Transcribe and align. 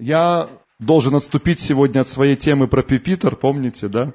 Я 0.00 0.48
должен 0.78 1.14
отступить 1.14 1.60
сегодня 1.60 2.00
от 2.00 2.08
своей 2.08 2.34
темы 2.34 2.68
про 2.68 2.82
Пипитер, 2.82 3.36
помните, 3.36 3.86
да? 3.86 4.14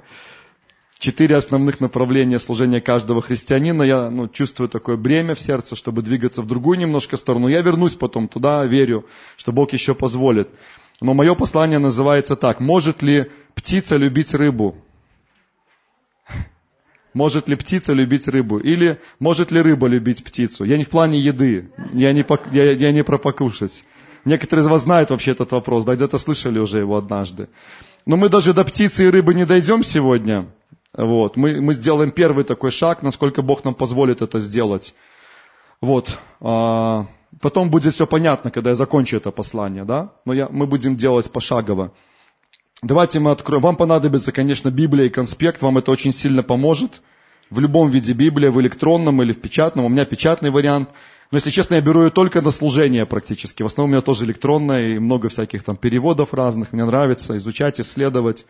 Четыре 0.98 1.36
основных 1.36 1.80
направления 1.80 2.40
служения 2.40 2.82
каждого 2.82 3.22
христианина. 3.22 3.84
Я 3.84 4.10
ну, 4.10 4.28
чувствую 4.28 4.68
такое 4.68 4.98
бремя 4.98 5.36
в 5.36 5.40
сердце, 5.40 5.76
чтобы 5.76 6.02
двигаться 6.02 6.42
в 6.42 6.48
другую 6.48 6.80
немножко 6.80 7.18
сторону. 7.18 7.48
Я 7.48 7.62
вернусь 7.62 7.94
потом 7.94 8.28
туда, 8.28 8.66
верю, 8.66 9.06
что 9.38 9.52
Бог 9.52 9.74
еще 9.74 9.94
позволит. 9.94 10.50
Но 11.02 11.14
мое 11.14 11.36
послание 11.36 11.78
называется 11.78 12.36
так. 12.36 12.60
Может 12.60 13.04
ли 13.04 13.30
птица 13.54 13.96
любить 13.98 14.34
рыбу? 14.34 14.76
Может 17.14 17.48
ли 17.48 17.56
птица 17.56 17.94
любить 17.94 18.28
рыбу? 18.28 18.58
Или 18.58 19.00
может 19.20 19.52
ли 19.52 19.62
рыба 19.62 19.86
любить 19.86 20.24
птицу? 20.24 20.64
Я 20.64 20.78
не 20.78 20.84
в 20.84 20.90
плане 20.90 21.20
еды, 21.20 21.70
я 21.94 22.12
не, 22.12 22.26
я, 22.52 22.72
я 22.72 22.92
не 22.92 23.04
про 23.04 23.20
покушать. 23.20 23.84
Некоторые 24.26 24.64
из 24.64 24.68
вас 24.68 24.82
знают 24.82 25.12
вообще 25.12 25.32
этот 25.32 25.52
вопрос, 25.52 25.86
да, 25.86 25.96
где-то 25.96 26.18
слышали 26.18 26.58
уже 26.58 26.80
его 26.80 26.98
однажды. 26.98 27.48
Но 28.08 28.18
мы 28.18 28.28
даже 28.28 28.54
до 28.54 28.64
птицы 28.64 29.06
и 29.06 29.10
рыбы 29.10 29.36
не 29.36 29.46
дойдем 29.46 29.84
сегодня. 29.84 30.48
Вот. 30.94 31.38
Мы, 31.38 31.62
мы 31.62 31.76
сделаем 31.76 32.10
первый 32.10 32.44
такой 32.44 32.72
шаг, 32.72 33.04
насколько 33.04 33.44
Бог 33.44 33.64
нам 33.64 33.76
позволит 33.76 34.24
это 34.24 34.40
сделать. 34.40 34.96
Вот. 35.80 36.18
А, 36.42 37.06
потом 37.40 37.70
будет 37.70 37.94
все 37.94 38.08
понятно, 38.08 38.50
когда 38.50 38.72
я 38.72 38.76
закончу 38.76 39.18
это 39.18 39.30
послание, 39.30 39.84
да? 39.84 40.14
Но 40.26 40.34
я, 40.34 40.48
мы 40.50 40.66
будем 40.66 40.96
делать 40.96 41.30
пошагово. 41.30 41.92
Давайте 42.82 43.20
мы 43.20 43.30
откроем. 43.30 43.62
Вам 43.62 43.76
понадобится, 43.76 44.32
конечно, 44.32 44.72
Библия 44.72 45.06
и 45.06 45.10
конспект, 45.10 45.62
вам 45.62 45.78
это 45.78 45.92
очень 45.92 46.12
сильно 46.12 46.42
поможет. 46.42 47.02
В 47.52 47.60
любом 47.60 47.90
виде 47.90 48.14
Библия, 48.14 48.50
в 48.50 48.60
электронном 48.60 49.22
или 49.22 49.34
в 49.34 49.40
печатном. 49.40 49.86
У 49.86 49.90
меня 49.90 50.06
печатный 50.06 50.50
вариант– 50.50 50.90
но, 51.32 51.38
если 51.38 51.50
честно, 51.50 51.76
я 51.76 51.82
беру 51.82 52.04
ее 52.04 52.12
только 52.12 52.42
на 52.42 52.52
служение 52.52 53.06
практически. 53.06 53.64
В 53.64 53.66
основном 53.66 53.90
у 53.90 53.94
меня 53.94 54.02
тоже 54.02 54.26
электронная 54.26 54.90
и 54.90 55.00
много 55.00 55.30
всяких 55.30 55.64
там 55.64 55.76
переводов 55.76 56.34
разных. 56.34 56.72
Мне 56.72 56.86
нравится 56.86 57.36
изучать, 57.38 57.80
исследовать. 57.80 58.46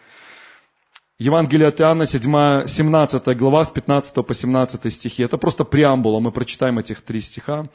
Евангелие 1.18 1.70
от 1.70 1.80
Иоанна, 1.80 2.06
7, 2.06 2.68
17 2.68 3.38
глава, 3.38 3.64
с 3.64 3.70
15 3.70 4.26
по 4.26 4.34
17 4.34 4.94
стихи. 4.94 5.24
Это 5.24 5.38
просто 5.38 5.64
преамбула, 5.64 6.20
мы 6.20 6.32
прочитаем 6.32 6.78
этих 6.78 7.02
три 7.02 7.22
стиха. 7.22 7.70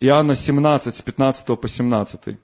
Иоанна 0.00 0.36
17, 0.36 0.94
с 0.94 1.00
15 1.00 1.58
по 1.58 1.68
17. 1.68 2.36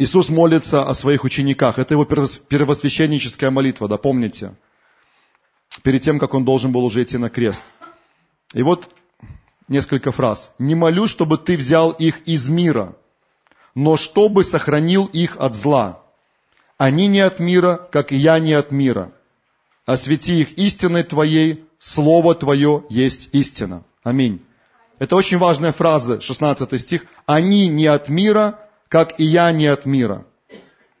Иисус 0.00 0.28
молится 0.30 0.82
о 0.82 0.94
своих 0.94 1.22
учениках. 1.22 1.78
Это 1.78 1.94
его 1.94 2.04
первосвященническая 2.04 3.50
молитва, 3.50 3.86
да, 3.86 3.96
помните? 3.96 4.54
Перед 5.82 6.02
тем, 6.02 6.18
как 6.18 6.34
он 6.34 6.44
должен 6.44 6.72
был 6.72 6.84
уже 6.84 7.04
идти 7.04 7.18
на 7.18 7.30
крест. 7.30 7.62
И 8.54 8.64
вот 8.64 8.88
несколько 9.70 10.12
фраз. 10.12 10.50
«Не 10.58 10.74
молю, 10.74 11.06
чтобы 11.06 11.38
ты 11.38 11.56
взял 11.56 11.92
их 11.92 12.20
из 12.26 12.48
мира, 12.48 12.94
но 13.74 13.96
чтобы 13.96 14.44
сохранил 14.44 15.06
их 15.06 15.36
от 15.38 15.54
зла. 15.54 16.02
Они 16.76 17.06
не 17.06 17.20
от 17.20 17.38
мира, 17.38 17.88
как 17.90 18.12
и 18.12 18.16
я 18.16 18.38
не 18.38 18.52
от 18.52 18.70
мира. 18.70 19.12
Освети 19.86 20.42
их 20.42 20.58
истиной 20.58 21.04
Твоей, 21.04 21.64
Слово 21.78 22.34
Твое 22.34 22.84
есть 22.90 23.30
истина». 23.32 23.82
Аминь. 24.02 24.44
Это 24.98 25.16
очень 25.16 25.38
важная 25.38 25.72
фраза, 25.72 26.20
16 26.20 26.78
стих. 26.78 27.06
«Они 27.24 27.68
не 27.68 27.86
от 27.86 28.10
мира, 28.10 28.58
как 28.88 29.18
и 29.18 29.24
я 29.24 29.50
не 29.52 29.66
от 29.66 29.86
мира». 29.86 30.26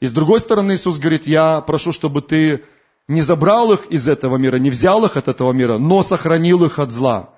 И 0.00 0.06
с 0.06 0.12
другой 0.12 0.40
стороны 0.40 0.76
Иисус 0.76 0.98
говорит, 0.98 1.26
я 1.26 1.60
прошу, 1.60 1.92
чтобы 1.92 2.22
ты 2.22 2.64
не 3.06 3.20
забрал 3.20 3.72
их 3.72 3.86
из 3.90 4.08
этого 4.08 4.38
мира, 4.38 4.56
не 4.56 4.70
взял 4.70 5.04
их 5.04 5.16
от 5.16 5.28
этого 5.28 5.52
мира, 5.52 5.76
но 5.76 6.02
сохранил 6.02 6.64
их 6.64 6.78
от 6.78 6.90
зла. 6.90 7.30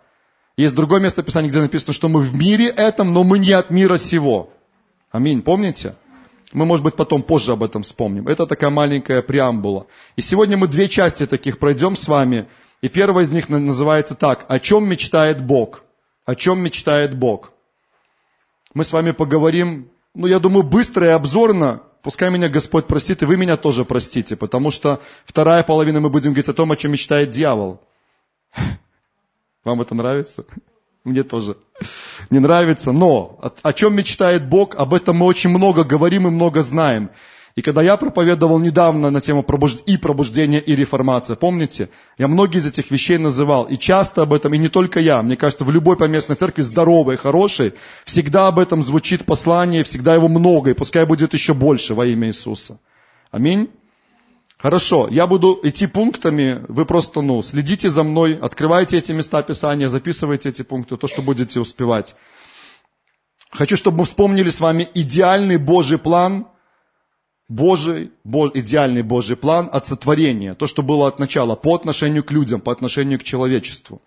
Есть 0.56 0.74
другое 0.74 1.00
место 1.00 1.22
Писания, 1.22 1.50
где 1.50 1.60
написано, 1.60 1.92
что 1.92 2.08
мы 2.08 2.20
в 2.20 2.34
мире 2.34 2.66
этом, 2.66 3.12
но 3.12 3.24
мы 3.24 3.38
не 3.38 3.52
от 3.52 3.70
мира 3.70 3.96
сего. 3.96 4.50
Аминь. 5.10 5.42
Помните? 5.42 5.94
Мы, 6.52 6.66
может 6.66 6.84
быть, 6.84 6.94
потом 6.96 7.22
позже 7.22 7.52
об 7.52 7.62
этом 7.62 7.82
вспомним. 7.82 8.28
Это 8.28 8.46
такая 8.46 8.70
маленькая 8.70 9.22
преамбула. 9.22 9.86
И 10.16 10.20
сегодня 10.20 10.58
мы 10.58 10.68
две 10.68 10.88
части 10.88 11.26
таких 11.26 11.58
пройдем 11.58 11.96
с 11.96 12.06
вами. 12.06 12.46
И 12.82 12.88
первая 12.88 13.24
из 13.24 13.30
них 13.30 13.48
называется 13.48 14.14
так. 14.14 14.44
О 14.48 14.58
чем 14.58 14.86
мечтает 14.88 15.42
Бог? 15.42 15.84
О 16.26 16.34
чем 16.34 16.60
мечтает 16.60 17.16
Бог? 17.16 17.52
Мы 18.74 18.84
с 18.84 18.92
вами 18.92 19.12
поговорим, 19.12 19.90
ну, 20.14 20.26
я 20.26 20.38
думаю, 20.38 20.62
быстро 20.62 21.06
и 21.06 21.10
обзорно. 21.10 21.82
Пускай 22.02 22.30
меня 22.30 22.48
Господь 22.48 22.86
простит, 22.86 23.22
и 23.22 23.26
вы 23.26 23.36
меня 23.36 23.56
тоже 23.56 23.84
простите. 23.84 24.36
Потому 24.36 24.70
что 24.70 25.00
вторая 25.24 25.62
половина 25.62 26.00
мы 26.00 26.10
будем 26.10 26.32
говорить 26.32 26.48
о 26.48 26.54
том, 26.54 26.70
о 26.72 26.76
чем 26.76 26.92
мечтает 26.92 27.30
дьявол. 27.30 27.80
Вам 29.64 29.80
это 29.80 29.94
нравится? 29.94 30.44
Мне 31.04 31.22
тоже 31.22 31.56
не 32.30 32.38
нравится. 32.38 32.92
Но 32.92 33.40
о, 33.62 33.72
чем 33.72 33.96
мечтает 33.96 34.46
Бог, 34.46 34.76
об 34.76 34.94
этом 34.94 35.16
мы 35.16 35.26
очень 35.26 35.50
много 35.50 35.84
говорим 35.84 36.26
и 36.26 36.30
много 36.30 36.62
знаем. 36.62 37.10
И 37.54 37.60
когда 37.60 37.82
я 37.82 37.98
проповедовал 37.98 38.58
недавно 38.58 39.10
на 39.10 39.20
тему 39.20 39.42
пробуж... 39.42 39.76
и 39.84 39.98
пробуждения, 39.98 40.58
и 40.58 40.74
реформация, 40.74 41.36
помните, 41.36 41.90
я 42.16 42.26
многие 42.26 42.58
из 42.58 42.66
этих 42.66 42.90
вещей 42.90 43.18
называл. 43.18 43.64
И 43.64 43.76
часто 43.76 44.22
об 44.22 44.32
этом, 44.32 44.54
и 44.54 44.58
не 44.58 44.68
только 44.68 45.00
я, 45.00 45.22
мне 45.22 45.36
кажется, 45.36 45.64
в 45.64 45.70
любой 45.70 45.96
поместной 45.96 46.36
церкви, 46.36 46.62
здоровой, 46.62 47.16
хорошей, 47.16 47.74
всегда 48.06 48.48
об 48.48 48.58
этом 48.58 48.82
звучит 48.82 49.26
послание, 49.26 49.84
всегда 49.84 50.14
его 50.14 50.28
много, 50.28 50.70
и 50.70 50.74
пускай 50.74 51.04
будет 51.04 51.34
еще 51.34 51.52
больше 51.52 51.94
во 51.94 52.06
имя 52.06 52.28
Иисуса. 52.28 52.78
Аминь. 53.30 53.68
Хорошо, 54.62 55.08
я 55.10 55.26
буду 55.26 55.58
идти 55.64 55.88
пунктами, 55.88 56.64
вы 56.68 56.84
просто, 56.84 57.20
ну, 57.20 57.42
следите 57.42 57.90
за 57.90 58.04
мной, 58.04 58.38
открывайте 58.40 58.96
эти 58.96 59.10
места 59.10 59.42
Писания, 59.42 59.88
записывайте 59.88 60.50
эти 60.50 60.62
пункты, 60.62 60.96
то, 60.96 61.08
что 61.08 61.20
будете 61.20 61.58
успевать. 61.58 62.14
Хочу, 63.50 63.76
чтобы 63.76 63.98
мы 63.98 64.04
вспомнили 64.04 64.50
с 64.50 64.60
вами 64.60 64.86
идеальный 64.94 65.56
Божий 65.56 65.98
план, 65.98 66.46
Божий, 67.48 68.12
Бож, 68.22 68.52
идеальный 68.54 69.02
Божий 69.02 69.34
план 69.34 69.68
от 69.72 69.84
сотворения, 69.86 70.54
то, 70.54 70.68
что 70.68 70.84
было 70.84 71.08
от 71.08 71.18
начала, 71.18 71.56
по 71.56 71.74
отношению 71.74 72.22
к 72.22 72.30
людям, 72.30 72.60
по 72.60 72.70
отношению 72.70 73.18
к 73.18 73.24
человечеству. 73.24 74.00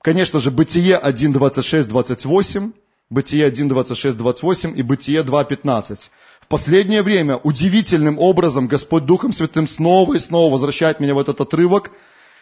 Конечно 0.00 0.38
же, 0.38 0.52
Бытие 0.52 0.96
1, 0.96 1.32
26, 1.32 1.88
28, 1.88 2.72
Бытие 3.10 3.46
1, 3.46 3.68
26, 3.68 4.16
28 4.16 4.78
и 4.78 4.82
Бытие 4.82 5.24
2, 5.24 5.42
15 5.42 6.10
последнее 6.52 7.00
время 7.00 7.38
удивительным 7.44 8.18
образом 8.18 8.66
Господь 8.66 9.06
Духом 9.06 9.32
Святым 9.32 9.66
снова 9.66 10.16
и 10.16 10.18
снова 10.18 10.52
возвращает 10.52 11.00
меня 11.00 11.14
в 11.14 11.18
этот 11.18 11.40
отрывок. 11.40 11.92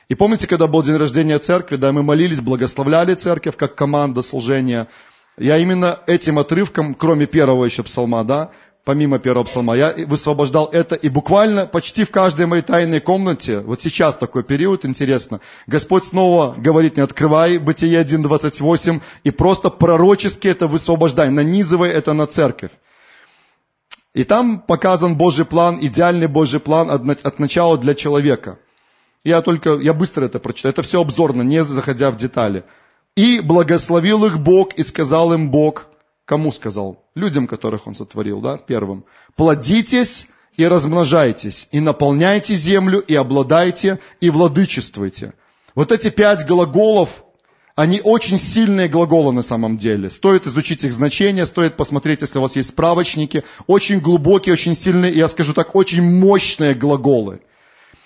И 0.09 0.17
помните, 0.17 0.49
когда 0.49 0.67
был 0.67 0.83
день 0.83 0.97
рождения 0.97 1.39
церкви, 1.39 1.77
да, 1.77 1.93
мы 1.93 2.03
молились, 2.03 2.41
благословляли 2.41 3.15
церковь 3.15 3.57
как 3.57 3.77
команда 3.77 4.23
служения. 4.23 4.89
Я 5.39 5.59
именно 5.59 6.01
этим 6.09 6.41
отрывком, 6.41 6.97
кроме 6.97 7.27
первого 7.27 7.65
еще 7.65 7.85
псалма, 7.85 8.25
да, 8.25 8.51
помимо 8.85 9.21
первого 9.21 9.45
псалма, 9.45 9.77
я 9.77 9.95
высвобождал 10.09 10.69
это, 10.73 10.97
и 10.97 11.09
буквально 11.09 11.67
почти 11.67 12.03
в 12.03 12.11
каждой 12.11 12.47
моей 12.47 12.63
тайной 12.63 12.99
комнате, 12.99 13.61
вот 13.61 13.81
сейчас 13.81 14.17
такой 14.17 14.43
период, 14.43 14.85
интересно, 14.85 15.39
Господь 15.69 16.03
снова 16.03 16.57
говорит 16.59 16.97
мне, 16.97 17.05
открывай 17.05 17.59
Бытие 17.59 18.03
1.28, 18.03 19.01
и 19.23 19.31
просто 19.31 19.71
пророчески 19.71 20.49
это 20.49 20.67
высвобождай, 20.67 21.31
нанизывай 21.31 21.91
это 21.91 22.13
на 22.13 22.27
церковь. 22.27 22.73
И 24.15 24.25
там 24.25 24.61
показан 24.61 25.17
Божий 25.17 25.45
план, 25.45 25.79
идеальный 25.81 26.27
Божий 26.27 26.61
план 26.61 26.91
от, 26.91 27.39
начала 27.39 27.79
для 27.79 27.95
человека. 27.95 28.59
Я 29.23 29.41
только, 29.43 29.75
я 29.75 29.95
быстро 29.95 30.25
это 30.25 30.41
прочитаю. 30.41 30.73
Это 30.73 30.83
все 30.83 31.01
обзорно, 31.01 31.43
не 31.43 31.63
заходя 31.63 32.11
в 32.11 32.17
детали. 32.17 32.65
И 33.15 33.41
благословил 33.41 34.25
их 34.25 34.41
Бог, 34.41 34.75
и 34.75 34.83
сказал 34.83 35.33
им 35.33 35.51
Бог, 35.51 35.87
кому 36.25 36.53
сказал? 36.53 37.05
Людям, 37.15 37.47
которых 37.47 37.87
Он 37.87 37.95
сотворил, 37.95 38.41
да, 38.41 38.57
первым. 38.57 39.05
Плодитесь 39.37 40.29
и 40.57 40.67
размножайтесь, 40.67 41.69
и 41.71 41.81
наполняйте 41.81 42.55
землю, 42.55 43.01
и 43.01 43.15
обладайте, 43.15 43.99
и 44.21 44.31
владычествуйте. 44.31 45.35
Вот 45.75 45.93
эти 45.93 46.11
пять 46.11 46.47
глаголов, 46.47 47.25
они 47.77 48.01
очень 48.03 48.39
сильные 48.39 48.89
глаголы 48.89 49.33
на 49.33 49.43
самом 49.43 49.77
деле. 49.77 50.11
Стоит 50.11 50.47
изучить 50.47 50.85
их 50.85 50.93
значение, 50.93 51.47
стоит 51.47 51.77
посмотреть, 51.77 52.23
если 52.23 52.39
у 52.39 52.43
вас 52.43 52.57
есть 52.57 52.71
справочники. 52.71 53.45
Очень 53.67 54.01
глубокие, 54.01 54.53
очень 54.53 54.75
сильные, 54.75 55.13
я 55.13 55.29
скажу 55.29 55.55
так, 55.55 55.75
очень 55.75 56.03
мощные 56.03 56.75
глаголы. 56.75 57.41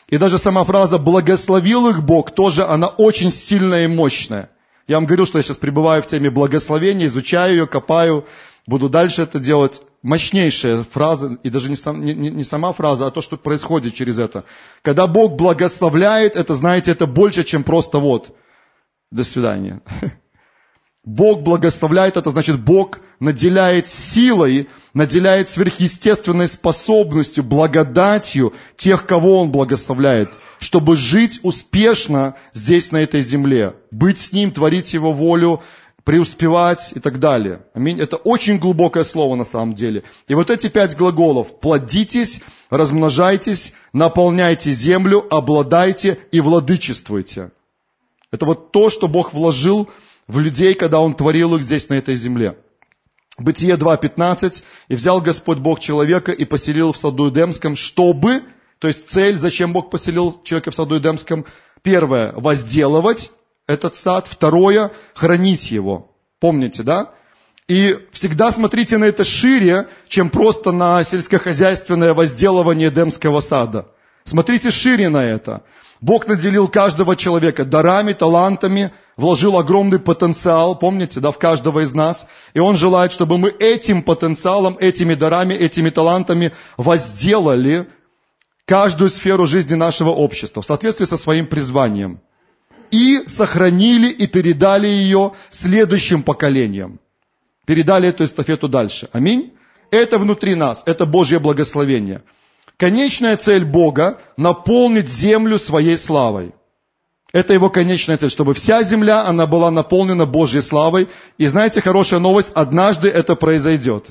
И 0.08 0.18
даже 0.18 0.38
сама 0.38 0.64
фраза 0.64 0.98
«благословил 0.98 1.88
их 1.88 2.02
Бог» 2.02 2.30
тоже, 2.30 2.64
она 2.64 2.88
очень 2.88 3.32
сильная 3.32 3.84
и 3.84 3.88
мощная. 3.88 4.50
Я 4.86 4.96
вам 4.96 5.06
говорю, 5.06 5.24
что 5.24 5.38
я 5.38 5.42
сейчас 5.42 5.56
пребываю 5.56 6.02
в 6.02 6.06
теме 6.06 6.30
благословения, 6.30 7.06
изучаю 7.06 7.54
ее, 7.54 7.66
копаю, 7.66 8.26
буду 8.66 8.90
дальше 8.90 9.22
это 9.22 9.38
делать. 9.38 9.80
Мощнейшая 10.02 10.84
фраза, 10.84 11.38
и 11.42 11.48
даже 11.48 11.70
не, 11.70 11.76
сам, 11.76 12.04
не, 12.04 12.12
не 12.12 12.44
сама 12.44 12.74
фраза, 12.74 13.06
а 13.06 13.10
то, 13.10 13.22
что 13.22 13.38
происходит 13.38 13.94
через 13.94 14.18
это. 14.18 14.44
Когда 14.82 15.06
Бог 15.06 15.36
благословляет, 15.36 16.36
это, 16.36 16.52
знаете, 16.52 16.90
это 16.90 17.06
больше, 17.06 17.42
чем 17.42 17.64
просто 17.64 17.98
вот– 17.98 18.36
до 19.14 19.24
свидания. 19.24 19.80
Бог 21.04 21.42
благословляет, 21.42 22.16
это 22.16 22.30
значит 22.30 22.60
Бог 22.60 23.00
наделяет 23.20 23.86
силой, 23.86 24.68
наделяет 24.94 25.50
сверхъестественной 25.50 26.48
способностью, 26.48 27.44
благодатью 27.44 28.54
тех, 28.76 29.06
кого 29.06 29.40
Он 29.40 29.50
благословляет, 29.50 30.30
чтобы 30.58 30.96
жить 30.96 31.40
успешно 31.42 32.36
здесь, 32.54 32.90
на 32.90 32.98
этой 32.98 33.22
земле, 33.22 33.74
быть 33.90 34.18
с 34.18 34.32
Ним, 34.32 34.50
творить 34.50 34.94
Его 34.94 35.12
волю, 35.12 35.62
преуспевать 36.04 36.92
и 36.94 37.00
так 37.00 37.18
далее. 37.18 37.60
Аминь. 37.74 38.00
Это 38.00 38.16
очень 38.16 38.58
глубокое 38.58 39.04
слово 39.04 39.36
на 39.36 39.44
самом 39.44 39.74
деле. 39.74 40.02
И 40.26 40.34
вот 40.34 40.50
эти 40.50 40.68
пять 40.68 40.96
глаголов. 40.96 41.60
Плодитесь, 41.60 42.40
размножайтесь, 42.70 43.74
наполняйте 43.92 44.70
землю, 44.72 45.26
обладайте 45.30 46.18
и 46.30 46.40
владычествуйте. 46.40 47.50
Это 48.34 48.46
вот 48.46 48.72
то, 48.72 48.90
что 48.90 49.06
Бог 49.06 49.32
вложил 49.32 49.88
в 50.26 50.40
людей, 50.40 50.74
когда 50.74 50.98
Он 50.98 51.14
творил 51.14 51.54
их 51.54 51.62
здесь, 51.62 51.88
на 51.88 51.94
этой 51.94 52.16
земле. 52.16 52.58
Бытие 53.38 53.76
2.15. 53.76 54.64
«И 54.88 54.96
взял 54.96 55.20
Господь 55.20 55.58
Бог 55.58 55.78
человека 55.78 56.32
и 56.32 56.44
поселил 56.44 56.92
в 56.92 56.96
саду 56.96 57.30
Эдемском, 57.30 57.76
чтобы...» 57.76 58.42
То 58.80 58.88
есть 58.88 59.08
цель, 59.08 59.38
зачем 59.38 59.72
Бог 59.72 59.88
поселил 59.88 60.42
человека 60.42 60.72
в 60.72 60.74
саду 60.74 60.98
Эдемском? 60.98 61.46
Первое, 61.82 62.32
возделывать 62.32 63.30
этот 63.68 63.94
сад. 63.94 64.26
Второе, 64.28 64.90
хранить 65.14 65.70
его. 65.70 66.10
Помните, 66.40 66.82
да? 66.82 67.12
И 67.68 67.96
всегда 68.10 68.50
смотрите 68.50 68.98
на 68.98 69.04
это 69.04 69.22
шире, 69.22 69.86
чем 70.08 70.28
просто 70.28 70.72
на 70.72 71.04
сельскохозяйственное 71.04 72.14
возделывание 72.14 72.88
Эдемского 72.88 73.40
сада. 73.40 73.86
Смотрите 74.24 74.72
шире 74.72 75.08
на 75.08 75.24
это. 75.24 75.62
Бог 76.04 76.26
наделил 76.26 76.68
каждого 76.68 77.16
человека 77.16 77.64
дарами, 77.64 78.12
талантами, 78.12 78.90
вложил 79.16 79.56
огромный 79.56 79.98
потенциал, 79.98 80.78
помните, 80.78 81.18
да, 81.18 81.32
в 81.32 81.38
каждого 81.38 81.80
из 81.82 81.94
нас. 81.94 82.26
И 82.52 82.58
Он 82.58 82.76
желает, 82.76 83.10
чтобы 83.10 83.38
мы 83.38 83.48
этим 83.48 84.02
потенциалом, 84.02 84.76
этими 84.78 85.14
дарами, 85.14 85.54
этими 85.54 85.88
талантами 85.88 86.52
возделали 86.76 87.86
каждую 88.66 89.08
сферу 89.08 89.46
жизни 89.46 89.76
нашего 89.76 90.10
общества 90.10 90.60
в 90.60 90.66
соответствии 90.66 91.06
со 91.06 91.16
своим 91.16 91.46
призванием. 91.46 92.20
И 92.90 93.22
сохранили 93.26 94.10
и 94.10 94.26
передали 94.26 94.86
ее 94.86 95.32
следующим 95.48 96.22
поколениям. 96.22 97.00
Передали 97.64 98.10
эту 98.10 98.26
эстафету 98.26 98.68
дальше. 98.68 99.08
Аминь. 99.12 99.54
Это 99.90 100.18
внутри 100.18 100.54
нас, 100.54 100.82
это 100.84 101.06
Божье 101.06 101.38
благословение. 101.38 102.20
Конечная 102.76 103.36
цель 103.36 103.64
Бога– 103.64 104.18
наполнить 104.36 105.08
землю 105.08 105.58
своей 105.58 105.96
славой. 105.96 106.52
Это 107.32 107.52
его 107.52 107.70
конечная 107.70 108.16
цель, 108.16 108.30
чтобы 108.30 108.54
вся 108.54 108.82
земля, 108.82 109.26
она 109.26 109.46
была 109.46 109.70
наполнена 109.70 110.26
Божьей 110.26 110.62
славой. 110.62 111.08
И 111.38 111.46
знаете, 111.46 111.80
хорошая 111.80 112.20
новость, 112.20 112.52
однажды 112.54 113.08
это 113.08 113.36
произойдет. 113.36 114.10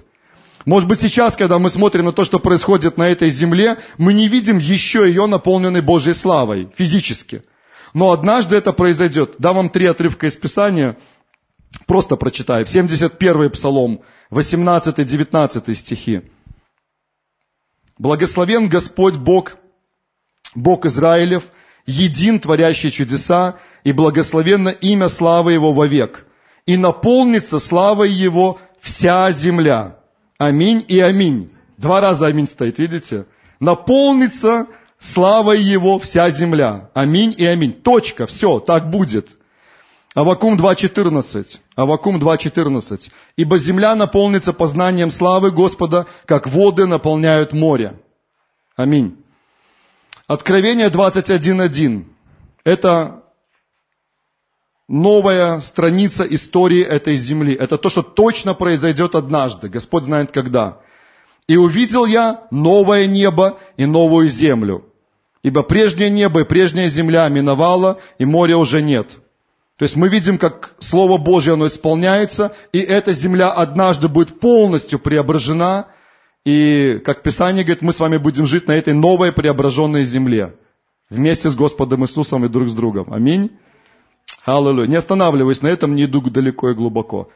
Может 0.66 0.88
быть, 0.88 1.00
сейчас, 1.00 1.36
когда 1.36 1.60
мы 1.60 1.70
смотрим 1.70 2.06
на 2.06 2.14
то, 2.14 2.24
что 2.24 2.40
происходит 2.40 2.98
на 2.98 3.10
этой 3.10 3.30
земле, 3.30 3.78
мы 3.98 4.14
не 4.14 4.30
видим 4.30 4.58
еще 4.58 5.08
ее 5.08 5.26
наполненной 5.26 5.82
Божьей 5.82 6.14
славой 6.14 6.70
физически. 6.78 7.44
Но 7.94 8.12
однажды 8.12 8.56
это 8.56 8.72
произойдет. 8.72 9.36
Дам 9.40 9.58
вам 9.58 9.70
три 9.70 9.86
отрывка 9.86 10.28
из 10.28 10.38
Писания, 10.38 10.98
просто 11.86 12.16
прочитаю. 12.16 12.66
71-й 12.66 13.50
Псалом, 13.50 14.02
18-19 14.32 15.76
стихи. 15.76 16.22
Благословен 17.98 18.70
Господь 18.70 19.16
Бог, 19.16 19.58
Бог 20.56 20.86
Израилев, 20.86 21.44
един, 21.86 22.40
творящий 22.40 22.92
чудеса, 22.92 23.56
и 23.84 23.92
благословенно 23.92 24.70
имя 24.70 25.10
славы 25.10 25.54
Его 25.54 25.72
вовек. 25.72 26.26
И 26.66 26.78
наполнится 26.78 27.60
славой 27.60 28.10
Его 28.10 28.60
вся 28.80 29.32
земля. 29.32 29.98
Аминь 30.38 30.84
и 30.88 31.00
аминь. 31.00 31.52
Два 31.78 32.02
раза 32.02 32.28
аминь 32.28 32.48
стоит, 32.48 32.80
видите? 32.80 33.26
Наполнится 33.60 34.68
славой 34.98 35.60
Его 35.60 36.00
вся 36.00 36.30
земля. 36.30 36.90
Аминь 36.94 37.36
и 37.38 37.46
аминь. 37.46 37.74
Точка. 37.74 38.28
Все, 38.28 38.60
так 38.60 38.90
будет. 38.90 39.38
Авакум 40.14 40.58
2.14. 40.58 41.60
Авакум 41.76 42.18
2.14. 42.18 43.12
«Ибо 43.36 43.58
земля 43.58 43.96
наполнится 43.96 44.54
познанием 44.54 45.10
славы 45.10 45.50
Господа, 45.50 46.06
как 46.26 46.48
воды 46.48 46.86
наполняют 46.86 47.52
море». 47.52 47.94
Аминь. 48.76 49.18
Откровение 50.28 50.90
21.1. 50.90 52.06
Это 52.64 53.24
новая 54.88 55.62
страница 55.62 56.24
истории 56.24 56.84
этой 56.84 57.18
земли. 57.18 57.56
Это 57.56 57.80
то, 57.80 57.90
что 57.90 58.04
точно 58.04 58.54
произойдет 58.54 59.16
однажды. 59.16 59.68
Господь 59.68 60.04
знает 60.04 60.32
когда. 60.32 60.78
«И 61.48 61.58
увидел 61.58 62.06
я 62.06 62.44
новое 62.52 63.08
небо 63.08 63.58
и 63.78 63.86
новую 63.86 64.30
землю, 64.30 64.86
ибо 65.42 65.64
прежнее 65.64 66.12
небо 66.12 66.42
и 66.42 66.46
прежняя 66.46 66.88
земля 66.88 67.28
миновала, 67.30 68.00
и 68.20 68.26
моря 68.26 68.58
уже 68.58 68.84
нет». 68.84 69.18
То 69.84 69.86
есть 69.86 69.98
мы 69.98 70.08
видим, 70.08 70.38
как 70.38 70.76
Слово 70.80 71.18
Божье, 71.18 71.56
оно 71.56 71.68
исполняется, 71.68 72.56
и 72.72 72.80
эта 72.80 73.12
земля 73.12 73.52
однажды 73.52 74.08
будет 74.08 74.40
полностью 74.40 74.98
преображена, 74.98 75.88
и, 76.46 77.02
как 77.04 77.22
Писание 77.22 77.66
говорит, 77.66 77.82
мы 77.82 77.92
с 77.92 78.00
вами 78.00 78.16
будем 78.16 78.48
жить 78.48 78.66
на 78.66 78.78
этой 78.78 78.94
новой 78.94 79.34
преображенной 79.34 80.06
земле, 80.06 80.56
вместе 81.10 81.50
с 81.50 81.56
Господом 81.56 82.06
Иисусом 82.06 82.46
и 82.46 82.48
друг 82.48 82.70
с 82.70 82.74
другом. 82.74 83.12
Аминь. 83.12 83.52
Аллилуйя. 84.46 84.88
Не 84.88 84.96
останавливаясь 84.96 85.62
на 85.62 85.68
этом, 85.68 85.98
не 85.98 86.06
иду 86.06 86.22
далеко 86.22 86.70
и 86.70 86.74
глубоко. 86.74 87.28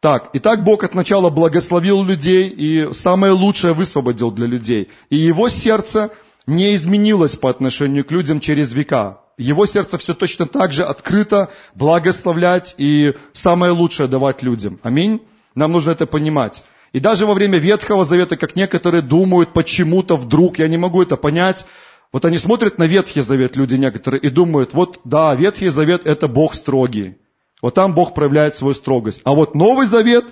Так, 0.00 0.30
итак, 0.32 0.64
Бог 0.64 0.82
от 0.82 0.94
начала 0.94 1.28
благословил 1.28 2.02
людей 2.04 2.48
и 2.48 2.88
самое 2.94 3.34
лучшее 3.34 3.74
высвободил 3.74 4.30
для 4.30 4.46
людей. 4.46 4.88
И 5.10 5.16
его 5.16 5.50
сердце 5.50 6.10
не 6.46 6.74
изменилось 6.74 7.36
по 7.36 7.50
отношению 7.50 8.06
к 8.06 8.12
людям 8.12 8.40
через 8.40 8.72
века 8.72 9.23
его 9.38 9.66
сердце 9.66 9.98
все 9.98 10.14
точно 10.14 10.46
так 10.46 10.72
же 10.72 10.84
открыто 10.84 11.50
благословлять 11.74 12.74
и 12.78 13.14
самое 13.32 13.72
лучшее 13.72 14.08
давать 14.08 14.42
людям. 14.42 14.78
Аминь. 14.82 15.20
Нам 15.54 15.72
нужно 15.72 15.90
это 15.92 16.06
понимать. 16.06 16.62
И 16.92 17.00
даже 17.00 17.26
во 17.26 17.34
время 17.34 17.58
Ветхого 17.58 18.04
Завета, 18.04 18.36
как 18.36 18.54
некоторые 18.54 19.02
думают, 19.02 19.52
почему-то 19.52 20.16
вдруг, 20.16 20.58
я 20.58 20.68
не 20.68 20.76
могу 20.76 21.02
это 21.02 21.16
понять, 21.16 21.66
вот 22.12 22.24
они 22.24 22.38
смотрят 22.38 22.78
на 22.78 22.84
Ветхий 22.84 23.22
Завет, 23.22 23.56
люди 23.56 23.74
некоторые, 23.74 24.20
и 24.20 24.30
думают, 24.30 24.72
вот 24.72 25.00
да, 25.02 25.34
Ветхий 25.34 25.70
Завет 25.70 26.06
это 26.06 26.28
Бог 26.28 26.54
строгий. 26.54 27.16
Вот 27.60 27.74
там 27.74 27.94
Бог 27.94 28.14
проявляет 28.14 28.54
свою 28.54 28.74
строгость. 28.74 29.20
А 29.24 29.32
вот 29.32 29.56
Новый 29.56 29.86
Завет 29.86 30.26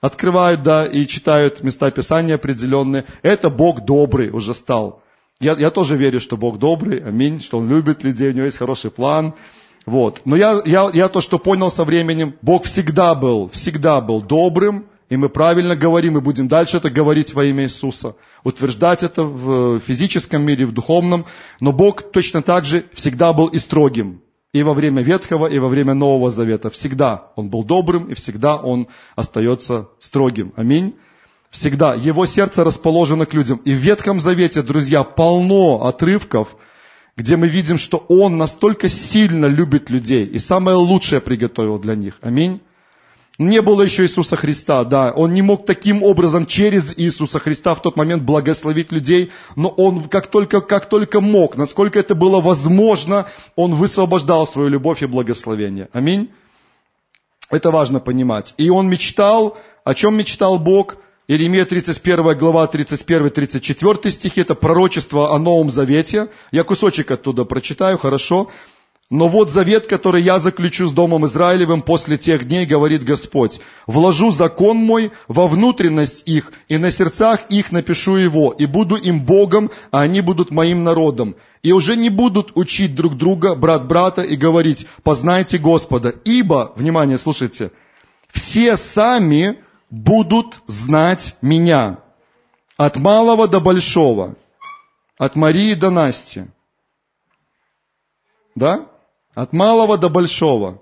открывают, 0.00 0.62
да, 0.62 0.86
и 0.86 1.06
читают 1.08 1.62
места 1.62 1.90
Писания 1.90 2.36
определенные, 2.36 3.04
это 3.22 3.50
Бог 3.50 3.80
добрый 3.84 4.30
уже 4.30 4.54
стал. 4.54 5.02
Я, 5.40 5.54
я 5.58 5.70
тоже 5.70 5.96
верю, 5.96 6.20
что 6.20 6.36
Бог 6.36 6.58
добрый, 6.58 6.98
аминь, 6.98 7.40
что 7.40 7.58
Он 7.58 7.68
любит 7.68 8.04
людей, 8.04 8.30
у 8.30 8.32
Него 8.32 8.46
есть 8.46 8.58
хороший 8.58 8.90
план. 8.90 9.34
Вот. 9.86 10.22
Но 10.24 10.36
я, 10.36 10.62
я, 10.64 10.90
я 10.94 11.08
то, 11.08 11.20
что 11.20 11.38
понял 11.38 11.70
со 11.70 11.84
временем, 11.84 12.34
Бог 12.40 12.64
всегда 12.64 13.14
был, 13.14 13.48
всегда 13.50 14.00
был 14.00 14.22
добрым, 14.22 14.86
и 15.10 15.16
мы 15.16 15.28
правильно 15.28 15.76
говорим, 15.76 16.16
и 16.16 16.20
будем 16.20 16.48
дальше 16.48 16.78
это 16.78 16.88
говорить 16.88 17.34
во 17.34 17.44
имя 17.44 17.64
Иисуса. 17.64 18.16
Утверждать 18.42 19.02
это 19.02 19.24
в 19.24 19.78
физическом 19.80 20.42
мире, 20.42 20.66
в 20.66 20.72
духовном. 20.72 21.26
Но 21.60 21.72
Бог 21.72 22.10
точно 22.10 22.42
так 22.42 22.64
же 22.64 22.84
всегда 22.94 23.32
был 23.32 23.48
и 23.48 23.58
строгим. 23.58 24.22
И 24.52 24.62
во 24.62 24.72
время 24.72 25.02
Ветхого, 25.02 25.46
и 25.46 25.58
во 25.58 25.68
время 25.68 25.94
Нового 25.94 26.30
Завета. 26.30 26.70
Всегда 26.70 27.32
Он 27.36 27.50
был 27.50 27.64
добрым, 27.64 28.06
и 28.06 28.14
всегда 28.14 28.56
Он 28.56 28.86
остается 29.14 29.88
строгим. 29.98 30.52
Аминь. 30.56 30.94
Всегда. 31.54 31.94
Его 31.94 32.26
сердце 32.26 32.64
расположено 32.64 33.26
к 33.26 33.32
людям. 33.32 33.60
И 33.64 33.70
в 33.70 33.76
Ветхом 33.76 34.20
Завете, 34.20 34.60
друзья, 34.60 35.04
полно 35.04 35.86
отрывков, 35.86 36.56
где 37.16 37.36
мы 37.36 37.46
видим, 37.46 37.78
что 37.78 38.04
Он 38.08 38.36
настолько 38.36 38.88
сильно 38.88 39.46
любит 39.46 39.88
людей 39.88 40.26
и 40.26 40.40
самое 40.40 40.76
лучшее 40.76 41.20
приготовил 41.20 41.78
для 41.78 41.94
них. 41.94 42.18
Аминь. 42.22 42.60
Не 43.38 43.62
было 43.62 43.82
еще 43.82 44.02
Иисуса 44.02 44.34
Христа, 44.34 44.82
да. 44.82 45.12
Он 45.12 45.32
не 45.32 45.42
мог 45.42 45.64
таким 45.64 46.02
образом 46.02 46.46
через 46.46 46.92
Иисуса 46.98 47.38
Христа 47.38 47.76
в 47.76 47.82
тот 47.82 47.94
момент 47.94 48.24
благословить 48.24 48.90
людей, 48.90 49.30
но 49.54 49.68
он 49.68 50.08
как 50.08 50.26
только, 50.26 50.60
как 50.60 50.88
только 50.88 51.20
мог, 51.20 51.56
насколько 51.56 52.00
это 52.00 52.16
было 52.16 52.40
возможно, 52.40 53.26
он 53.54 53.76
высвобождал 53.76 54.48
свою 54.48 54.70
любовь 54.70 55.04
и 55.04 55.06
благословение. 55.06 55.88
Аминь. 55.92 56.30
Это 57.48 57.70
важно 57.70 58.00
понимать. 58.00 58.54
И 58.58 58.70
он 58.70 58.88
мечтал, 58.88 59.56
о 59.84 59.94
чем 59.94 60.16
мечтал 60.16 60.58
Бог? 60.58 60.96
Иеремия 61.26 61.64
31 61.64 62.36
глава 62.36 62.66
31-34 62.66 64.10
стихи, 64.10 64.42
это 64.42 64.54
пророчество 64.54 65.34
о 65.34 65.38
Новом 65.38 65.70
Завете. 65.70 66.28
Я 66.52 66.64
кусочек 66.64 67.10
оттуда 67.10 67.46
прочитаю, 67.46 67.96
хорошо. 67.96 68.50
Но 69.08 69.28
вот 69.28 69.48
завет, 69.50 69.86
который 69.86 70.20
я 70.20 70.38
заключу 70.38 70.86
с 70.86 70.92
Домом 70.92 71.24
Израилевым 71.24 71.80
после 71.80 72.18
тех 72.18 72.46
дней, 72.46 72.66
говорит 72.66 73.04
Господь. 73.04 73.60
Вложу 73.86 74.32
закон 74.32 74.76
мой 74.76 75.12
во 75.26 75.48
внутренность 75.48 76.24
их, 76.26 76.52
и 76.68 76.76
на 76.76 76.90
сердцах 76.90 77.40
их 77.48 77.72
напишу 77.72 78.16
его, 78.16 78.54
и 78.58 78.66
буду 78.66 78.96
им 78.96 79.24
Богом, 79.24 79.70
а 79.92 80.02
они 80.02 80.20
будут 80.20 80.50
моим 80.50 80.84
народом. 80.84 81.36
И 81.62 81.72
уже 81.72 81.96
не 81.96 82.10
будут 82.10 82.52
учить 82.54 82.94
друг 82.94 83.16
друга, 83.16 83.54
брат 83.54 83.86
брата, 83.86 84.20
и 84.20 84.36
говорить, 84.36 84.86
познайте 85.02 85.56
Господа. 85.56 86.14
Ибо, 86.26 86.74
внимание, 86.76 87.16
слушайте, 87.16 87.70
все 88.30 88.76
сами 88.76 89.56
будут 89.94 90.58
знать 90.66 91.36
меня. 91.40 91.98
От 92.76 92.96
малого 92.96 93.46
до 93.46 93.60
большого. 93.60 94.34
От 95.18 95.36
Марии 95.36 95.74
до 95.74 95.90
Насти. 95.90 96.46
Да? 98.56 98.86
От 99.34 99.52
малого 99.52 99.96
до 99.96 100.08
большого. 100.08 100.80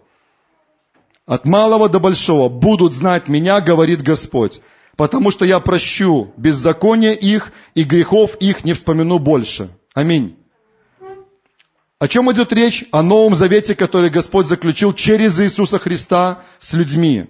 от 1.26 1.45
малого 1.47 1.88
до 1.88 2.00
большого 2.00 2.49
будут 2.49 2.95
знать 2.95 3.28
меня, 3.28 3.61
говорит 3.61 4.02
Господь, 4.02 4.61
потому 4.97 5.31
что 5.31 5.45
я 5.45 5.61
прощу 5.61 6.33
беззаконие 6.37 7.14
их 7.14 7.52
и 7.75 7.85
грехов 7.85 8.35
их 8.40 8.64
не 8.64 8.73
вспомину 8.73 9.19
больше. 9.19 9.71
Аминь. 9.95 10.37
О 11.99 12.09
чем 12.09 12.31
идет 12.33 12.52
речь? 12.52 12.85
О 12.90 13.02
Новом 13.02 13.37
Завете, 13.37 13.75
который 13.75 14.11
Господь 14.11 14.47
заключил 14.47 14.92
через 14.92 15.38
Иисуса 15.38 15.78
Христа 15.78 16.40
с 16.59 16.73
людьми. 16.73 17.26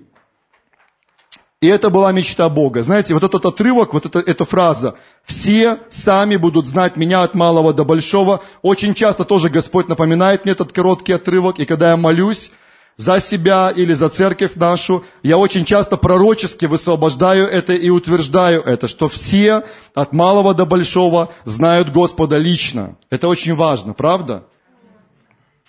И 1.63 1.69
это 1.69 1.91
была 1.91 2.11
мечта 2.11 2.49
Бога. 2.49 2.83
Знаете, 2.83 3.15
вот 3.15 3.23
этот 3.23 3.47
отрывок, 3.47 3.95
вот 3.95 4.05
эта, 4.05 4.19
эта 4.19 4.45
фраза, 4.45 4.97
все 5.23 5.79
сами 5.91 6.35
будут 6.35 6.67
знать 6.67 6.97
меня 6.97 7.23
от 7.23 7.35
малого 7.35 7.73
до 7.73 7.85
большого. 7.85 8.43
Очень 8.63 8.95
часто 8.95 9.25
тоже 9.25 9.49
Господь 9.49 9.87
напоминает 9.89 10.45
мне 10.45 10.55
этот 10.55 10.73
короткий 10.73 11.13
отрывок, 11.13 11.61
и 11.61 11.65
когда 11.65 11.91
я 11.91 11.97
молюсь 11.97 12.51
за 12.97 13.21
себя 13.21 13.71
или 13.71 13.93
за 13.93 14.09
церковь 14.09 14.57
нашу, 14.57 15.05
я 15.23 15.39
очень 15.39 15.65
часто 15.65 15.97
пророчески 15.97 16.65
высвобождаю 16.65 17.47
это 17.47 17.75
и 17.75 17.91
утверждаю 17.91 18.61
это, 18.63 18.89
что 18.89 19.09
все 19.09 19.63
от 19.95 20.13
малого 20.13 20.55
до 20.55 20.67
большого 20.67 21.33
знают 21.45 21.93
Господа 21.93 22.39
лично. 22.39 22.97
Это 23.09 23.29
очень 23.29 23.55
важно, 23.55 23.95
правда? 23.95 24.43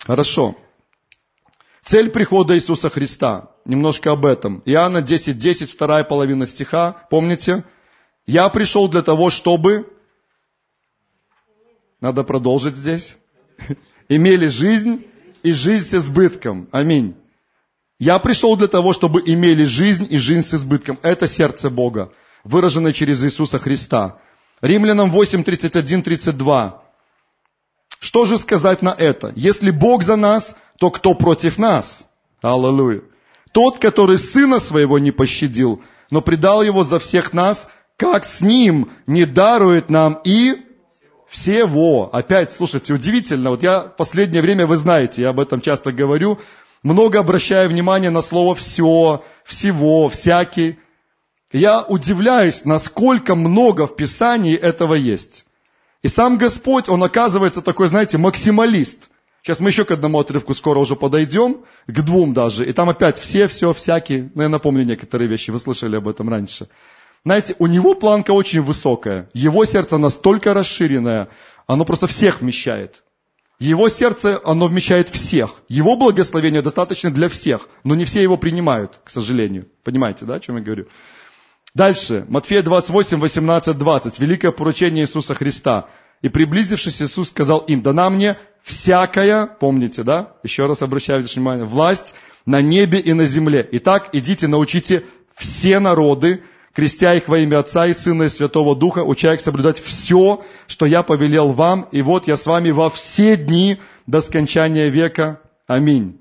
Хорошо. 0.04 0.56
Цель 1.84 2.10
прихода 2.10 2.56
Иисуса 2.56 2.88
Христа. 2.88 3.50
Немножко 3.66 4.12
об 4.12 4.24
этом. 4.24 4.62
Иоанна 4.64 5.02
10, 5.02 5.36
10, 5.36 5.70
вторая 5.70 6.02
половина 6.02 6.46
стиха. 6.46 7.06
Помните? 7.10 7.62
Я 8.26 8.48
пришел 8.48 8.88
для 8.88 9.02
того, 9.02 9.28
чтобы... 9.28 9.86
Надо 12.00 12.24
продолжить 12.24 12.76
здесь. 12.76 13.16
Имели 14.08 14.48
жизнь 14.48 15.04
и 15.42 15.52
жизнь 15.52 15.86
с 15.86 15.94
избытком. 15.94 16.68
Аминь. 16.72 17.14
Я 17.98 18.18
пришел 18.18 18.56
для 18.56 18.66
того, 18.66 18.92
чтобы 18.92 19.22
имели 19.24 19.64
жизнь 19.64 20.06
и 20.10 20.18
жизнь 20.18 20.46
с 20.46 20.54
избытком. 20.54 20.98
Это 21.02 21.28
сердце 21.28 21.70
Бога, 21.70 22.12
выраженное 22.44 22.92
через 22.92 23.22
Иисуса 23.22 23.58
Христа. 23.58 24.18
Римлянам 24.62 25.10
8, 25.10 25.44
31, 25.44 26.02
32. 26.02 26.82
Что 28.00 28.26
же 28.26 28.36
сказать 28.36 28.82
на 28.82 28.90
это? 28.90 29.32
Если 29.36 29.70
Бог 29.70 30.02
за 30.02 30.16
нас, 30.16 30.56
то 30.78 30.90
кто 30.90 31.14
против 31.14 31.58
нас? 31.58 32.06
Аллилуйя. 32.42 33.02
Тот, 33.52 33.78
который 33.78 34.18
сына 34.18 34.58
своего 34.60 34.98
не 34.98 35.12
пощадил, 35.12 35.82
но 36.10 36.20
предал 36.20 36.62
его 36.62 36.84
за 36.84 36.98
всех 36.98 37.32
нас, 37.32 37.68
как 37.96 38.24
с 38.24 38.40
ним 38.40 38.90
не 39.06 39.24
дарует 39.24 39.90
нам 39.90 40.20
и 40.24 40.56
всего. 41.28 42.10
Опять, 42.12 42.52
слушайте, 42.52 42.92
удивительно. 42.92 43.50
Вот 43.50 43.62
я 43.62 43.80
в 43.80 43.96
последнее 43.96 44.42
время, 44.42 44.66
вы 44.66 44.76
знаете, 44.76 45.22
я 45.22 45.30
об 45.30 45.40
этом 45.40 45.60
часто 45.60 45.92
говорю, 45.92 46.38
много 46.82 47.20
обращаю 47.20 47.68
внимание 47.70 48.10
на 48.10 48.22
слово 48.22 48.54
«все», 48.54 49.24
«всего», 49.44 50.08
«всякий». 50.08 50.78
Я 51.52 51.82
удивляюсь, 51.82 52.64
насколько 52.64 53.36
много 53.36 53.86
в 53.86 53.96
Писании 53.96 54.54
этого 54.54 54.94
есть. 54.94 55.44
И 56.02 56.08
сам 56.08 56.36
Господь, 56.36 56.88
Он 56.88 57.02
оказывается 57.02 57.62
такой, 57.62 57.88
знаете, 57.88 58.18
максималист. 58.18 59.08
Сейчас 59.44 59.60
мы 59.60 59.68
еще 59.68 59.84
к 59.84 59.90
одному 59.90 60.20
отрывку 60.20 60.54
скоро 60.54 60.78
уже 60.78 60.96
подойдем, 60.96 61.64
к 61.86 62.00
двум 62.00 62.32
даже. 62.32 62.64
И 62.64 62.72
там 62.72 62.88
опять 62.88 63.18
все, 63.18 63.46
все, 63.46 63.74
всякие. 63.74 64.30
Ну, 64.34 64.40
я 64.40 64.48
напомню 64.48 64.84
некоторые 64.84 65.28
вещи, 65.28 65.50
вы 65.50 65.60
слышали 65.60 65.96
об 65.96 66.08
этом 66.08 66.30
раньше. 66.30 66.68
Знаете, 67.26 67.54
у 67.58 67.66
него 67.66 67.94
планка 67.94 68.30
очень 68.30 68.62
высокая. 68.62 69.28
Его 69.34 69.66
сердце 69.66 69.98
настолько 69.98 70.54
расширенное, 70.54 71.28
оно 71.66 71.84
просто 71.84 72.06
всех 72.06 72.40
вмещает. 72.40 73.04
Его 73.58 73.90
сердце, 73.90 74.40
оно 74.46 74.66
вмещает 74.66 75.10
всех. 75.10 75.62
Его 75.68 75.96
благословение 75.96 76.62
достаточно 76.62 77.10
для 77.10 77.28
всех, 77.28 77.68
но 77.84 77.94
не 77.94 78.06
все 78.06 78.22
его 78.22 78.38
принимают, 78.38 79.00
к 79.04 79.10
сожалению. 79.10 79.68
Понимаете, 79.82 80.24
да, 80.24 80.36
о 80.36 80.40
чем 80.40 80.56
я 80.56 80.62
говорю? 80.62 80.86
Дальше, 81.74 82.24
Матфея 82.28 82.62
28, 82.62 83.18
18, 83.18 83.76
20. 83.76 84.18
Великое 84.20 84.52
поручение 84.52 85.04
Иисуса 85.04 85.34
Христа. 85.34 85.88
И 86.24 86.30
приблизившись, 86.30 87.02
Иисус 87.02 87.28
сказал 87.28 87.58
им, 87.58 87.82
дана 87.82 88.08
мне 88.08 88.38
всякая, 88.62 89.44
помните, 89.44 90.04
да? 90.04 90.32
Еще 90.42 90.64
раз 90.64 90.80
обращаю 90.80 91.22
внимание, 91.22 91.66
власть 91.66 92.14
на 92.46 92.62
небе 92.62 92.98
и 92.98 93.12
на 93.12 93.26
земле. 93.26 93.68
Итак, 93.72 94.08
идите, 94.12 94.48
научите 94.48 95.04
все 95.34 95.80
народы, 95.80 96.40
крестя 96.74 97.12
их 97.12 97.28
во 97.28 97.36
имя 97.36 97.58
Отца 97.58 97.86
и 97.86 97.92
Сына 97.92 98.22
и 98.22 98.28
Святого 98.30 98.74
Духа, 98.74 99.00
уча 99.04 99.34
их 99.34 99.42
соблюдать 99.42 99.78
все, 99.78 100.42
что 100.66 100.86
я 100.86 101.02
повелел 101.02 101.52
вам, 101.52 101.88
и 101.92 102.00
вот 102.00 102.26
я 102.26 102.38
с 102.38 102.46
вами 102.46 102.70
во 102.70 102.88
все 102.88 103.36
дни 103.36 103.76
до 104.06 104.22
скончания 104.22 104.88
века. 104.88 105.40
Аминь. 105.66 106.18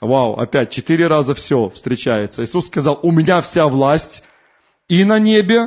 Вау, 0.00 0.34
опять 0.34 0.70
четыре 0.70 1.08
раза 1.08 1.34
все 1.34 1.68
встречается. 1.70 2.44
Иисус 2.44 2.66
сказал, 2.66 3.00
у 3.02 3.10
меня 3.10 3.42
вся 3.42 3.66
власть 3.66 4.22
и 4.88 5.02
на 5.02 5.18
небе, 5.18 5.66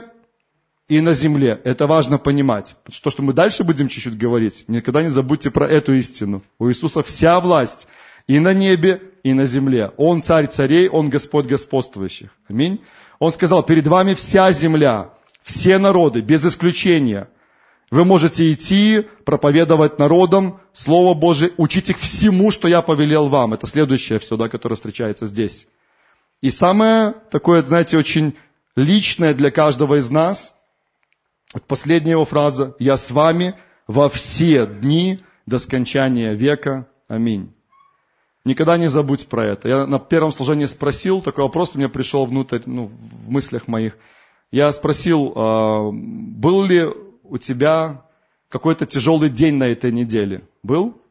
и 0.93 1.01
на 1.01 1.15
земле. 1.15 1.59
Это 1.63 1.87
важно 1.87 2.19
понимать. 2.19 2.75
То, 3.01 3.09
что 3.09 3.23
мы 3.23 3.33
дальше 3.33 3.63
будем 3.63 3.87
чуть-чуть 3.87 4.15
говорить, 4.15 4.65
никогда 4.67 5.01
не 5.01 5.09
забудьте 5.09 5.49
про 5.49 5.67
эту 5.67 5.93
истину. 5.93 6.43
У 6.59 6.69
Иисуса 6.69 7.01
вся 7.01 7.39
власть 7.39 7.87
и 8.27 8.39
на 8.39 8.53
небе, 8.53 9.01
и 9.23 9.33
на 9.33 9.47
земле. 9.47 9.89
Он 9.97 10.21
царь 10.21 10.45
царей, 10.45 10.87
он 10.89 11.09
Господь 11.09 11.47
господствующих. 11.47 12.29
Аминь. 12.47 12.79
Он 13.17 13.31
сказал, 13.31 13.63
перед 13.63 13.87
вами 13.87 14.13
вся 14.13 14.51
земля, 14.51 15.09
все 15.41 15.79
народы, 15.79 16.21
без 16.21 16.45
исключения. 16.45 17.27
Вы 17.89 18.05
можете 18.05 18.53
идти, 18.53 19.03
проповедовать 19.25 19.97
народам 19.97 20.59
Слово 20.73 21.15
Божие, 21.15 21.53
учить 21.57 21.89
их 21.89 21.97
всему, 21.97 22.51
что 22.51 22.67
я 22.67 22.83
повелел 22.83 23.29
вам. 23.29 23.55
Это 23.55 23.65
следующее 23.65 24.19
все, 24.19 24.37
да, 24.37 24.47
которое 24.47 24.75
встречается 24.75 25.25
здесь. 25.25 25.65
И 26.41 26.51
самое 26.51 27.15
такое, 27.31 27.63
знаете, 27.63 27.97
очень 27.97 28.35
личное 28.75 29.33
для 29.33 29.49
каждого 29.49 29.95
из 29.95 30.11
нас– 30.11 30.55
Последняя 31.67 32.11
его 32.11 32.25
фраза. 32.25 32.75
«Я 32.79 32.97
с 32.97 33.11
вами 33.11 33.53
во 33.87 34.09
все 34.09 34.65
дни 34.65 35.19
до 35.45 35.59
скончания 35.59 36.33
века. 36.33 36.87
Аминь». 37.07 37.53
Никогда 38.45 38.77
не 38.77 38.89
забудь 38.89 39.27
про 39.27 39.45
это. 39.45 39.69
Я 39.69 39.87
на 39.87 39.99
первом 39.99 40.33
служении 40.33 40.65
спросил, 40.65 41.21
такой 41.21 41.45
вопрос 41.45 41.75
у 41.75 41.77
меня 41.77 41.87
пришел 41.87 42.25
внутрь, 42.25 42.59
ну, 42.65 42.87
в 42.87 43.29
мыслях 43.29 43.67
моих. 43.69 43.97
Я 44.51 44.71
спросил, 44.73 45.31
а, 45.35 45.89
был 45.91 46.63
ли 46.63 46.85
у 47.23 47.37
тебя 47.37 48.05
какой-то 48.49 48.85
тяжелый 48.85 49.29
день 49.29 49.55
на 49.55 49.63
этой 49.63 49.93
неделе? 49.93 50.41
Был? 50.61 51.01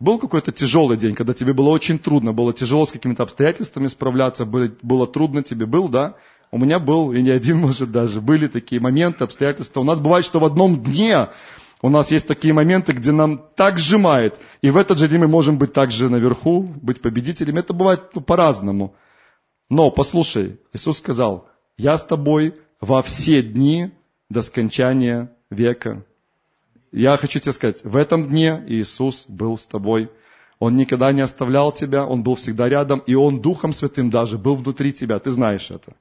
Был 0.00 0.18
какой-то 0.18 0.52
тяжелый 0.52 0.96
день, 0.96 1.14
когда 1.14 1.34
тебе 1.34 1.52
было 1.52 1.68
очень 1.68 1.98
трудно, 1.98 2.32
было 2.32 2.52
тяжело 2.52 2.86
с 2.86 2.92
какими-то 2.92 3.22
обстоятельствами 3.22 3.86
справляться, 3.86 4.44
было, 4.44 5.06
трудно 5.06 5.42
тебе, 5.42 5.66
был, 5.66 5.88
да? 5.88 6.14
У 6.54 6.56
меня 6.56 6.78
был, 6.78 7.12
и 7.12 7.20
не 7.20 7.30
один, 7.30 7.58
может, 7.66 7.90
даже, 7.90 8.20
были 8.20 8.46
такие 8.46 8.80
моменты, 8.80 9.24
обстоятельства. 9.24 9.80
У 9.80 9.84
нас 9.84 9.98
бывает, 9.98 10.24
что 10.24 10.38
в 10.38 10.44
одном 10.44 10.84
дне 10.84 11.26
у 11.82 11.88
нас 11.88 12.12
есть 12.12 12.28
такие 12.28 12.54
моменты, 12.54 12.92
где 12.92 13.10
нам 13.10 13.42
так 13.56 13.80
сжимает. 13.80 14.38
И 14.62 14.70
в 14.70 14.76
этот 14.76 15.00
же 15.00 15.08
день 15.08 15.18
мы 15.18 15.26
можем 15.26 15.58
быть 15.58 15.72
также 15.72 16.08
наверху, 16.08 16.62
быть 16.62 17.00
победителями. 17.00 17.58
Это 17.58 17.72
бывает 17.72 18.02
ну, 18.14 18.20
по-разному. 18.20 18.94
Но 19.68 19.90
послушай, 19.90 20.60
Иисус 20.72 20.98
сказал, 20.98 21.48
я 21.76 21.98
с 21.98 22.04
тобой 22.04 22.54
во 22.80 23.02
все 23.02 23.42
дни 23.42 23.90
до 24.30 24.40
скончания 24.40 25.32
века. 25.50 26.04
Я 26.92 27.16
хочу 27.16 27.40
тебе 27.40 27.52
сказать, 27.52 27.82
в 27.82 27.96
этом 27.96 28.28
дне 28.28 28.62
Иисус 28.68 29.24
был 29.26 29.58
с 29.58 29.66
тобой. 29.66 30.08
Он 30.60 30.76
никогда 30.76 31.10
не 31.10 31.22
оставлял 31.22 31.72
тебя, 31.72 32.06
Он 32.06 32.22
был 32.22 32.36
всегда 32.36 32.68
рядом, 32.68 33.00
и 33.00 33.16
Он 33.16 33.40
Духом 33.40 33.72
Святым 33.72 34.08
даже 34.08 34.38
был 34.38 34.54
внутри 34.54 34.92
тебя. 34.92 35.18
Ты 35.18 35.32
знаешь 35.32 35.72
это. 35.72 35.94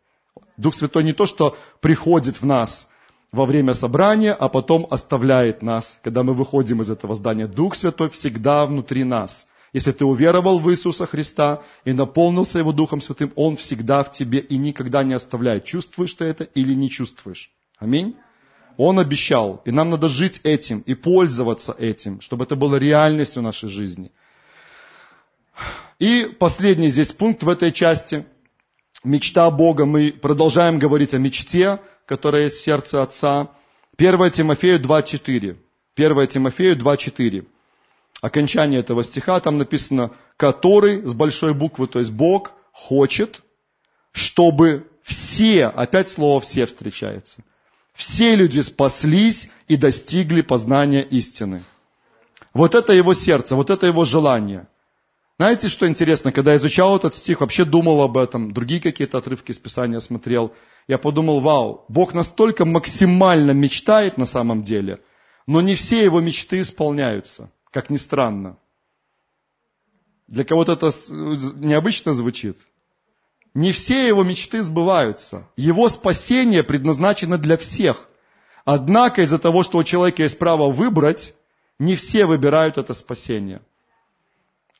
Дух 0.57 0.75
Святой 0.75 1.03
не 1.03 1.13
то, 1.13 1.25
что 1.25 1.57
приходит 1.81 2.41
в 2.41 2.45
нас 2.45 2.87
во 3.31 3.45
время 3.45 3.73
собрания, 3.73 4.33
а 4.33 4.49
потом 4.49 4.87
оставляет 4.89 5.61
нас, 5.61 5.97
когда 6.03 6.23
мы 6.23 6.33
выходим 6.33 6.81
из 6.81 6.89
этого 6.89 7.15
здания. 7.15 7.47
Дух 7.47 7.75
Святой 7.75 8.09
всегда 8.09 8.65
внутри 8.65 9.03
нас. 9.03 9.47
Если 9.73 9.91
ты 9.91 10.05
уверовал 10.05 10.59
в 10.59 10.71
Иисуса 10.71 11.07
Христа 11.07 11.63
и 11.83 11.93
наполнился 11.93 12.59
Его 12.59 12.71
Духом 12.71 13.01
Святым, 13.01 13.33
Он 13.35 13.57
всегда 13.57 14.03
в 14.03 14.11
тебе 14.11 14.37
и 14.39 14.57
никогда 14.57 15.03
не 15.03 15.15
оставляет. 15.15 15.65
Чувствуешь 15.65 16.13
ты 16.13 16.25
это 16.25 16.43
или 16.43 16.73
не 16.75 16.91
чувствуешь? 16.91 17.51
Аминь. 17.79 18.15
Он 18.77 18.99
обещал, 18.99 19.61
и 19.65 19.71
нам 19.71 19.89
надо 19.89 20.09
жить 20.09 20.41
этим 20.43 20.79
и 20.81 20.93
пользоваться 20.93 21.75
этим, 21.77 22.21
чтобы 22.21 22.43
это 22.45 22.55
было 22.55 22.75
реальностью 22.75 23.41
нашей 23.41 23.69
жизни. 23.69 24.11
И 25.99 26.35
последний 26.39 26.89
здесь 26.89 27.11
пункт 27.11 27.43
в 27.43 27.49
этой 27.49 27.71
части 27.71 28.25
мечта 29.03 29.49
Бога, 29.49 29.85
мы 29.85 30.11
продолжаем 30.11 30.79
говорить 30.79 31.13
о 31.13 31.17
мечте, 31.17 31.79
которая 32.05 32.45
есть 32.45 32.57
в 32.57 32.63
сердце 32.63 33.01
Отца. 33.01 33.49
1 33.97 34.31
Тимофею 34.31 34.79
2.4. 34.79 35.57
1 35.95 36.27
Тимофею 36.27 36.75
2.4. 36.75 37.45
Окончание 38.21 38.79
этого 38.79 39.03
стиха, 39.03 39.39
там 39.39 39.57
написано, 39.57 40.11
который, 40.37 41.05
с 41.05 41.13
большой 41.13 41.53
буквы, 41.53 41.87
то 41.87 41.99
есть 41.99 42.11
Бог, 42.11 42.53
хочет, 42.71 43.41
чтобы 44.11 44.87
все, 45.03 45.65
опять 45.65 46.09
слово 46.09 46.39
«все» 46.39 46.65
встречается, 46.65 47.43
все 47.93 48.35
люди 48.35 48.61
спаслись 48.61 49.49
и 49.67 49.75
достигли 49.75 50.41
познания 50.41 51.03
истины. 51.03 51.63
Вот 52.53 52.75
это 52.75 52.93
его 52.93 53.13
сердце, 53.13 53.55
вот 53.55 53.69
это 53.69 53.87
его 53.87 54.05
желание. 54.05 54.67
Знаете, 55.39 55.67
что 55.67 55.87
интересно, 55.87 56.31
когда 56.31 56.55
изучал 56.57 56.95
этот 56.95 57.15
стих, 57.15 57.41
вообще 57.41 57.65
думал 57.65 58.01
об 58.01 58.17
этом, 58.17 58.53
другие 58.53 58.79
какие-то 58.79 59.17
отрывки 59.17 59.51
из 59.51 59.57
Писания 59.57 59.99
смотрел, 59.99 60.53
я 60.87 60.97
подумал, 60.97 61.39
вау, 61.39 61.85
Бог 61.87 62.13
настолько 62.13 62.65
максимально 62.65 63.51
мечтает 63.51 64.17
на 64.17 64.27
самом 64.27 64.63
деле, 64.63 64.99
но 65.47 65.61
не 65.61 65.75
все 65.75 66.03
его 66.03 66.21
мечты 66.21 66.61
исполняются, 66.61 67.49
как 67.71 67.89
ни 67.89 67.97
странно. 67.97 68.57
Для 70.27 70.43
кого-то 70.43 70.73
это 70.73 70.91
необычно 71.55 72.13
звучит. 72.13 72.57
Не 73.53 73.71
все 73.71 74.07
его 74.07 74.23
мечты 74.23 74.63
сбываются. 74.63 75.47
Его 75.57 75.89
спасение 75.89 76.63
предназначено 76.63 77.37
для 77.37 77.57
всех. 77.57 78.07
Однако 78.65 79.21
из-за 79.21 79.37
того, 79.37 79.63
что 79.63 79.77
у 79.77 79.83
человека 79.83 80.23
есть 80.23 80.39
право 80.39 80.71
выбрать, 80.71 81.35
не 81.77 81.95
все 81.95 82.25
выбирают 82.25 82.77
это 82.77 82.93
спасение. 82.93 83.61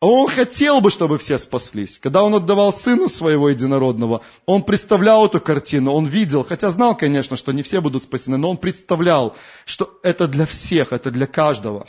А 0.03 0.05
он 0.05 0.27
хотел 0.27 0.81
бы, 0.81 0.91
чтобы 0.91 1.17
все 1.17 1.39
спаслись. 1.39 1.97
Когда 1.97 2.23
он 2.23 2.35
отдавал 2.35 2.73
сына 2.73 3.07
своего 3.07 3.47
единородного, 3.47 4.19
он 4.45 4.63
представлял 4.63 5.25
эту 5.25 5.39
картину, 5.39 5.93
он 5.93 6.07
видел, 6.07 6.43
хотя 6.43 6.71
знал, 6.71 6.93
конечно, 6.93 7.37
что 7.37 7.53
не 7.53 7.63
все 7.63 7.79
будут 7.79 8.03
спасены, 8.03 8.35
но 8.35 8.49
он 8.49 8.57
представлял, 8.57 9.33
что 9.63 9.97
это 10.03 10.27
для 10.27 10.45
всех, 10.45 10.91
это 10.91 11.09
для 11.09 11.25
каждого. 11.25 11.87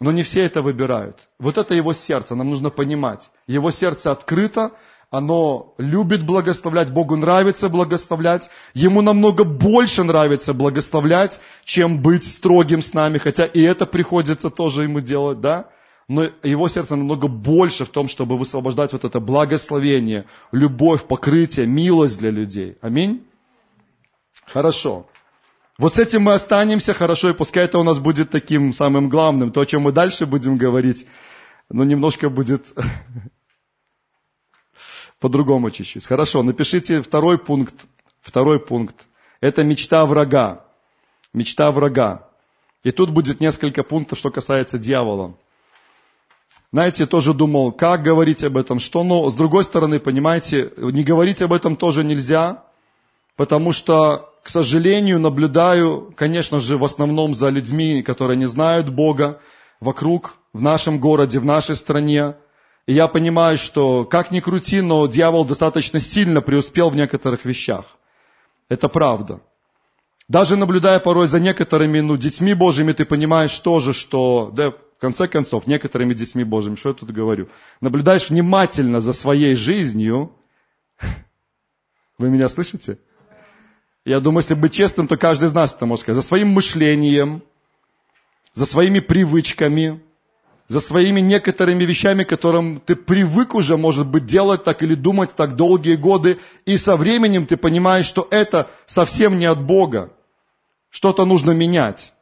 Но 0.00 0.10
не 0.10 0.22
все 0.22 0.42
это 0.46 0.62
выбирают. 0.62 1.28
Вот 1.38 1.58
это 1.58 1.74
его 1.74 1.92
сердце, 1.92 2.34
нам 2.34 2.48
нужно 2.48 2.70
понимать. 2.70 3.30
Его 3.46 3.72
сердце 3.72 4.10
открыто, 4.10 4.70
оно 5.10 5.74
любит 5.76 6.24
благословлять, 6.24 6.90
Богу 6.90 7.16
нравится 7.16 7.68
благословлять, 7.68 8.48
Ему 8.72 9.02
намного 9.02 9.44
больше 9.44 10.02
нравится 10.02 10.54
благословлять, 10.54 11.40
чем 11.66 12.00
быть 12.00 12.24
строгим 12.24 12.80
с 12.80 12.94
нами, 12.94 13.18
хотя 13.18 13.44
и 13.44 13.60
это 13.60 13.84
приходится 13.84 14.48
тоже 14.48 14.84
ему 14.84 15.00
делать, 15.00 15.42
да? 15.42 15.68
Но 16.08 16.24
его 16.42 16.68
сердце 16.68 16.96
намного 16.96 17.28
больше 17.28 17.84
в 17.84 17.90
том, 17.90 18.08
чтобы 18.08 18.38
высвобождать 18.38 18.92
вот 18.92 19.04
это 19.04 19.20
благословение, 19.20 20.24
любовь, 20.52 21.04
покрытие, 21.04 21.66
милость 21.66 22.18
для 22.18 22.30
людей. 22.30 22.78
Аминь? 22.80 23.26
Хорошо. 24.46 25.06
Вот 25.76 25.96
с 25.96 25.98
этим 25.98 26.22
мы 26.22 26.32
останемся, 26.32 26.94
хорошо, 26.94 27.28
и 27.28 27.34
пускай 27.34 27.66
это 27.66 27.78
у 27.78 27.82
нас 27.82 27.98
будет 27.98 28.30
таким 28.30 28.72
самым 28.72 29.10
главным. 29.10 29.52
То, 29.52 29.60
о 29.60 29.66
чем 29.66 29.82
мы 29.82 29.92
дальше 29.92 30.24
будем 30.24 30.56
говорить, 30.56 31.06
ну, 31.68 31.84
немножко 31.84 32.30
будет 32.30 32.64
по-другому 35.20 35.70
чуть-чуть. 35.70 36.06
Хорошо, 36.06 36.42
напишите 36.42 37.02
второй 37.02 37.36
пункт. 37.38 37.74
Второй 38.22 38.58
пункт. 38.58 39.06
Это 39.40 39.62
мечта 39.62 40.06
врага. 40.06 40.64
Мечта 41.34 41.70
врага. 41.70 42.28
И 42.82 42.92
тут 42.92 43.10
будет 43.10 43.40
несколько 43.40 43.82
пунктов, 43.82 44.18
что 44.18 44.30
касается 44.30 44.78
дьявола. 44.78 45.36
Знаете, 46.72 47.06
тоже 47.06 47.32
думал, 47.32 47.72
как 47.72 48.02
говорить 48.02 48.44
об 48.44 48.58
этом, 48.58 48.78
что, 48.78 49.02
но 49.02 49.30
с 49.30 49.34
другой 49.34 49.64
стороны, 49.64 49.98
понимаете, 49.98 50.70
не 50.76 51.02
говорить 51.02 51.40
об 51.40 51.54
этом 51.54 51.76
тоже 51.76 52.04
нельзя, 52.04 52.64
потому 53.36 53.72
что, 53.72 54.34
к 54.42 54.50
сожалению, 54.50 55.18
наблюдаю, 55.18 56.12
конечно 56.14 56.60
же, 56.60 56.76
в 56.76 56.84
основном 56.84 57.34
за 57.34 57.48
людьми, 57.48 58.02
которые 58.02 58.36
не 58.36 58.46
знают 58.46 58.90
Бога, 58.90 59.40
вокруг, 59.80 60.36
в 60.52 60.60
нашем 60.60 60.98
городе, 60.98 61.38
в 61.38 61.44
нашей 61.44 61.76
стране, 61.76 62.34
и 62.86 62.92
я 62.92 63.06
понимаю, 63.06 63.58
что 63.58 64.04
как 64.04 64.30
ни 64.30 64.40
крути, 64.40 64.80
но 64.80 65.06
дьявол 65.06 65.44
достаточно 65.44 66.00
сильно 66.00 66.40
преуспел 66.40 66.90
в 66.90 66.96
некоторых 66.96 67.44
вещах. 67.44 67.84
Это 68.68 68.88
правда. 68.88 69.40
Даже 70.28 70.56
наблюдая 70.56 70.98
порой 70.98 71.28
за 71.28 71.40
некоторыми 71.40 72.00
ну, 72.00 72.16
детьми 72.16 72.54
Божьими, 72.54 72.92
ты 72.92 73.06
понимаешь 73.06 73.58
тоже, 73.58 73.92
что, 73.92 74.50
да, 74.54 74.72
в 74.98 75.00
конце 75.00 75.28
концов, 75.28 75.68
некоторыми 75.68 76.12
детьми 76.12 76.42
Божьими, 76.42 76.74
что 76.74 76.88
я 76.88 76.94
тут 76.94 77.12
говорю, 77.12 77.48
наблюдаешь 77.80 78.30
внимательно 78.30 79.00
за 79.00 79.12
своей 79.12 79.54
жизнью, 79.54 80.32
вы 82.18 82.30
меня 82.30 82.48
слышите? 82.48 82.98
Я 84.04 84.18
думаю, 84.18 84.40
если 84.40 84.54
быть 84.54 84.72
честным, 84.72 85.06
то 85.06 85.16
каждый 85.16 85.44
из 85.44 85.52
нас 85.52 85.72
это 85.72 85.86
может 85.86 86.02
сказать. 86.02 86.20
За 86.20 86.26
своим 86.26 86.48
мышлением, 86.48 87.44
за 88.54 88.66
своими 88.66 88.98
привычками, 88.98 90.00
за 90.66 90.80
своими 90.80 91.20
некоторыми 91.20 91.84
вещами, 91.84 92.24
которым 92.24 92.80
ты 92.84 92.96
привык 92.96 93.54
уже, 93.54 93.76
может 93.76 94.08
быть, 94.08 94.26
делать 94.26 94.64
так 94.64 94.82
или 94.82 94.94
думать 94.96 95.32
так 95.36 95.54
долгие 95.54 95.94
годы, 95.94 96.38
и 96.66 96.76
со 96.76 96.96
временем 96.96 97.46
ты 97.46 97.56
понимаешь, 97.56 98.06
что 98.06 98.26
это 98.32 98.68
совсем 98.86 99.38
не 99.38 99.46
от 99.46 99.62
Бога. 99.62 100.12
Что-то 100.90 101.24
нужно 101.24 101.52
менять. 101.52 102.12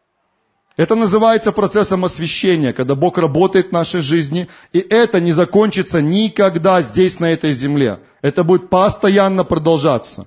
Это 0.76 0.94
называется 0.94 1.52
процессом 1.52 2.04
освящения, 2.04 2.74
когда 2.74 2.94
Бог 2.94 3.16
работает 3.16 3.68
в 3.68 3.72
нашей 3.72 4.02
жизни, 4.02 4.46
и 4.74 4.78
это 4.78 5.20
не 5.20 5.32
закончится 5.32 6.02
никогда 6.02 6.82
здесь, 6.82 7.18
на 7.18 7.32
этой 7.32 7.52
земле. 7.52 7.98
Это 8.20 8.44
будет 8.44 8.68
постоянно 8.68 9.44
продолжаться. 9.44 10.26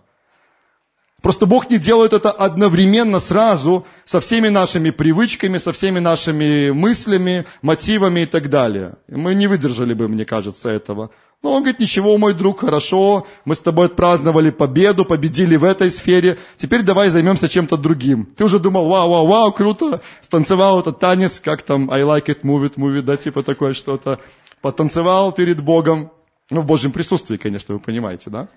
Просто 1.21 1.45
Бог 1.45 1.69
не 1.69 1.77
делает 1.77 2.13
это 2.13 2.31
одновременно 2.31 3.19
сразу 3.19 3.85
со 4.05 4.21
всеми 4.21 4.47
нашими 4.47 4.89
привычками, 4.89 5.57
со 5.57 5.73
всеми 5.73 5.99
нашими 5.99 6.71
мыслями, 6.71 7.45
мотивами 7.61 8.21
и 8.21 8.25
так 8.25 8.49
далее. 8.49 8.93
Мы 9.07 9.35
не 9.35 9.47
выдержали 9.47 9.93
бы, 9.93 10.07
мне 10.07 10.25
кажется, 10.25 10.69
этого. 10.69 11.11
Но 11.41 11.53
он 11.53 11.61
говорит, 11.61 11.79
ничего, 11.79 12.17
мой 12.17 12.33
друг, 12.33 12.61
хорошо, 12.61 13.25
мы 13.45 13.55
с 13.55 13.59
тобой 13.59 13.85
отпраздновали 13.85 14.49
победу, 14.49 15.05
победили 15.05 15.55
в 15.55 15.63
этой 15.63 15.89
сфере, 15.89 16.37
теперь 16.57 16.83
давай 16.83 17.09
займемся 17.09 17.47
чем-то 17.47 17.77
другим. 17.77 18.25
Ты 18.35 18.43
уже 18.43 18.59
думал, 18.59 18.89
вау, 18.89 19.09
вау, 19.09 19.25
вау, 19.25 19.51
круто, 19.53 20.01
станцевал 20.21 20.81
этот 20.81 20.99
танец, 20.99 21.39
как 21.39 21.61
там, 21.61 21.89
I 21.91 22.01
like 22.01 22.25
it, 22.25 22.41
move 22.41 22.69
it, 22.69 22.75
move 22.75 22.99
it, 22.99 23.03
да, 23.03 23.15
типа 23.15 23.43
такое 23.43 23.73
что-то. 23.73 24.19
Потанцевал 24.61 25.31
перед 25.31 25.63
Богом, 25.63 26.11
ну, 26.49 26.61
в 26.61 26.65
Божьем 26.65 26.91
присутствии, 26.91 27.37
конечно, 27.37 27.75
вы 27.75 27.79
понимаете, 27.79 28.29
да? 28.29 28.49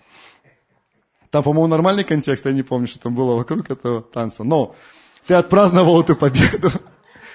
Там, 1.31 1.45
по-моему, 1.45 1.69
нормальный 1.69 2.05
контекст, 2.05 2.45
я 2.47 2.53
не 2.53 2.63
помню, 2.63 2.89
что 2.89 2.99
там 2.99 3.15
было 3.15 3.37
вокруг 3.37 3.71
этого 3.71 4.03
танца. 4.03 4.43
Но 4.45 4.75
ты 5.27 5.35
отпраздновал 5.35 6.03
эту 6.03 6.17
победу, 6.17 6.71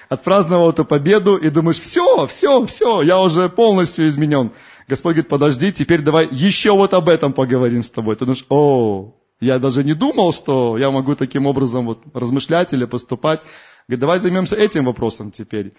отпраздновал 0.08 0.70
эту 0.70 0.84
победу 0.84 1.36
и 1.36 1.48
думаешь, 1.48 1.80
все, 1.80 2.26
все, 2.26 2.64
все, 2.66 3.02
я 3.02 3.20
уже 3.20 3.48
полностью 3.48 4.08
изменен. 4.08 4.52
Господь 4.88 5.16
говорит, 5.16 5.28
подожди, 5.28 5.70
теперь 5.70 6.00
давай 6.00 6.26
еще 6.30 6.72
вот 6.72 6.94
об 6.94 7.10
этом 7.10 7.34
поговорим 7.34 7.82
с 7.82 7.90
тобой. 7.90 8.16
Ты 8.16 8.24
думаешь, 8.24 8.46
о, 8.48 9.14
я 9.38 9.58
даже 9.58 9.84
не 9.84 9.92
думал, 9.92 10.32
что 10.32 10.78
я 10.78 10.90
могу 10.90 11.14
таким 11.14 11.44
образом 11.44 11.86
вот 11.86 12.00
размышлять 12.14 12.72
или 12.72 12.86
поступать. 12.86 13.44
Говорит, 13.86 14.00
давай 14.00 14.18
займемся 14.18 14.56
этим 14.56 14.86
вопросом 14.86 15.30
теперь. 15.30 15.74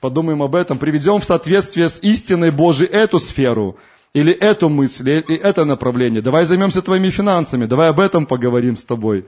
Подумаем 0.00 0.42
об 0.42 0.54
этом, 0.54 0.78
приведем 0.78 1.20
в 1.20 1.24
соответствие 1.24 1.90
с 1.90 1.98
истиной 2.00 2.50
Божией 2.50 2.88
эту 2.88 3.18
сферу 3.18 3.76
или 4.14 4.32
эту 4.32 4.70
мысль, 4.70 5.10
или 5.10 5.36
это 5.36 5.66
направление. 5.66 6.22
Давай 6.22 6.46
займемся 6.46 6.80
твоими 6.80 7.10
финансами, 7.10 7.66
давай 7.66 7.90
об 7.90 8.00
этом 8.00 8.24
поговорим 8.24 8.78
с 8.78 8.84
тобой. 8.84 9.26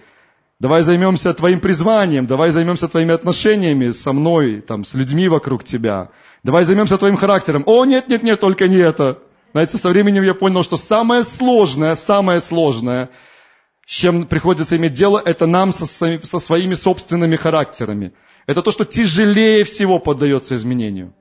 Давай 0.58 0.80
займемся 0.82 1.34
твоим 1.34 1.60
призванием, 1.60 2.26
давай 2.26 2.50
займемся 2.50 2.88
твоими 2.88 3.12
отношениями 3.12 3.90
со 3.90 4.14
мной, 4.14 4.62
там, 4.66 4.86
с 4.86 4.94
людьми 4.94 5.28
вокруг 5.28 5.64
тебя. 5.64 6.08
Давай 6.42 6.64
займемся 6.64 6.96
твоим 6.96 7.16
характером. 7.16 7.64
О, 7.66 7.84
нет, 7.84 8.08
нет, 8.08 8.22
нет, 8.22 8.40
только 8.40 8.66
не 8.66 8.76
это. 8.76 9.18
Знаете, 9.56 9.78
со 9.78 9.88
временем 9.88 10.22
я 10.22 10.34
понял, 10.34 10.62
что 10.62 10.76
самое 10.76 11.24
сложное, 11.24 11.96
самое 11.96 12.42
сложное, 12.42 13.08
с 13.86 13.90
чем 13.90 14.26
приходится 14.26 14.76
иметь 14.76 14.92
дело, 14.92 15.18
это 15.24 15.46
нам 15.46 15.72
со, 15.72 15.86
со 15.86 16.38
своими 16.40 16.74
собственными 16.74 17.36
характерами. 17.36 18.12
Это 18.46 18.60
то, 18.60 18.70
что 18.70 18.84
тяжелее 18.84 19.64
всего 19.64 19.98
поддается 19.98 20.56
изменению. 20.56 21.14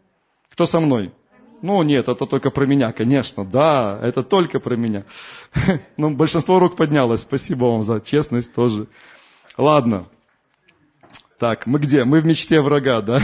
Кто 0.51 0.65
со 0.65 0.81
мной? 0.81 1.13
Ну, 1.61 1.81
нет, 1.83 2.09
это 2.09 2.25
только 2.25 2.51
про 2.51 2.65
меня, 2.65 2.91
конечно, 2.91 3.45
да, 3.45 3.97
это 4.03 4.21
только 4.21 4.59
про 4.59 4.75
меня. 4.75 5.05
Ну, 5.95 6.09
большинство 6.09 6.59
рук 6.59 6.75
поднялось, 6.75 7.21
спасибо 7.21 7.63
вам 7.63 7.85
за 7.85 8.01
честность 8.01 8.51
тоже. 8.51 8.87
Ладно. 9.57 10.09
Так, 11.39 11.67
мы 11.67 11.79
где? 11.79 12.03
Мы 12.03 12.19
в 12.19 12.25
мечте 12.25 12.59
врага, 12.59 12.99
да? 12.99 13.21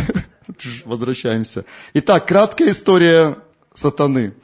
Возвращаемся. 0.85 1.65
Итак, 1.95 2.27
краткая 2.27 2.71
история 2.71 3.35
сатаны, 3.73 4.35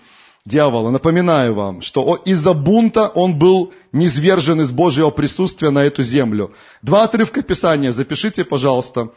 дьявола. 0.48 0.90
Напоминаю 0.92 1.54
вам, 1.54 1.82
что 1.82 2.16
из-за 2.26 2.54
бунта 2.54 3.08
он 3.10 3.38
был 3.38 3.74
низвержен 3.92 4.62
из 4.62 4.72
Божьего 4.72 5.10
присутствия 5.10 5.70
на 5.70 5.84
эту 5.84 6.04
землю. 6.04 6.54
Два 6.82 7.04
отрывка 7.04 7.42
Писания 7.42 7.92
запишите, 7.92 8.46
пожалуйста. 8.46 9.10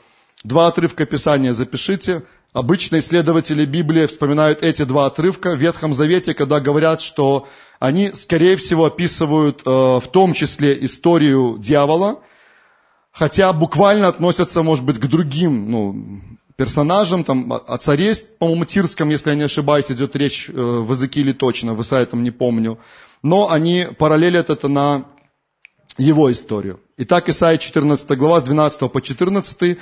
Два 0.42 0.66
отрывка 0.66 1.06
Писания 1.06 1.54
запишите. 1.54 2.22
Обычно 2.52 2.98
исследователи 2.98 3.64
Библии 3.64 4.06
вспоминают 4.06 4.62
эти 4.62 4.82
два 4.82 5.06
отрывка 5.06 5.54
в 5.54 5.58
Ветхом 5.58 5.94
Завете, 5.94 6.34
когда 6.34 6.58
говорят, 6.58 7.00
что 7.00 7.46
они, 7.78 8.10
скорее 8.12 8.56
всего, 8.56 8.86
описывают 8.86 9.62
э, 9.64 9.70
в 9.70 10.04
том 10.10 10.32
числе 10.32 10.84
историю 10.84 11.58
дьявола, 11.58 12.18
хотя 13.12 13.52
буквально 13.52 14.08
относятся, 14.08 14.64
может 14.64 14.84
быть, 14.84 14.98
к 14.98 15.06
другим 15.06 15.70
ну, 15.70 16.20
персонажам, 16.60 17.24
там, 17.24 17.50
о 17.50 17.78
царе, 17.78 18.14
по-моему, 18.38 18.66
Тирском, 18.66 19.08
если 19.08 19.30
я 19.30 19.34
не 19.34 19.44
ошибаюсь, 19.44 19.90
идет 19.90 20.14
речь 20.14 20.50
э, 20.50 20.52
в 20.52 20.92
Эзекииле 20.92 21.32
точно, 21.32 21.72
в 21.72 21.80
Исаии 21.80 22.06
не 22.16 22.30
помню, 22.30 22.78
но 23.22 23.50
они 23.50 23.86
параллелят 23.98 24.50
это 24.50 24.68
на 24.68 25.06
его 25.96 26.30
историю. 26.30 26.78
Итак, 26.98 27.30
Исаия 27.30 27.56
14 27.56 28.10
глава 28.18 28.40
с 28.40 28.42
12 28.42 28.92
по 28.92 29.00
14 29.00 29.78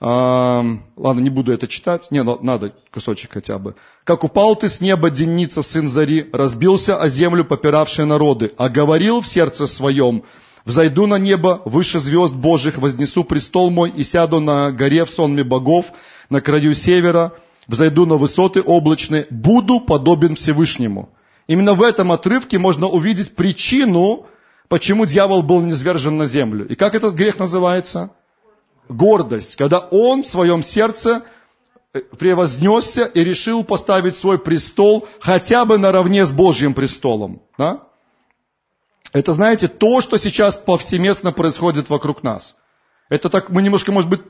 А, 0.00 0.64
ладно, 0.96 1.20
не 1.20 1.28
буду 1.28 1.52
это 1.52 1.68
читать. 1.68 2.10
Не, 2.10 2.22
надо 2.22 2.72
кусочек 2.90 3.34
хотя 3.34 3.58
бы. 3.58 3.74
«Как 4.04 4.24
упал 4.24 4.56
ты 4.56 4.70
с 4.70 4.80
неба, 4.80 5.10
денница, 5.10 5.60
сын 5.60 5.86
зари, 5.86 6.30
разбился 6.32 6.96
о 6.96 7.10
землю 7.10 7.44
попиравшие 7.44 8.06
народы, 8.06 8.52
а 8.56 8.70
говорил 8.70 9.20
в 9.20 9.26
сердце 9.26 9.66
своем, 9.66 10.24
Взойду 10.64 11.06
на 11.06 11.18
небо, 11.18 11.60
выше 11.64 11.98
звезд 11.98 12.34
Божьих, 12.34 12.78
вознесу 12.78 13.24
престол 13.24 13.70
мой 13.70 13.90
и 13.90 14.04
сяду 14.04 14.38
на 14.38 14.70
горе 14.70 15.04
в 15.04 15.10
сонме 15.10 15.42
богов, 15.42 15.86
на 16.32 16.40
краю 16.40 16.74
севера, 16.74 17.32
взойду 17.68 18.06
на 18.06 18.16
высоты 18.16 18.62
облачные, 18.62 19.26
буду 19.30 19.78
подобен 19.80 20.34
Всевышнему. 20.34 21.10
Именно 21.46 21.74
в 21.74 21.82
этом 21.82 22.10
отрывке 22.10 22.58
можно 22.58 22.88
увидеть 22.88 23.36
причину, 23.36 24.26
почему 24.68 25.06
дьявол 25.06 25.42
был 25.42 25.60
низвержен 25.60 26.16
на 26.16 26.26
землю. 26.26 26.66
И 26.66 26.74
как 26.74 26.94
этот 26.94 27.14
грех 27.14 27.38
называется? 27.38 28.10
Гордость. 28.88 29.56
Когда 29.56 29.78
он 29.78 30.22
в 30.22 30.26
своем 30.26 30.62
сердце 30.62 31.22
э, 31.92 32.00
превознесся 32.18 33.04
и 33.04 33.22
решил 33.22 33.62
поставить 33.62 34.16
свой 34.16 34.38
престол 34.38 35.06
хотя 35.20 35.64
бы 35.64 35.78
наравне 35.78 36.24
с 36.24 36.30
Божьим 36.30 36.72
престолом. 36.72 37.42
Да? 37.58 37.82
Это, 39.12 39.34
знаете, 39.34 39.68
то, 39.68 40.00
что 40.00 40.16
сейчас 40.16 40.56
повсеместно 40.56 41.32
происходит 41.32 41.90
вокруг 41.90 42.22
нас. 42.22 42.56
Это 43.12 43.28
так, 43.28 43.50
мы 43.50 43.60
немножко, 43.60 43.92
может 43.92 44.08
быть, 44.08 44.22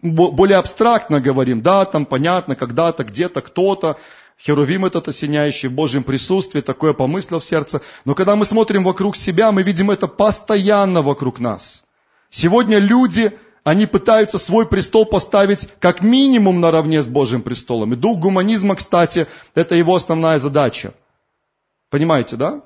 более 0.00 0.56
абстрактно 0.56 1.20
говорим. 1.20 1.60
Да, 1.60 1.84
там 1.84 2.06
понятно, 2.06 2.56
когда-то, 2.56 3.04
где-то, 3.04 3.42
кто-то. 3.42 3.98
Херувим 4.40 4.86
этот 4.86 5.06
осеняющий 5.06 5.68
в 5.68 5.72
Божьем 5.72 6.02
присутствии, 6.02 6.62
такое 6.62 6.94
помыслил 6.94 7.40
в 7.40 7.44
сердце. 7.44 7.82
Но 8.06 8.14
когда 8.14 8.34
мы 8.34 8.46
смотрим 8.46 8.84
вокруг 8.84 9.16
себя, 9.16 9.52
мы 9.52 9.62
видим 9.62 9.90
это 9.90 10.06
постоянно 10.06 11.02
вокруг 11.02 11.40
нас. 11.40 11.82
Сегодня 12.30 12.78
люди, 12.78 13.38
они 13.64 13.84
пытаются 13.84 14.38
свой 14.38 14.66
престол 14.66 15.04
поставить 15.04 15.68
как 15.78 16.00
минимум 16.00 16.58
наравне 16.58 17.02
с 17.02 17.06
Божьим 17.06 17.42
престолом. 17.42 17.92
И 17.92 17.96
дух 17.96 18.18
гуманизма, 18.18 18.76
кстати, 18.76 19.26
это 19.54 19.74
его 19.74 19.94
основная 19.94 20.38
задача. 20.38 20.94
Понимаете, 21.90 22.36
да? 22.36 22.62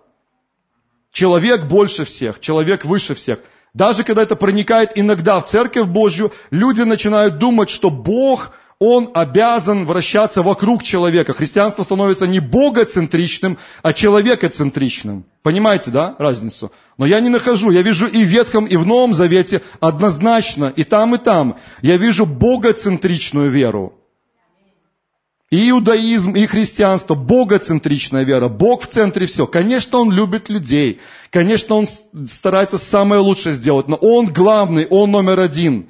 Человек 1.11 1.65
больше 1.65 2.05
всех, 2.05 2.39
человек 2.39 2.85
выше 2.85 3.17
всех. 3.17 3.41
Даже 3.77 4.05
когда 4.05 4.23
это 4.23 4.37
проникает 4.37 4.93
иногда 4.95 5.39
в 5.39 5.47
Церковь 5.47 5.87
Божью, 5.87 6.33
люди 6.51 6.81
начинают 6.81 7.37
думать, 7.37 7.69
что 7.69 7.91
Бог, 7.91 8.53
Он 8.79 9.11
обязан 9.13 9.85
вращаться 9.85 10.43
вокруг 10.43 10.83
человека. 10.83 11.35
Христианство 11.35 11.83
становится 11.83 12.27
не 12.27 12.41
богоцентричным, 12.41 13.59
а 13.83 13.93
человекоцентричным. 13.93 15.27
Понимаете, 15.43 15.91
да, 15.91 16.15
разницу? 16.19 16.73
Но 16.97 17.05
я 17.05 17.21
не 17.21 17.29
нахожу, 17.29 17.71
я 17.71 17.83
вижу 17.83 18.07
и 18.07 18.25
в 18.25 18.29
Ветхом, 18.29 18.65
и 18.65 18.77
в 18.77 18.87
Новом 18.87 19.13
Завете 19.13 19.61
однозначно, 19.81 20.73
и 20.75 20.83
там, 20.83 21.15
и 21.15 21.19
там. 21.19 21.57
Я 21.83 21.99
вижу 21.99 22.25
богоцентричную 22.25 23.51
веру. 23.51 23.93
И 25.57 25.71
иудаизм, 25.71 26.33
и 26.33 26.45
христианство, 26.45 27.15
богоцентричная 27.15 28.25
вера, 28.25 28.49
Бог 28.49 28.83
в 28.83 28.89
центре 28.89 29.27
все. 29.27 29.47
Конечно, 29.47 30.01
Он 30.01 30.13
любит 30.13 30.51
людей, 30.51 31.01
конечно, 31.31 31.77
Он 31.77 31.87
старается 32.29 32.77
самое 32.77 33.23
лучшее 33.23 33.55
сделать, 33.55 33.89
но 33.89 33.97
Он 33.97 34.27
главный, 34.27 34.87
Он 34.91 35.11
номер 35.11 35.41
один. 35.41 35.87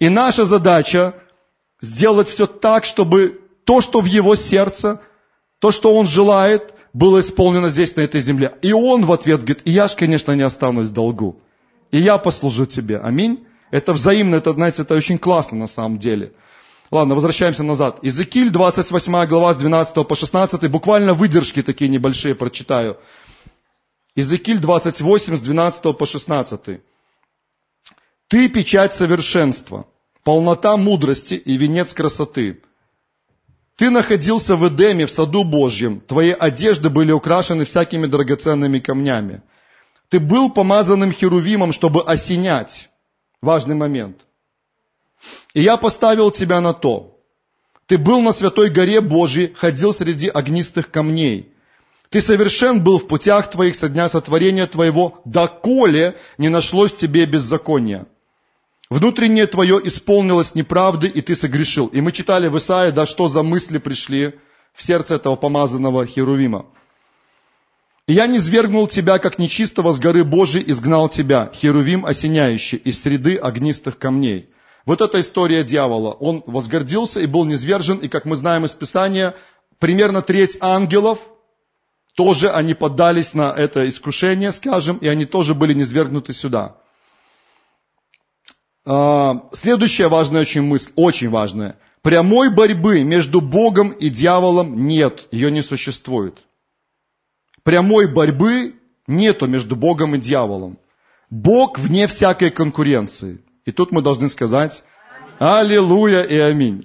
И 0.00 0.08
наша 0.08 0.46
задача 0.46 1.12
сделать 1.82 2.30
все 2.30 2.46
так, 2.46 2.86
чтобы 2.86 3.42
то, 3.64 3.82
что 3.82 4.00
в 4.00 4.06
Его 4.06 4.36
сердце, 4.36 5.02
то, 5.58 5.70
что 5.70 5.94
Он 5.94 6.06
желает, 6.06 6.72
было 6.94 7.20
исполнено 7.20 7.68
здесь, 7.68 7.96
на 7.96 8.00
этой 8.00 8.22
земле. 8.22 8.52
И 8.62 8.72
Он 8.72 9.04
в 9.04 9.12
ответ 9.12 9.40
говорит, 9.40 9.60
и 9.66 9.70
я 9.70 9.86
же, 9.86 9.96
конечно, 9.96 10.32
не 10.32 10.40
останусь 10.44 10.88
в 10.88 10.94
долгу. 10.94 11.42
И 11.90 11.98
я 11.98 12.16
послужу 12.16 12.64
тебе. 12.64 13.00
Аминь. 13.00 13.44
Это 13.70 13.92
взаимно, 13.92 14.36
это, 14.36 14.54
знаете, 14.54 14.80
это 14.80 14.94
очень 14.94 15.18
классно 15.18 15.58
на 15.58 15.66
самом 15.66 15.98
деле. 15.98 16.32
Ладно, 16.94 17.16
возвращаемся 17.16 17.64
назад. 17.64 17.98
Иезекииль, 18.02 18.50
28 18.50 19.26
глава, 19.26 19.52
с 19.52 19.56
12 19.56 20.06
по 20.06 20.14
16, 20.14 20.70
буквально 20.70 21.12
выдержки 21.12 21.60
такие 21.60 21.90
небольшие 21.90 22.36
прочитаю. 22.36 22.96
Иезекииль 24.14 24.60
28, 24.60 25.36
с 25.36 25.40
12 25.40 25.98
по 25.98 26.06
16. 26.06 26.80
«Ты 28.28 28.48
печать 28.48 28.94
совершенства, 28.94 29.88
полнота 30.22 30.76
мудрости 30.76 31.34
и 31.34 31.56
венец 31.56 31.92
красоты. 31.92 32.62
Ты 33.74 33.90
находился 33.90 34.54
в 34.54 34.68
Эдеме, 34.68 35.06
в 35.06 35.10
саду 35.10 35.42
Божьем, 35.42 35.98
твои 35.98 36.30
одежды 36.30 36.90
были 36.90 37.10
украшены 37.10 37.64
всякими 37.64 38.06
драгоценными 38.06 38.78
камнями. 38.78 39.42
Ты 40.10 40.20
был 40.20 40.48
помазанным 40.48 41.10
херувимом, 41.10 41.72
чтобы 41.72 42.02
осенять. 42.02 42.88
Важный 43.42 43.74
момент– 43.74 44.20
и 45.54 45.60
я 45.60 45.76
поставил 45.76 46.30
тебя 46.30 46.60
на 46.60 46.72
то. 46.72 47.18
Ты 47.86 47.98
был 47.98 48.20
на 48.20 48.32
святой 48.32 48.70
горе 48.70 49.00
Божьей, 49.00 49.52
ходил 49.54 49.92
среди 49.92 50.28
огнистых 50.28 50.90
камней. 50.90 51.52
Ты 52.10 52.20
совершен 52.20 52.82
был 52.82 52.98
в 52.98 53.06
путях 53.06 53.50
твоих 53.50 53.76
со 53.76 53.88
дня 53.88 54.08
сотворения 54.08 54.66
твоего, 54.66 55.20
доколе 55.24 56.14
не 56.38 56.48
нашлось 56.48 56.94
тебе 56.94 57.26
беззакония. 57.26 58.06
Внутреннее 58.88 59.46
твое 59.46 59.80
исполнилось 59.82 60.54
неправды, 60.54 61.08
и 61.08 61.20
ты 61.20 61.34
согрешил. 61.34 61.86
И 61.88 62.00
мы 62.00 62.12
читали 62.12 62.48
в 62.48 62.56
Исаии, 62.56 62.90
да, 62.90 63.06
что 63.06 63.28
за 63.28 63.42
мысли 63.42 63.78
пришли 63.78 64.34
в 64.74 64.82
сердце 64.82 65.16
этого 65.16 65.36
помазанного 65.36 66.06
Херувима. 66.06 66.66
И 68.06 68.12
я 68.12 68.26
не 68.26 68.38
свергнул 68.38 68.86
тебя, 68.86 69.18
как 69.18 69.38
нечистого 69.38 69.92
с 69.92 69.98
горы 69.98 70.24
Божией, 70.24 70.70
изгнал 70.70 71.08
тебя, 71.08 71.50
Херувим 71.54 72.04
осеняющий, 72.04 72.78
из 72.78 73.00
среды 73.00 73.36
огнистых 73.36 73.98
камней. 73.98 74.48
Вот 74.86 75.00
эта 75.00 75.20
история 75.20 75.64
дьявола. 75.64 76.12
Он 76.12 76.42
возгордился 76.46 77.20
и 77.20 77.26
был 77.26 77.44
низвержен, 77.44 77.98
и, 77.98 78.08
как 78.08 78.24
мы 78.24 78.36
знаем 78.36 78.66
из 78.66 78.74
Писания, 78.74 79.34
примерно 79.78 80.20
треть 80.20 80.58
ангелов, 80.60 81.18
тоже 82.14 82.50
они 82.50 82.74
поддались 82.74 83.34
на 83.34 83.52
это 83.52 83.88
искушение, 83.88 84.52
скажем, 84.52 84.98
и 84.98 85.08
они 85.08 85.24
тоже 85.24 85.54
были 85.54 85.72
низвергнуты 85.72 86.32
сюда. 86.32 86.76
А, 88.86 89.48
следующая 89.52 90.08
важная 90.08 90.42
очень 90.42 90.62
мысль, 90.62 90.92
очень 90.96 91.30
важная. 91.30 91.78
Прямой 92.02 92.50
борьбы 92.50 93.02
между 93.02 93.40
Богом 93.40 93.90
и 93.90 94.10
дьяволом 94.10 94.86
нет, 94.86 95.26
ее 95.30 95.50
не 95.50 95.62
существует. 95.62 96.38
Прямой 97.62 98.06
борьбы 98.06 98.74
нету 99.06 99.46
между 99.46 99.74
Богом 99.74 100.14
и 100.14 100.18
дьяволом. 100.18 100.78
Бог 101.30 101.78
вне 101.78 102.06
всякой 102.06 102.50
конкуренции. 102.50 103.40
И 103.64 103.72
тут 103.72 103.92
мы 103.92 104.02
должны 104.02 104.28
сказать 104.28 104.82
Аллилуйя 105.38 106.22
и 106.22 106.36
Аминь. 106.38 106.84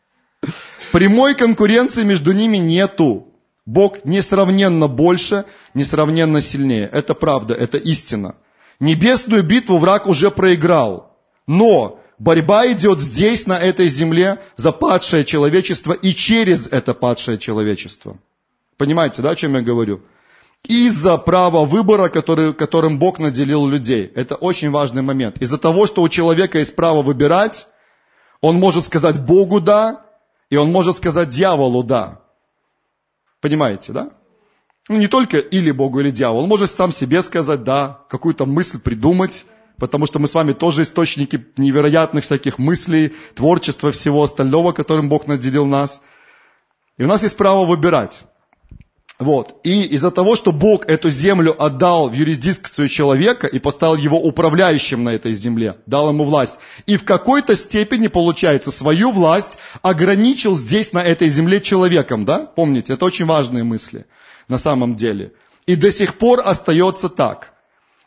Прямой 0.92 1.34
конкуренции 1.34 2.04
между 2.04 2.32
ними 2.32 2.58
нету. 2.58 3.28
Бог 3.66 4.04
несравненно 4.04 4.88
больше, 4.88 5.44
несравненно 5.74 6.40
сильнее. 6.40 6.88
Это 6.90 7.14
правда, 7.14 7.54
это 7.54 7.76
истина. 7.76 8.34
Небесную 8.80 9.42
битву 9.42 9.78
враг 9.78 10.06
уже 10.06 10.30
проиграл. 10.30 11.14
Но 11.46 12.00
борьба 12.18 12.70
идет 12.72 13.00
здесь, 13.00 13.46
на 13.46 13.58
этой 13.58 13.88
земле, 13.88 14.38
за 14.56 14.72
падшее 14.72 15.24
человечество 15.24 15.92
и 15.92 16.14
через 16.14 16.66
это 16.66 16.94
падшее 16.94 17.38
человечество. 17.38 18.16
Понимаете, 18.78 19.20
да, 19.20 19.30
о 19.30 19.36
чем 19.36 19.54
я 19.54 19.60
говорю? 19.60 20.02
Из-за 20.64 21.16
права 21.16 21.64
выбора, 21.64 22.08
который, 22.08 22.52
которым 22.52 22.98
Бог 22.98 23.18
наделил 23.18 23.66
людей. 23.66 24.10
Это 24.14 24.34
очень 24.34 24.70
важный 24.70 25.02
момент. 25.02 25.38
Из-за 25.38 25.58
того, 25.58 25.86
что 25.86 26.02
у 26.02 26.08
человека 26.08 26.58
есть 26.58 26.76
право 26.76 27.02
выбирать, 27.02 27.66
он 28.40 28.56
может 28.56 28.84
сказать 28.84 29.20
Богу 29.20 29.60
«да», 29.60 30.04
и 30.50 30.56
он 30.56 30.70
может 30.70 30.96
сказать 30.96 31.28
дьяволу 31.28 31.82
«да». 31.82 32.22
Понимаете, 33.40 33.92
да? 33.92 34.10
Ну, 34.88 34.96
не 34.96 35.06
только 35.06 35.38
или 35.38 35.70
Богу, 35.70 36.00
или 36.00 36.10
дьяволу. 36.10 36.42
Он 36.42 36.48
может 36.48 36.70
сам 36.70 36.92
себе 36.92 37.22
сказать 37.22 37.64
«да», 37.64 38.00
какую-то 38.08 38.46
мысль 38.46 38.78
придумать, 38.78 39.44
потому 39.78 40.06
что 40.06 40.18
мы 40.18 40.28
с 40.28 40.34
вами 40.34 40.52
тоже 40.52 40.82
источники 40.82 41.46
невероятных 41.56 42.24
всяких 42.24 42.58
мыслей, 42.58 43.14
творчества, 43.34 43.92
всего 43.92 44.22
остального, 44.22 44.72
которым 44.72 45.08
Бог 45.08 45.26
наделил 45.26 45.66
нас. 45.66 46.02
И 46.96 47.04
у 47.04 47.06
нас 47.06 47.22
есть 47.22 47.36
право 47.36 47.64
выбирать. 47.64 48.24
Вот. 49.18 49.56
И 49.64 49.82
из-за 49.82 50.12
того, 50.12 50.36
что 50.36 50.52
Бог 50.52 50.88
эту 50.88 51.10
землю 51.10 51.54
отдал 51.60 52.08
в 52.08 52.12
юрисдикцию 52.12 52.88
человека 52.88 53.48
и 53.48 53.58
поставил 53.58 53.96
его 53.96 54.16
управляющим 54.16 55.02
на 55.02 55.10
этой 55.10 55.34
земле, 55.34 55.74
дал 55.86 56.10
ему 56.10 56.24
власть, 56.24 56.60
и 56.86 56.96
в 56.96 57.04
какой-то 57.04 57.56
степени, 57.56 58.06
получается, 58.06 58.70
свою 58.70 59.10
власть 59.10 59.58
ограничил 59.82 60.56
здесь, 60.56 60.92
на 60.92 61.02
этой 61.02 61.30
земле, 61.30 61.60
человеком, 61.60 62.24
да? 62.24 62.46
Помните, 62.46 62.92
это 62.92 63.04
очень 63.06 63.26
важные 63.26 63.64
мысли 63.64 64.06
на 64.46 64.56
самом 64.56 64.94
деле. 64.94 65.32
И 65.66 65.74
до 65.74 65.90
сих 65.90 66.14
пор 66.14 66.40
остается 66.44 67.08
так. 67.08 67.54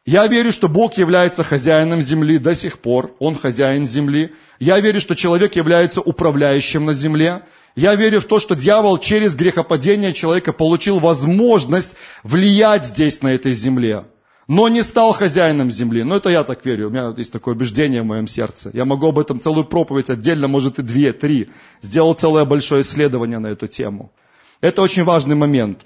Я 0.05 0.25
верю, 0.27 0.51
что 0.51 0.67
Бог 0.67 0.97
является 0.97 1.43
хозяином 1.43 2.01
земли 2.01 2.39
до 2.39 2.55
сих 2.55 2.79
пор, 2.79 3.15
Он 3.19 3.35
хозяин 3.35 3.85
земли. 3.85 4.33
Я 4.61 4.79
верю, 4.79 5.01
что 5.01 5.15
человек 5.15 5.55
является 5.55 6.01
управляющим 6.01 6.85
на 6.85 6.93
земле. 6.93 7.41
Я 7.75 7.95
верю 7.95 8.21
в 8.21 8.25
то, 8.25 8.39
что 8.39 8.55
дьявол 8.55 8.99
через 8.99 9.33
грехопадение 9.33 10.13
человека 10.13 10.53
получил 10.53 10.99
возможность 10.99 11.95
влиять 12.21 12.85
здесь, 12.85 13.23
на 13.23 13.33
этой 13.33 13.55
земле. 13.55 14.03
но 14.47 14.67
не 14.67 14.83
стал 14.83 15.13
хозяином 15.13 15.71
земли. 15.71 16.03
Ну, 16.03 16.15
это 16.15 16.29
я 16.29 16.43
так 16.43 16.63
верю, 16.63 16.87
у 16.87 16.89
меня 16.91 17.11
есть 17.17 17.33
такое 17.33 17.55
убеждение 17.55 18.03
в 18.03 18.05
моем 18.05 18.27
сердце. 18.27 18.69
Я 18.73 18.85
могу 18.85 19.07
об 19.07 19.17
этом 19.17 19.39
целую 19.39 19.65
проповедь 19.65 20.11
отдельно, 20.11 20.47
может 20.47 20.77
и 20.77 20.83
две, 20.83 21.11
три. 21.11 21.49
Сделал 21.81 22.13
целое 22.13 22.45
большое 22.45 22.83
исследование 22.83 23.39
на 23.39 23.47
эту 23.47 23.67
тему. 23.67 24.11
Это 24.59 24.83
очень 24.83 25.05
важный 25.05 25.35
момент. 25.35 25.79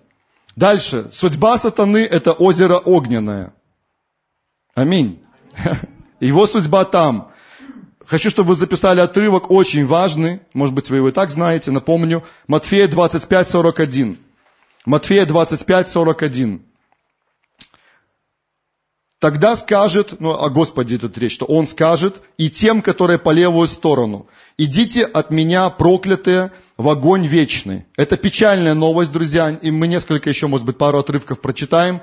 Дальше. 0.58 1.08
Судьба 1.14 1.58
сатаны– 1.58 2.00
это 2.12 2.34
озеро 2.34 2.78
огненное. 2.78 3.54
Аминь. 4.74 5.22
Его 6.20 6.46
судьба 6.46 6.84
там. 6.84 7.32
Хочу, 8.08 8.30
чтобы 8.30 8.50
вы 8.50 8.56
записали 8.56 9.00
отрывок 9.00 9.50
очень 9.50 9.86
важный. 9.86 10.40
Может 10.54 10.76
быть, 10.76 10.90
вы 10.90 10.98
его 10.98 11.10
и 11.10 11.12
так 11.12 11.32
знаете. 11.32 11.72
Напомню. 11.72 12.24
Матфея 12.48 12.88
25, 12.88 13.48
41. 13.48 14.18
Матфея 14.86 15.26
25, 15.26 15.90
41. 15.90 16.62
Тогда 19.20 19.56
скажет, 19.56 20.20
ну 20.20 20.34
о 20.34 20.50
Господе 20.50 21.00
тут 21.00 21.18
речь, 21.18 21.34
что 21.34 21.46
Он 21.46 21.66
скажет, 21.66 22.22
и 22.38 22.50
тем, 22.50 22.84
которые 22.84 23.18
по 23.18 23.32
левую 23.32 23.68
сторону, 23.68 24.28
идите 24.58 25.04
от 25.04 25.32
меня, 25.32 25.70
проклятые, 25.70 26.52
в 26.78 26.90
огонь 26.90 27.26
вечный. 27.26 27.86
Это 27.96 28.18
печальная 28.18 28.74
новость, 28.74 29.12
друзья, 29.12 29.50
и 29.50 29.72
мы 29.72 29.88
несколько 29.88 30.30
еще, 30.30 30.48
может 30.48 30.66
быть, 30.66 30.78
пару 30.78 31.00
отрывков 31.00 31.40
прочитаем. 31.40 32.02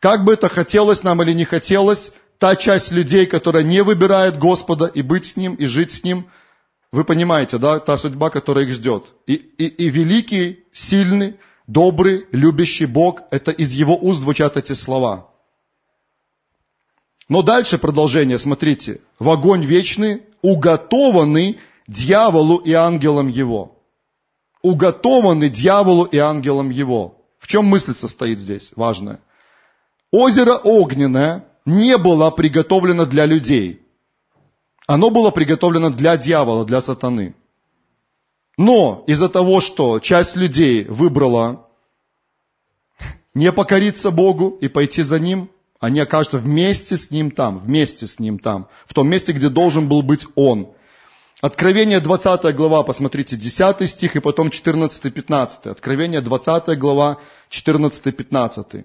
Как 0.00 0.24
бы 0.24 0.32
это 0.32 0.48
хотелось 0.48 1.02
нам 1.02 1.22
или 1.22 1.32
не 1.32 1.44
хотелось, 1.44 2.12
та 2.38 2.56
часть 2.56 2.92
людей, 2.92 3.26
которая 3.26 3.62
не 3.62 3.82
выбирает 3.82 4.38
Господа 4.38 4.86
и 4.86 5.02
быть 5.02 5.26
с 5.26 5.36
Ним, 5.36 5.54
и 5.54 5.66
жить 5.66 5.92
с 5.92 6.04
Ним, 6.04 6.26
вы 6.92 7.04
понимаете, 7.04 7.58
да, 7.58 7.78
та 7.78 7.98
судьба, 7.98 8.30
которая 8.30 8.64
их 8.64 8.72
ждет. 8.72 9.12
И, 9.26 9.34
и, 9.34 9.66
и 9.66 9.88
великий, 9.90 10.64
сильный, 10.72 11.36
добрый, 11.66 12.26
любящий 12.32 12.86
Бог, 12.86 13.22
это 13.30 13.50
из 13.50 13.72
Его 13.72 13.96
уст 13.96 14.20
звучат 14.20 14.56
эти 14.56 14.72
слова– 14.72 15.30
но 17.28 17.42
дальше 17.42 17.78
продолжение, 17.78 18.38
смотрите. 18.38 19.00
В 19.18 19.28
огонь 19.30 19.62
вечный, 19.62 20.22
уготованный 20.42 21.58
дьяволу 21.88 22.58
и 22.58 22.72
ангелам 22.72 23.28
его. 23.28 23.76
Уготованный 24.62 25.50
дьяволу 25.50 26.04
и 26.04 26.18
ангелам 26.18 26.70
его. 26.70 27.24
В 27.38 27.48
чем 27.48 27.64
мысль 27.66 27.94
состоит 27.94 28.38
здесь? 28.38 28.72
Важная. 28.76 29.20
Озеро 30.12 30.54
огненное 30.54 31.45
не 31.66 31.98
было 31.98 32.30
приготовлено 32.30 33.04
для 33.04 33.26
людей. 33.26 33.82
Оно 34.86 35.10
было 35.10 35.30
приготовлено 35.30 35.90
для 35.90 36.16
дьявола, 36.16 36.64
для 36.64 36.80
сатаны. 36.80 37.34
Но 38.56 39.04
из-за 39.06 39.28
того, 39.28 39.60
что 39.60 39.98
часть 39.98 40.36
людей 40.36 40.84
выбрала 40.84 41.68
не 43.34 43.52
покориться 43.52 44.10
Богу 44.10 44.56
и 44.60 44.68
пойти 44.68 45.02
за 45.02 45.18
Ним, 45.18 45.50
они 45.78 46.00
окажутся 46.00 46.38
вместе 46.38 46.96
с 46.96 47.10
ним 47.10 47.30
там, 47.30 47.58
вместе 47.58 48.06
с 48.06 48.18
ним 48.18 48.38
там, 48.38 48.68
в 48.86 48.94
том 48.94 49.08
месте, 49.10 49.32
где 49.32 49.50
должен 49.50 49.88
был 49.88 50.02
быть 50.02 50.26
он. 50.34 50.68
Откровение 51.42 52.00
20 52.00 52.56
глава, 52.56 52.82
посмотрите, 52.82 53.36
10 53.36 53.90
стих 53.90 54.16
и 54.16 54.20
потом 54.20 54.48
14-15. 54.48 55.68
Откровение 55.68 56.22
20 56.22 56.78
глава, 56.78 57.18
14-15. 57.50 58.84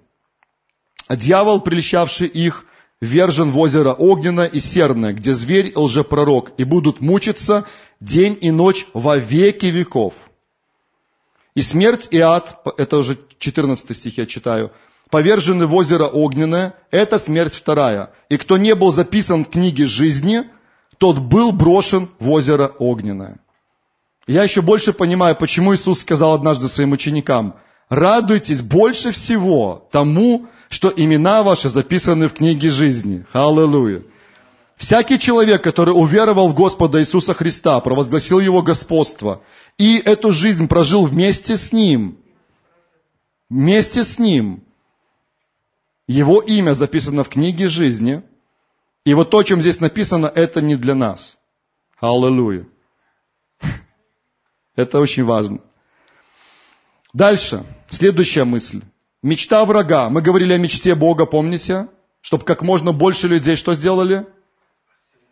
А 1.08 1.16
дьявол, 1.16 1.62
прельщавший 1.62 2.28
их, 2.28 2.66
вержен 3.02 3.50
в 3.50 3.58
озеро 3.58 3.94
огненное 3.94 4.46
и 4.46 4.60
серное, 4.60 5.14
где 5.14 5.34
зверь 5.34 5.68
и 5.68 5.76
лжепророк, 5.76 6.52
и 6.58 6.64
будут 6.64 7.02
мучиться 7.02 7.66
день 8.00 8.38
и 8.40 8.52
ночь 8.52 8.86
во 8.94 9.18
веки 9.18 9.66
веков. 9.66 10.14
И 11.56 11.62
смерть 11.62 12.08
и 12.12 12.20
ад, 12.20 12.64
это 12.78 12.98
уже 12.98 13.18
14 13.40 13.98
стих 13.98 14.18
я 14.18 14.26
читаю, 14.26 14.72
повержены 15.10 15.66
в 15.66 15.76
озеро 15.76 16.06
огненное, 16.06 16.74
это 16.92 17.20
смерть 17.20 17.54
вторая. 17.54 18.12
И 18.30 18.38
кто 18.38 18.58
не 18.58 18.76
был 18.76 18.92
записан 18.92 19.44
в 19.44 19.50
книге 19.50 19.86
жизни, 19.86 20.44
тот 20.98 21.20
был 21.20 21.52
брошен 21.52 22.10
в 22.20 22.30
озеро 22.30 22.72
огненное. 22.78 23.40
Я 24.28 24.44
еще 24.44 24.62
больше 24.62 24.94
понимаю, 24.94 25.36
почему 25.36 25.76
Иисус 25.76 26.02
сказал 26.02 26.34
однажды 26.34 26.70
своим 26.70 26.94
ученикам, 26.94 27.56
радуйтесь 27.92 28.62
больше 28.62 29.12
всего 29.12 29.88
тому, 29.92 30.48
что 30.70 30.92
имена 30.96 31.44
ваши 31.44 31.68
записаны 31.68 32.30
в 32.30 32.34
книге 32.34 32.70
жизни. 32.72 33.26
Аллилуйя. 33.34 34.02
Всякий 34.78 35.20
человек, 35.20 35.62
который 35.62 35.92
уверовал 35.92 36.48
в 36.48 36.56
Господа 36.56 37.02
Иисуса 37.02 37.34
Христа, 37.34 37.80
провозгласил 37.82 38.40
Его 38.40 38.62
господство 38.62 39.42
и 39.78 39.98
эту 39.98 40.32
жизнь 40.32 40.70
прожил 40.70 41.06
вместе 41.06 41.58
с 41.58 41.74
Ним, 41.74 42.18
вместе 43.50 44.06
с 44.06 44.18
Ним, 44.18 44.64
его 46.08 46.42
имя 46.42 46.74
записано 46.74 47.26
в 47.26 47.30
книге 47.30 47.68
жизни. 47.68 48.24
И 49.04 49.14
вот 49.14 49.30
то, 49.30 49.40
о 49.40 49.44
чем 49.44 49.60
здесь 49.60 49.82
написано, 49.82 50.32
это 50.34 50.62
не 50.62 50.78
для 50.78 50.96
нас. 50.96 51.38
Аллилуйя. 52.00 52.66
Это 54.76 55.00
очень 55.00 55.24
важно. 55.24 55.60
Дальше. 57.14 57.66
Следующая 57.92 58.46
мысль. 58.46 58.82
Мечта 59.22 59.64
врага. 59.66 60.10
Мы 60.10 60.24
говорили 60.24 60.54
о 60.54 60.58
мечте 60.58 60.96
Бога, 60.96 61.28
помните? 61.28 61.88
Чтобы 62.22 62.44
как 62.44 62.64
можно 62.64 62.92
больше 62.92 63.28
людей 63.28 63.56
что 63.56 63.76
сделали? 63.76 64.26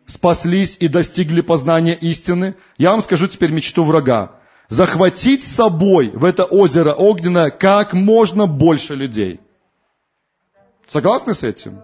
Спаслись 0.06 0.76
и 0.78 0.86
достигли 0.86 1.40
познания 1.40 1.94
истины. 1.94 2.54
Я 2.78 2.92
вам 2.92 3.02
скажу 3.02 3.26
теперь 3.26 3.50
мечту 3.50 3.84
врага. 3.84 4.36
Захватить 4.68 5.42
с 5.42 5.52
собой 5.52 6.10
в 6.14 6.24
это 6.24 6.44
озеро 6.44 6.92
огненное 6.92 7.50
как 7.50 7.94
можно 7.94 8.46
больше 8.46 8.94
людей– 8.94 9.40
Согласны 10.90 11.34
с 11.34 11.44
этим? 11.44 11.82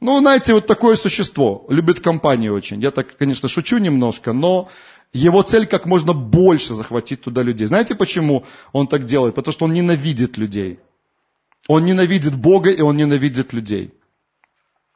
Ну, 0.00 0.20
знаете, 0.20 0.54
вот 0.54 0.68
такое 0.68 0.94
существо, 0.94 1.66
любит 1.68 1.98
компанию 1.98 2.54
очень. 2.54 2.80
Я 2.80 2.92
так, 2.92 3.16
конечно, 3.16 3.48
шучу 3.48 3.78
немножко, 3.78 4.32
но 4.32 4.68
его 5.14 5.42
цель 5.42 5.66
как 5.66 5.86
можно 5.86 6.12
больше 6.12 6.74
захватить 6.74 7.22
туда 7.22 7.42
людей. 7.42 7.66
Знаете, 7.66 7.94
почему 7.94 8.44
он 8.72 8.88
так 8.88 9.04
делает? 9.04 9.34
Потому 9.34 9.52
что 9.52 9.64
он 9.64 9.72
ненавидит 9.72 10.36
людей. 10.36 10.80
Он 11.68 11.84
ненавидит 11.84 12.34
Бога 12.36 12.70
и 12.70 12.80
он 12.80 12.96
ненавидит 12.96 13.52
людей. 13.52 13.94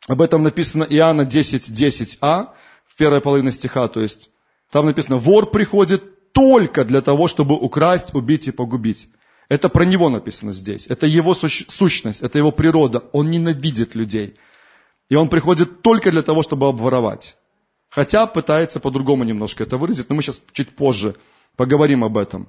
Об 0.09 0.21
этом 0.21 0.43
написано 0.43 0.85
Иоанна 0.89 1.25
10, 1.25 1.71
10а, 1.71 2.49
в 2.87 2.97
первой 2.97 3.21
половине 3.21 3.53
стиха, 3.53 3.89
то 3.89 4.01
есть 4.01 4.31
там 4.71 4.87
написано, 4.87 5.17
вор 5.17 5.51
приходит 5.51 6.33
только 6.33 6.85
для 6.85 7.01
того, 7.01 7.29
чтобы 7.29 7.55
украсть, 7.55 8.15
убить 8.15 8.49
и 8.49 8.51
погубить. 8.51 9.09
Это 9.49 9.69
про 9.69 9.85
него 9.85 10.11
написано 10.11 10.53
здесь. 10.53 10.87
Это 10.89 11.07
его 11.07 11.35
сущность, 11.35 12.21
это 12.21 12.39
его 12.39 12.53
природа. 12.53 13.05
Он 13.13 13.31
ненавидит 13.31 13.95
людей. 13.95 14.35
И 15.09 15.15
он 15.15 15.31
приходит 15.31 15.81
только 15.81 16.11
для 16.11 16.23
того, 16.23 16.43
чтобы 16.43 16.69
обворовать. 16.69 17.37
Хотя 17.91 18.27
пытается 18.27 18.81
по-другому 18.81 19.25
немножко 19.25 19.63
это 19.63 19.79
выразить, 19.79 20.09
но 20.09 20.15
мы 20.15 20.23
сейчас 20.23 20.43
чуть 20.53 20.77
позже 20.77 21.17
поговорим 21.57 22.05
об 22.05 22.19
этом. 22.19 22.49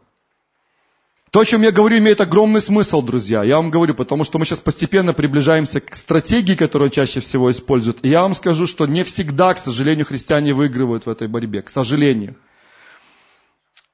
То, 1.32 1.42
о 1.42 1.46
чем 1.46 1.62
я 1.62 1.72
говорю, 1.72 2.00
имеет 2.00 2.22
огромный 2.22 2.62
смысл, 2.62 3.04
друзья. 3.04 3.44
Я 3.44 3.58
вам 3.58 3.70
говорю, 3.70 3.94
потому 3.94 4.24
что 4.24 4.40
мы 4.40 4.46
сейчас 4.46 4.60
постепенно 4.60 5.14
приближаемся 5.14 5.80
к 5.80 5.94
стратегии, 5.94 6.56
которую 6.56 6.90
чаще 6.90 7.20
всего 7.20 7.52
используют. 7.52 8.04
И 8.04 8.10
я 8.10 8.24
вам 8.24 8.34
скажу, 8.34 8.66
что 8.66 8.88
не 8.88 9.04
всегда, 9.04 9.54
к 9.54 9.60
сожалению, 9.60 10.08
христиане 10.08 10.56
выигрывают 10.56 11.06
в 11.06 11.10
этой 11.10 11.28
борьбе. 11.28 11.62
К 11.62 11.70
сожалению. 11.70 12.36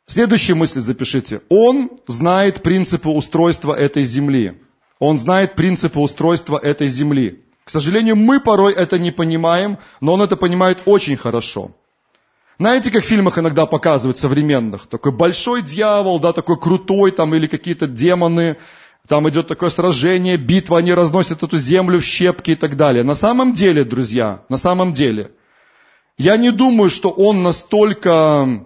Следующие 0.07 0.55
мысли 0.55 0.79
запишите. 0.79 1.41
Он 1.49 1.91
знает 2.07 2.63
принципы 2.63 3.09
устройства 3.09 3.73
этой 3.73 4.05
земли. 4.05 4.61
Он 4.99 5.17
знает 5.17 5.55
принципы 5.55 5.99
устройства 5.99 6.57
этой 6.57 6.87
земли. 6.87 7.44
К 7.65 7.71
сожалению, 7.71 8.15
мы 8.15 8.39
порой 8.39 8.73
это 8.73 8.99
не 8.99 9.11
понимаем, 9.11 9.79
но 9.99 10.13
он 10.13 10.21
это 10.21 10.37
понимает 10.37 10.83
очень 10.85 11.17
хорошо. 11.17 11.71
Знаете, 12.59 12.91
как 12.91 13.03
в 13.03 13.07
фильмах 13.07 13.39
иногда 13.39 13.65
показывают 13.65 14.19
современных? 14.19 14.87
Такой 14.87 15.11
большой 15.11 15.63
дьявол, 15.63 16.19
да, 16.19 16.31
такой 16.31 16.59
крутой, 16.59 17.11
там, 17.11 17.33
или 17.33 17.47
какие-то 17.47 17.87
демоны, 17.87 18.55
там 19.07 19.27
идет 19.27 19.47
такое 19.47 19.71
сражение, 19.71 20.37
битва, 20.37 20.77
они 20.77 20.93
разносят 20.93 21.41
эту 21.41 21.57
землю 21.57 21.99
в 21.99 22.05
щепки 22.05 22.51
и 22.51 22.55
так 22.55 22.77
далее. 22.77 23.03
На 23.03 23.15
самом 23.15 23.53
деле, 23.53 23.83
друзья, 23.83 24.41
на 24.47 24.57
самом 24.57 24.93
деле, 24.93 25.31
я 26.19 26.37
не 26.37 26.51
думаю, 26.51 26.91
что 26.91 27.09
он 27.09 27.41
настолько 27.41 28.63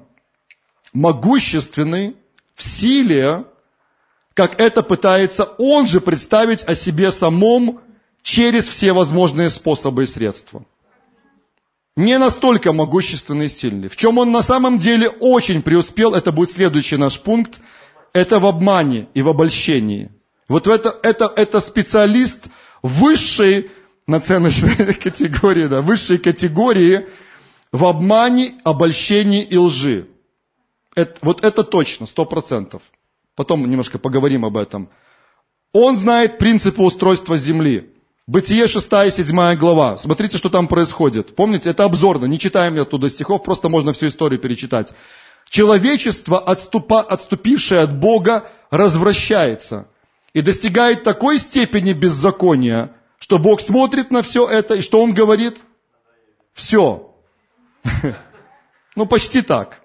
могущественный, 0.91 2.15
в 2.53 2.63
силе, 2.63 3.45
как 4.33 4.59
это 4.59 4.83
пытается 4.83 5.45
он 5.57 5.88
же 5.88 6.01
представить 6.01 6.63
о 6.63 6.75
себе 6.75 7.13
самом 7.13 7.79
через 8.23 8.67
все 8.67 8.93
возможные 8.93 9.49
способы 9.49 10.03
и 10.03 10.08
средства. 10.08 10.63
Не 11.95 12.17
настолько 12.17 12.71
могущественный 12.71 13.47
и 13.47 13.49
сильный. 13.49 13.89
В 13.89 13.95
чем 13.95 14.17
он 14.17 14.32
на 14.32 14.41
самом 14.41 14.77
деле 14.77 15.10
очень 15.10 15.62
преуспел, 15.62 16.13
это 16.13 16.32
будет 16.32 16.51
следующий 16.51 16.97
наш 16.97 17.19
пункт, 17.19 17.60
это 18.13 18.39
в 18.39 18.45
обмане 18.45 19.08
и 19.13 19.21
в 19.21 19.29
обольщении. 19.29 20.10
Вот 20.47 20.67
это, 20.67 20.97
это, 21.03 21.32
это 21.36 21.60
специалист 21.60 22.47
высшей 22.82 23.69
наценочной 24.08 24.93
категории, 25.03 25.67
да, 25.67 25.82
высшей 25.82 26.17
категории 26.17 27.05
в 27.71 27.86
обмане, 27.86 28.53
обольщении 28.63 29.43
и 29.43 29.58
лжи. 29.58 30.08
Это, 30.95 31.17
вот 31.21 31.45
это 31.45 31.63
точно, 31.63 32.08
сто 32.08 32.25
процентов. 32.25 32.82
Потом 33.36 33.69
немножко 33.69 33.99
поговорим 33.99 34.43
об 34.43 34.58
этом. 34.58 34.89
Он 35.71 35.95
знает 35.95 36.39
принципы 36.39 36.82
устройства 36.82 37.38
Земли. 37.38 37.89
Бытие 38.29 38.67
6 38.67 38.87
и 39.07 39.11
7 39.11 39.55
глава. 39.55 39.97
Смотрите, 39.97 40.37
что 40.37 40.51
там 40.51 40.67
происходит. 40.67 41.35
Помните, 41.35 41.71
это 41.71 41.85
обзорно, 41.85 42.25
не 42.25 42.37
читаем 42.37 42.79
оттуда 42.79 43.09
стихов, 43.09 43.41
просто 43.41 43.69
можно 43.69 43.91
всю 43.91 44.05
историю 44.05 44.39
перечитать. 44.39 44.93
Человечество, 45.49 46.37
отступа, 46.37 47.01
отступившее 47.01 47.81
от 47.81 47.97
Бога, 47.97 48.43
развращается 48.69 49.87
и 50.33 50.41
достигает 50.41 51.01
такой 51.01 51.39
степени 51.39 51.93
беззакония, 51.93 52.91
что 53.17 53.39
Бог 53.39 53.61
смотрит 53.61 54.11
на 54.11 54.21
все 54.21 54.47
это, 54.47 54.75
и 54.75 54.81
что 54.81 55.01
Он 55.01 55.15
говорит? 55.15 55.57
Все. 56.53 57.15
Ну, 58.95 59.05
почти 59.07 59.41
так. 59.41 59.81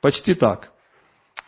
Почти 0.00 0.34
так. 0.34 0.72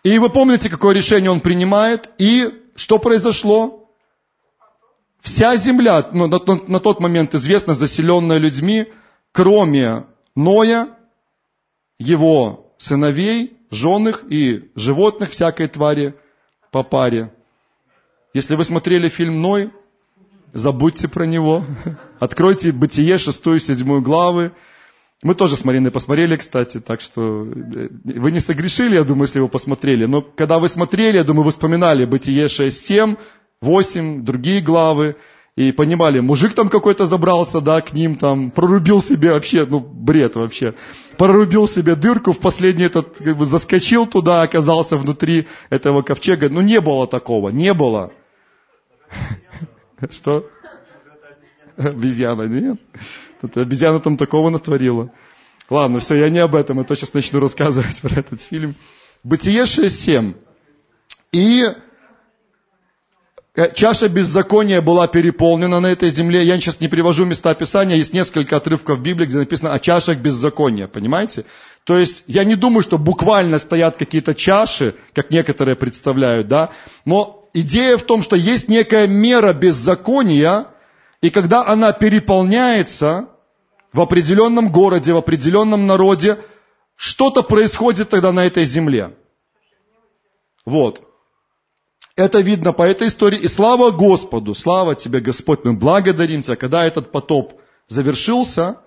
И 0.05 0.19
вы 0.19 0.29
помните, 0.29 0.69
какое 0.69 0.95
решение 0.95 1.31
Он 1.31 1.41
принимает, 1.41 2.11
и 2.19 2.53
что 2.77 3.01
произошло? 3.01 3.86
Вся 5.27 5.57
земля, 5.57 6.09
ну, 6.13 6.29
на, 6.29 6.39
на, 6.69 6.79
тот 6.79 7.01
момент 7.01 7.35
известно, 7.35 7.75
заселенная 7.75 8.39
людьми, 8.39 8.87
кроме 9.33 10.05
Ноя, 10.37 10.87
его 11.99 12.73
сыновей, 12.79 13.57
женных 13.73 14.23
и 14.31 14.71
животных 14.77 15.31
всякой 15.33 15.67
твари 15.67 16.15
по 16.71 16.85
паре. 16.85 17.33
Если 18.35 18.55
вы 18.55 18.65
смотрели 18.65 19.09
фильм 19.09 19.41
«Ной», 19.41 19.71
забудьте 20.53 21.09
про 21.09 21.25
него. 21.25 21.65
Откройте 22.21 22.71
Бытие, 22.71 23.19
шестую, 23.19 23.59
седьмую 23.59 24.03
главы. 24.03 24.53
Мы 25.25 25.35
тоже 25.35 25.57
с 25.57 25.65
Мариной 25.65 25.91
посмотрели, 25.91 26.37
кстати, 26.37 26.79
так 26.79 27.01
что 27.01 27.49
э, 27.53 27.89
вы 28.05 28.31
не 28.31 28.39
согрешили, 28.39 28.95
я 28.95 29.03
думаю, 29.03 29.25
если 29.25 29.41
вы 29.41 29.49
посмотрели. 29.49 30.05
Но 30.05 30.23
когда 30.23 30.61
вы 30.61 30.69
смотрели, 30.69 31.17
я 31.17 31.25
думаю, 31.25 31.47
вы 31.47 31.51
вспоминали 31.51 32.05
Бытие 32.05 32.49
6, 32.49 32.85
7, 32.85 33.17
8, 33.63 34.25
другие 34.25 34.61
главы, 34.61 35.17
и 35.57 35.73
понимали, 35.73 36.21
мужик 36.21 36.53
там 36.53 36.69
какой-то 36.69 37.07
забрался, 37.07 37.63
да, 37.63 37.81
к 37.81 37.95
ним 37.95 38.17
там, 38.17 38.51
прорубил 38.51 39.01
себе 39.01 39.33
вообще, 39.33 39.65
ну, 39.65 39.81
бред 39.81 40.37
вообще, 40.37 40.75
прорубил 41.17 41.67
себе 41.67 41.97
дырку, 41.97 42.33
в 42.33 42.41
последний 42.41 42.85
этот, 42.85 43.17
как 43.17 43.39
бы, 43.39 43.47
заскочил 43.47 44.07
туда, 44.07 44.43
оказался 44.43 44.99
внутри 44.99 45.47
этого 45.71 46.03
ковчега. 46.03 46.51
Ну, 46.51 46.61
не 46.61 46.79
было 46.83 47.07
такого, 47.07 47.49
не 47.49 47.73
было. 47.73 48.13
Что? 50.11 50.47
Обезьяна, 51.79 52.43
нет? 52.43 52.79
Обезьяна 53.55 54.01
там 54.01 54.19
такого 54.19 54.51
натворила. 54.51 55.11
Ладно, 55.71 56.01
все, 56.01 56.17
я 56.17 56.29
не 56.29 56.39
об 56.39 56.55
этом, 56.55 56.85
то 56.85 56.95
сейчас 56.95 57.15
начну 57.15 57.41
рассказывать 57.41 58.01
про 58.03 58.21
этот 58.21 58.43
фильм. 58.43 58.75
Бытие 59.25 59.63
6.7. 59.63 60.35
И 61.33 61.67
чаша 63.75 64.09
беззакония 64.09 64.83
была 64.83 65.07
переполнена 65.07 65.81
на 65.81 65.87
этой 65.87 66.11
земле. 66.11 66.45
Я 66.45 66.61
сейчас 66.61 66.81
не 66.81 66.89
привожу 66.89 67.25
места 67.25 67.55
Писания, 67.55 67.97
есть 67.97 68.13
несколько 68.13 68.57
отрывков 68.57 68.99
в 68.99 69.03
Библии, 69.03 69.27
где 69.27 69.39
написано 69.39 69.73
о 69.73 69.79
чашах 69.79 70.19
беззакония, 70.19 70.89
понимаете? 70.89 71.45
То 71.85 71.97
есть 71.97 72.25
я 72.27 72.45
не 72.45 72.57
думаю, 72.57 72.83
что 72.83 72.99
буквально 72.99 73.59
стоят 73.59 73.97
какие-то 73.97 74.35
чаши, 74.35 74.95
как 75.15 75.31
некоторые 75.31 75.77
представляют, 75.77 76.49
да, 76.49 76.71
но 77.05 77.49
идея 77.55 77.97
в 77.97 78.03
том, 78.03 78.23
что 78.23 78.37
есть 78.37 78.69
некая 78.69 79.07
мера 79.07 79.53
беззакония, 79.53 80.67
и 81.23 81.31
когда 81.31 81.65
она 81.67 81.93
переполняется 81.93 83.29
в 83.93 84.01
определенном 84.01 84.71
городе, 84.71 85.15
в 85.15 85.17
определенном 85.17 85.87
народе, 85.87 86.37
что-то 86.97 87.43
происходит 87.43 88.11
тогда 88.11 88.33
на 88.33 88.45
этой 88.45 88.67
земле. 88.67 89.13
Вот. 90.67 91.06
Это 92.17 92.41
видно 92.41 92.73
по 92.73 92.83
этой 92.83 93.09
истории. 93.09 93.39
И 93.39 93.47
слава 93.49 93.91
Господу, 93.91 94.55
слава 94.55 94.95
тебе, 94.95 95.21
Господь, 95.21 95.65
мы 95.65 95.75
благодарим 95.75 96.41
тебя. 96.41 96.57
Когда 96.57 96.85
этот 96.85 97.13
потоп 97.13 97.61
завершился, 97.89 98.79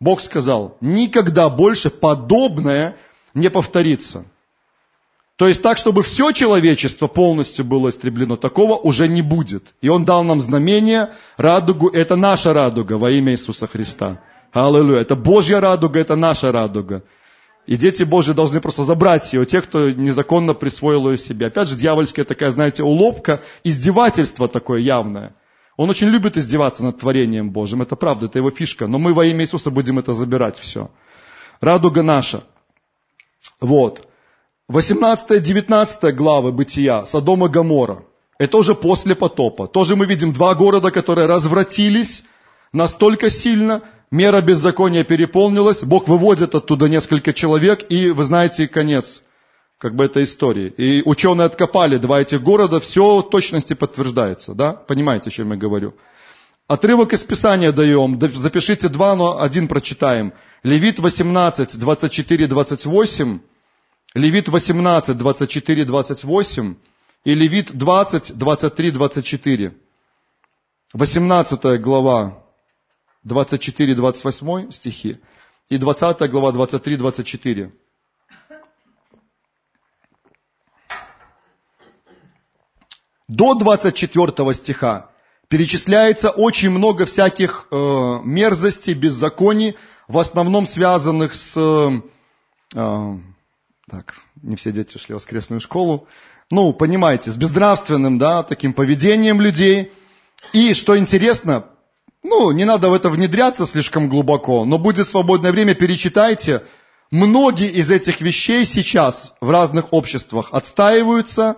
Бог 0.00 0.20
сказал, 0.20 0.76
никогда 0.82 1.48
больше 1.48 1.88
подобное 1.88 2.94
не 3.32 3.48
повторится. 3.48 4.24
То 5.36 5.48
есть 5.48 5.62
так, 5.62 5.78
чтобы 5.78 6.02
все 6.02 6.32
человечество 6.32 7.06
полностью 7.06 7.64
было 7.64 7.90
истреблено, 7.90 8.36
такого 8.36 8.74
уже 8.74 9.08
не 9.08 9.22
будет. 9.22 9.74
И 9.80 9.88
Он 9.88 10.04
дал 10.04 10.22
нам 10.24 10.42
знамение, 10.42 11.10
радугу, 11.36 11.88
это 11.88 12.16
наша 12.16 12.52
радуга 12.52 12.94
во 12.94 13.10
имя 13.10 13.32
Иисуса 13.32 13.66
Христа. 13.66 14.20
Аллилуйя. 14.52 15.00
Это 15.00 15.14
Божья 15.14 15.60
радуга, 15.60 16.00
это 16.00 16.16
наша 16.16 16.52
радуга. 16.52 17.02
И 17.68 17.76
дети 17.76 18.02
Божьи 18.02 18.32
должны 18.32 18.62
просто 18.62 18.82
забрать 18.82 19.30
ее, 19.34 19.44
те, 19.44 19.60
кто 19.60 19.90
незаконно 19.90 20.54
присвоил 20.54 21.10
ее 21.10 21.18
себе. 21.18 21.48
Опять 21.48 21.68
же, 21.68 21.76
дьявольская 21.76 22.24
такая, 22.24 22.50
знаете, 22.50 22.82
уловка, 22.82 23.42
издевательство 23.62 24.48
такое 24.48 24.80
явное. 24.80 25.34
Он 25.76 25.90
очень 25.90 26.06
любит 26.08 26.38
издеваться 26.38 26.82
над 26.82 26.98
творением 26.98 27.50
Божьим, 27.50 27.82
это 27.82 27.94
правда, 27.94 28.24
это 28.24 28.38
его 28.38 28.50
фишка. 28.50 28.86
Но 28.86 28.98
мы 28.98 29.12
во 29.12 29.26
имя 29.26 29.42
Иисуса 29.42 29.70
будем 29.70 29.98
это 29.98 30.14
забирать 30.14 30.58
все. 30.58 30.90
Радуга 31.60 32.02
наша. 32.02 32.42
Вот. 33.60 34.08
18-19 34.70 36.12
главы 36.12 36.52
Бытия, 36.52 37.04
Содом 37.04 37.44
и 37.44 37.50
Гамора. 37.50 38.02
Это 38.38 38.56
уже 38.56 38.74
после 38.74 39.14
потопа. 39.14 39.66
Тоже 39.66 39.94
мы 39.94 40.06
видим 40.06 40.32
два 40.32 40.54
города, 40.54 40.90
которые 40.90 41.26
развратились 41.26 42.24
настолько 42.72 43.28
сильно, 43.28 43.82
мера 44.10 44.40
беззакония 44.40 45.04
переполнилась, 45.04 45.82
Бог 45.82 46.08
выводит 46.08 46.54
оттуда 46.54 46.88
несколько 46.88 47.32
человек, 47.32 47.90
и 47.90 48.10
вы 48.10 48.24
знаете 48.24 48.68
конец 48.68 49.22
как 49.78 49.94
бы 49.94 50.04
этой 50.04 50.24
истории. 50.24 50.72
И 50.76 51.02
ученые 51.04 51.46
откопали 51.46 51.96
два 51.96 52.20
этих 52.20 52.42
города, 52.42 52.80
все 52.80 53.18
в 53.18 53.30
точности 53.30 53.74
подтверждается, 53.74 54.54
да? 54.54 54.72
Понимаете, 54.72 55.30
о 55.30 55.32
чем 55.32 55.52
я 55.52 55.56
говорю? 55.56 55.94
Отрывок 56.66 57.12
из 57.12 57.22
Писания 57.22 57.72
даем, 57.72 58.20
запишите 58.34 58.88
два, 58.88 59.14
но 59.14 59.40
один 59.40 59.68
прочитаем. 59.68 60.32
Левит 60.62 60.98
18, 60.98 61.78
24, 61.78 62.46
28, 62.46 63.40
Левит 64.14 64.48
18, 64.48 65.16
24, 65.16 65.84
28 65.84 66.74
и 67.24 67.34
Левит 67.34 67.72
20, 67.72 68.36
23, 68.36 68.90
24. 68.90 69.74
18 70.92 71.80
глава 71.80 72.42
24-28 73.28 74.72
стихи 74.72 75.20
и 75.68 75.78
20 75.78 76.30
глава 76.30 76.50
23-24. 76.50 77.70
До 83.28 83.54
24 83.54 84.54
стиха 84.54 85.10
перечисляется 85.48 86.30
очень 86.30 86.70
много 86.70 87.04
всяких 87.04 87.66
э, 87.70 88.20
мерзостей, 88.24 88.94
беззаконий, 88.94 89.76
в 90.08 90.18
основном 90.18 90.66
связанных 90.66 91.34
с... 91.34 91.54
Э, 92.74 93.16
так, 93.90 94.14
не 94.42 94.56
все 94.56 94.72
дети 94.72 94.96
ушли 94.96 95.14
в 95.14 95.16
воскресную 95.16 95.60
школу. 95.60 96.06
Ну, 96.50 96.72
понимаете, 96.72 97.30
с 97.30 97.36
безнравственным, 97.36 98.18
да, 98.18 98.42
таким 98.42 98.72
поведением 98.72 99.40
людей. 99.40 99.92
И, 100.54 100.72
что 100.72 100.96
интересно, 100.96 101.66
ну, 102.22 102.50
не 102.50 102.64
надо 102.64 102.90
в 102.90 102.94
это 102.94 103.10
внедряться 103.10 103.66
слишком 103.66 104.08
глубоко, 104.08 104.64
но 104.64 104.78
будет 104.78 105.08
свободное 105.08 105.52
время, 105.52 105.74
перечитайте. 105.74 106.62
Многие 107.10 107.70
из 107.70 107.90
этих 107.90 108.20
вещей 108.20 108.66
сейчас 108.66 109.34
в 109.40 109.50
разных 109.50 109.92
обществах 109.92 110.48
отстаиваются 110.52 111.56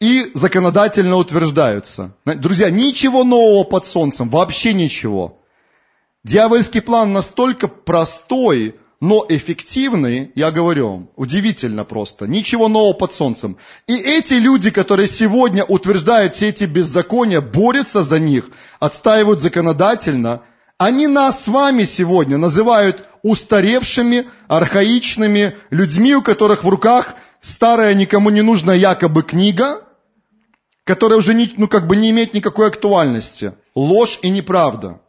и 0.00 0.30
законодательно 0.34 1.16
утверждаются. 1.16 2.14
Друзья, 2.24 2.70
ничего 2.70 3.24
нового 3.24 3.64
под 3.64 3.86
солнцем, 3.86 4.28
вообще 4.28 4.72
ничего. 4.72 5.40
Дьявольский 6.24 6.82
план 6.82 7.12
настолько 7.12 7.68
простой, 7.68 8.76
но 9.00 9.24
эффективный, 9.28 10.32
я 10.34 10.50
говорю 10.50 11.08
удивительно 11.14 11.84
просто. 11.84 12.26
Ничего 12.26 12.68
нового 12.68 12.94
под 12.94 13.12
солнцем. 13.12 13.56
И 13.86 13.94
эти 13.96 14.34
люди, 14.34 14.70
которые 14.70 15.06
сегодня 15.06 15.64
утверждают 15.64 16.34
все 16.34 16.48
эти 16.48 16.64
беззакония, 16.64 17.40
борются 17.40 18.02
за 18.02 18.18
них, 18.18 18.50
отстаивают 18.80 19.40
законодательно, 19.40 20.42
они 20.78 21.06
нас 21.06 21.44
с 21.44 21.48
вами 21.48 21.84
сегодня 21.84 22.38
называют 22.38 23.04
устаревшими, 23.22 24.26
архаичными 24.48 25.54
людьми, 25.70 26.14
у 26.14 26.22
которых 26.22 26.64
в 26.64 26.68
руках 26.68 27.14
старая, 27.40 27.94
никому 27.94 28.30
не 28.30 28.42
нужная 28.42 28.76
якобы 28.76 29.22
книга, 29.22 29.80
которая 30.84 31.18
уже 31.18 31.34
не, 31.34 31.52
ну, 31.56 31.68
как 31.68 31.86
бы 31.86 31.96
не 31.96 32.10
имеет 32.10 32.34
никакой 32.34 32.68
актуальности. 32.68 33.52
Ложь 33.74 34.18
и 34.22 34.30
неправда. 34.30 35.00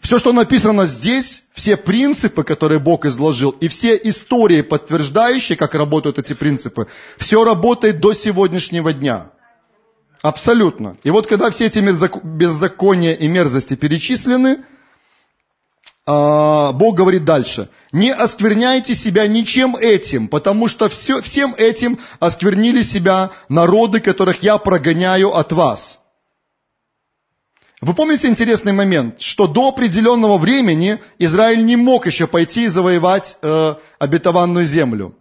Все, 0.00 0.18
что 0.18 0.32
написано 0.32 0.86
здесь, 0.86 1.42
все 1.52 1.76
принципы, 1.76 2.44
которые 2.44 2.78
Бог 2.78 3.04
изложил, 3.04 3.50
и 3.50 3.68
все 3.68 3.96
истории, 3.96 4.62
подтверждающие, 4.62 5.56
как 5.56 5.74
работают 5.74 6.18
эти 6.18 6.34
принципы, 6.34 6.86
все 7.18 7.44
работает 7.44 8.00
до 8.00 8.12
сегодняшнего 8.12 8.92
дня. 8.92 9.30
Абсолютно. 10.22 10.96
И 11.04 11.10
вот 11.10 11.26
когда 11.26 11.50
все 11.50 11.66
эти 11.66 11.78
беззакония 11.78 13.14
и 13.14 13.28
мерзости 13.28 13.74
перечислены, 13.74 14.58
а, 16.06 16.72
Бог 16.72 16.96
говорит 16.96 17.24
дальше. 17.24 17.68
Не 17.92 18.12
оскверняйте 18.12 18.94
себя 18.94 19.26
ничем 19.26 19.76
этим, 19.76 20.28
потому 20.28 20.68
что 20.68 20.88
все, 20.88 21.20
всем 21.20 21.54
этим 21.56 21.98
осквернили 22.18 22.82
себя 22.82 23.30
народы, 23.48 24.00
которых 24.00 24.42
я 24.42 24.56
прогоняю 24.58 25.36
от 25.36 25.52
вас. 25.52 25.97
Вы 27.80 27.94
помните 27.94 28.26
интересный 28.26 28.72
момент, 28.72 29.20
что 29.20 29.46
до 29.46 29.68
определенного 29.68 30.36
времени 30.36 30.98
Израиль 31.18 31.64
не 31.64 31.76
мог 31.76 32.06
еще 32.06 32.26
пойти 32.26 32.64
и 32.64 32.68
завоевать 32.68 33.36
э, 33.40 33.74
обетованную 34.00 34.66
землю. 34.66 35.14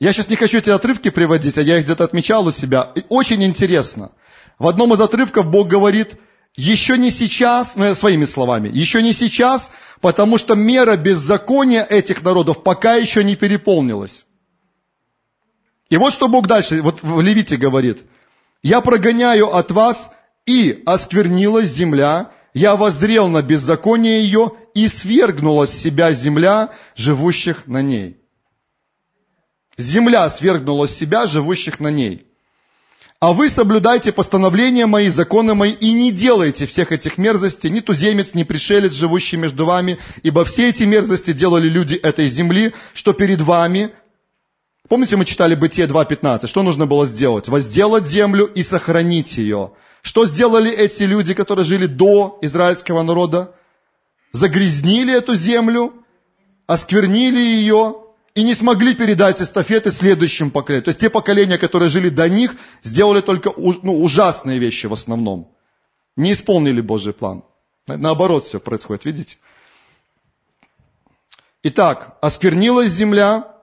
Я 0.00 0.12
сейчас 0.12 0.28
не 0.28 0.36
хочу 0.36 0.58
эти 0.58 0.70
отрывки 0.70 1.10
приводить, 1.10 1.56
а 1.58 1.62
я 1.62 1.78
их 1.78 1.84
где-то 1.84 2.04
отмечал 2.04 2.46
у 2.46 2.50
себя. 2.50 2.90
И 2.96 3.04
очень 3.08 3.42
интересно. 3.44 4.10
В 4.58 4.66
одном 4.66 4.92
из 4.94 5.00
отрывков 5.00 5.46
Бог 5.46 5.68
говорит, 5.68 6.16
еще 6.56 6.98
не 6.98 7.10
сейчас, 7.10 7.76
ну 7.76 7.94
своими 7.94 8.24
словами, 8.24 8.68
еще 8.72 9.00
не 9.00 9.12
сейчас, 9.12 9.70
потому 10.00 10.38
что 10.38 10.54
мера 10.54 10.96
беззакония 10.96 11.84
этих 11.84 12.22
народов 12.22 12.62
пока 12.64 12.96
еще 12.96 13.22
не 13.22 13.36
переполнилась. 13.36 14.24
И 15.88 15.96
вот 15.98 16.12
что 16.12 16.26
Бог 16.26 16.48
дальше, 16.48 16.82
вот 16.82 17.02
в 17.02 17.20
Левите 17.20 17.56
говорит, 17.56 18.02
я 18.62 18.80
прогоняю 18.80 19.54
от 19.54 19.70
вас 19.70 20.10
и 20.46 20.82
осквернилась 20.86 21.68
земля, 21.68 22.30
я 22.54 22.76
воззрел 22.76 23.28
на 23.28 23.42
беззаконие 23.42 24.22
ее, 24.22 24.52
и 24.74 24.88
свергнула 24.88 25.66
с 25.66 25.72
себя 25.72 26.12
земля 26.12 26.70
живущих 26.94 27.66
на 27.66 27.82
ней. 27.82 28.18
Земля 29.78 30.28
свергнула 30.28 30.86
с 30.86 30.94
себя 30.94 31.26
живущих 31.26 31.80
на 31.80 31.88
ней. 31.88 32.26
А 33.18 33.32
вы 33.32 33.48
соблюдайте 33.48 34.12
постановления 34.12 34.84
мои, 34.86 35.08
законы 35.08 35.54
мои, 35.54 35.72
и 35.72 35.92
не 35.92 36.12
делайте 36.12 36.66
всех 36.66 36.92
этих 36.92 37.16
мерзостей, 37.16 37.70
ни 37.70 37.80
туземец, 37.80 38.34
ни 38.34 38.42
пришелец, 38.42 38.92
живущий 38.92 39.38
между 39.38 39.64
вами, 39.64 39.96
ибо 40.22 40.44
все 40.44 40.68
эти 40.68 40.82
мерзости 40.82 41.32
делали 41.32 41.68
люди 41.68 41.94
этой 41.94 42.28
земли, 42.28 42.74
что 42.92 43.14
перед 43.14 43.40
вами. 43.40 43.90
Помните, 44.88 45.16
мы 45.16 45.24
читали 45.24 45.54
Бытие 45.54 45.86
2.15, 45.88 46.46
что 46.46 46.62
нужно 46.62 46.86
было 46.86 47.06
сделать? 47.06 47.48
Возделать 47.48 48.06
землю 48.06 48.46
и 48.46 48.62
сохранить 48.62 49.36
ее. 49.36 49.72
Что 50.02 50.26
сделали 50.26 50.70
эти 50.70 51.02
люди, 51.02 51.34
которые 51.34 51.64
жили 51.64 51.86
до 51.86 52.38
израильского 52.42 53.02
народа? 53.02 53.52
Загрязнили 54.32 55.12
эту 55.16 55.34
землю, 55.34 55.92
осквернили 56.66 57.40
ее 57.40 57.96
и 58.34 58.44
не 58.44 58.54
смогли 58.54 58.94
передать 58.94 59.42
эстафеты 59.42 59.90
следующим 59.90 60.50
поколениям. 60.52 60.84
То 60.84 60.90
есть 60.90 61.00
те 61.00 61.10
поколения, 61.10 61.58
которые 61.58 61.88
жили 61.88 62.08
до 62.08 62.28
них, 62.28 62.54
сделали 62.84 63.22
только 63.22 63.52
ну, 63.56 64.00
ужасные 64.00 64.58
вещи 64.60 64.86
в 64.86 64.92
основном. 64.92 65.50
Не 66.16 66.32
исполнили 66.32 66.80
Божий 66.80 67.12
план. 67.12 67.42
Наоборот 67.88 68.44
все 68.44 68.60
происходит, 68.60 69.04
видите? 69.04 69.38
Итак, 71.62 72.18
осквернилась 72.20 72.92
земля, 72.92 73.55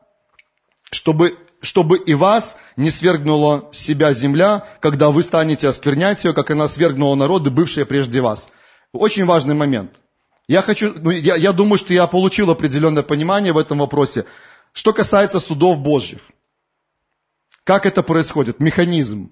чтобы 0.93 1.37
чтобы 1.61 1.97
и 1.97 2.13
вас 2.13 2.57
не 2.75 2.91
свергнула 2.91 3.69
себя 3.71 4.11
земля, 4.11 4.67
когда 4.81 5.11
вы 5.11 5.23
станете 5.23 5.69
осквернять 5.69 6.21
ее, 6.25 6.33
как 6.33 6.51
она 6.51 6.67
свергнула 6.67 7.15
народы, 7.15 7.51
бывшие 7.51 7.85
прежде 7.85 8.19
вас. 8.19 8.49
Очень 8.91 9.23
важный 9.23 9.55
момент. 9.55 9.91
Я 10.49 10.61
хочу, 10.61 10.93
ну, 10.93 11.09
я, 11.09 11.37
я 11.37 11.53
думаю, 11.53 11.77
что 11.77 11.93
я 11.93 12.05
получил 12.05 12.51
определенное 12.51 13.01
понимание 13.01 13.53
в 13.53 13.57
этом 13.57 13.79
вопросе. 13.79 14.25
Что 14.73 14.91
касается 14.91 15.39
судов 15.39 15.79
Божьих. 15.79 16.19
Как 17.63 17.85
это 17.85 18.03
происходит? 18.03 18.59
Механизм. 18.59 19.31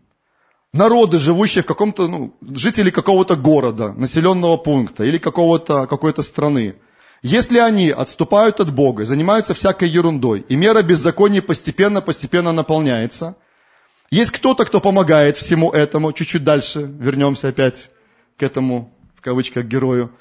Народы, 0.72 1.20
живущие 1.20 1.64
в 1.64 1.68
каком-то, 1.68 2.07
ну, 2.07 2.34
жители 2.41 2.91
какого-то 2.91 3.36
города, 3.36 3.91
населенного 3.91 4.55
пункта 4.55 5.03
или 5.03 5.18
какого-то, 5.18 5.86
какой-то 5.86 6.22
страны, 6.22 6.76
если 7.24 7.60
они 7.60 7.92
отступают 7.92 8.60
от 8.60 8.74
Бога, 8.74 9.06
занимаются 9.06 9.54
всякой 9.54 9.90
ерундой, 9.90 10.44
и 10.48 10.56
мера 10.56 10.82
беззакония 10.82 11.42
постепенно-постепенно 11.42 12.52
наполняется, 12.52 13.36
есть 14.10 14.32
кто-то, 14.32 14.66
кто 14.66 14.82
помогает 14.82 15.38
всему 15.38 15.72
этому, 15.72 16.14
чуть-чуть 16.14 16.44
дальше 16.44 16.82
вернемся 16.82 17.50
опять 17.50 17.92
к 18.38 18.44
этому, 18.44 18.92
в 19.16 19.22
кавычках, 19.22 19.66
герою, 19.66 20.12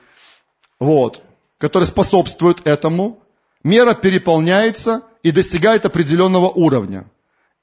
вот, 0.79 1.23
который 1.59 1.85
способствует 1.85 2.67
этому, 2.67 3.23
мера 3.65 3.95
переполняется 3.95 5.03
и 5.23 5.31
достигает 5.31 5.87
определенного 5.87 6.49
уровня. 6.51 7.07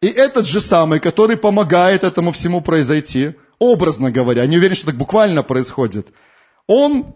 И 0.02 0.08
этот 0.08 0.48
же 0.48 0.62
самый, 0.62 1.00
который 1.00 1.38
помогает 1.38 2.04
этому 2.04 2.32
всему 2.32 2.62
произойти, 2.62 3.36
образно 3.60 4.12
говоря, 4.12 4.46
не 4.48 4.58
уверен, 4.58 4.76
что 4.76 4.88
так 4.88 4.96
буквально 4.96 5.44
происходит, 5.44 6.08
он 6.66 7.16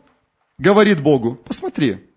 говорит 0.57 1.01
Богу, 1.01 1.35
посмотри, 1.43 2.10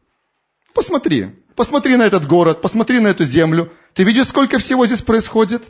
Посмотри, 0.75 1.29
посмотри 1.55 1.97
на 1.97 2.03
этот 2.03 2.27
город, 2.27 2.61
посмотри 2.61 2.99
на 2.99 3.09
эту 3.09 3.25
землю. 3.25 3.73
Ты 3.95 4.03
видишь, 4.03 4.27
сколько 4.27 4.59
всего 4.59 4.87
здесь 4.87 5.03
происходит? 5.03 5.63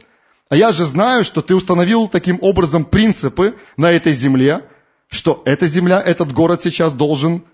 А 0.48 0.56
я 0.56 0.72
же 0.72 0.86
знаю, 0.86 1.24
что 1.24 1.42
ты 1.42 1.54
установил 1.54 2.08
таким 2.08 2.38
образом 2.40 2.84
принципы 2.84 3.54
на 3.76 3.92
этой 3.92 4.12
земле, 4.12 4.62
что 5.08 5.42
эта 5.44 5.66
земля, 5.68 6.00
этот 6.00 6.32
город 6.32 6.62
сейчас 6.62 6.94
должен, 6.94 7.44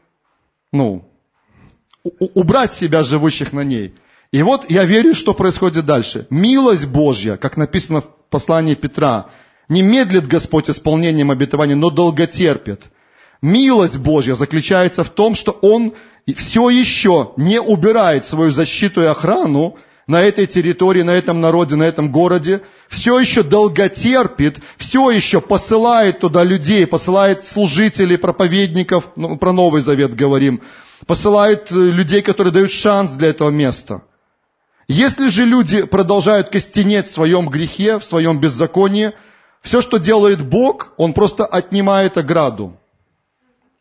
ну, 0.73 1.09
убрать 2.19 2.73
себя, 2.73 3.03
живущих 3.03 3.53
на 3.53 3.65
ней. 3.65 3.95
И 4.33 4.43
вот 4.43 4.71
я 4.71 4.85
верю, 4.85 5.15
что 5.15 5.35
происходит 5.35 5.85
дальше. 5.87 6.27
Милость 6.31 6.87
Божья, 6.87 7.37
как 7.37 7.57
написано 7.57 8.01
в 8.01 8.09
послании 8.31 8.77
Петра, 8.77 9.27
не 9.69 9.83
медлит 9.83 10.29
Господь 10.29 10.71
исполнением 10.71 11.33
обетования, 11.33 11.75
но 11.75 11.91
долготерпит. 11.91 12.85
Милость 13.43 13.99
Божья 13.99 14.35
заключается 14.35 15.03
в 15.03 15.11
том, 15.11 15.35
что 15.35 15.51
Он 15.51 15.95
все 16.35 16.71
еще 16.71 17.33
не 17.37 17.61
убирает 17.61 18.27
свою 18.27 18.51
защиту 18.51 19.03
и 19.03 19.07
охрану 19.07 19.77
на 20.07 20.23
этой 20.23 20.47
территории, 20.47 21.03
на 21.03 21.13
этом 21.13 21.41
народе, 21.41 21.77
на 21.77 21.85
этом 21.85 22.11
городе, 22.11 22.61
все 22.89 23.19
еще 23.19 23.43
долготерпит, 23.43 24.59
все 24.77 25.11
еще 25.11 25.41
посылает 25.41 26.19
туда 26.19 26.43
людей, 26.43 26.87
посылает 26.87 27.47
служителей, 27.47 28.19
проповедников, 28.19 29.05
ну, 29.15 29.37
про 29.37 29.53
Новый 29.53 29.83
Завет 29.83 30.15
говорим, 30.15 30.63
посылает 31.07 31.71
э, 31.71 31.75
людей, 31.75 32.23
которые 32.23 32.53
дают 32.53 32.73
шанс 32.73 33.13
для 33.13 33.29
этого 33.29 33.51
места. 33.51 34.03
Если 34.89 35.29
же 35.29 35.45
люди 35.45 35.83
продолжают 35.83 36.49
костенеть 36.49 37.07
в 37.07 37.13
своем 37.13 37.49
грехе, 37.49 38.01
в 38.01 38.05
своем 38.05 38.41
беззаконии, 38.41 39.13
все, 39.63 39.81
что 39.81 39.99
делает 39.99 40.43
Бог, 40.43 40.93
Он 40.97 41.13
просто 41.13 41.47
отнимает 41.47 42.19
ограду 42.19 42.80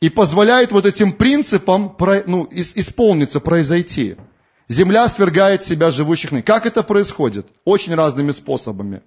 и 0.01 0.09
позволяет 0.09 0.71
вот 0.71 0.85
этим 0.85 1.11
принципам 1.11 1.95
ну, 2.25 2.47
исполниться, 2.51 3.39
произойти. 3.39 4.15
Земля 4.69 5.09
свергает 5.09 5.63
себя 5.63 5.91
живущих. 5.91 6.31
Как 6.45 6.65
это 6.65 6.83
происходит? 6.83 7.47
Очень 7.65 7.95
разными 7.95 8.31
способами. 8.31 9.01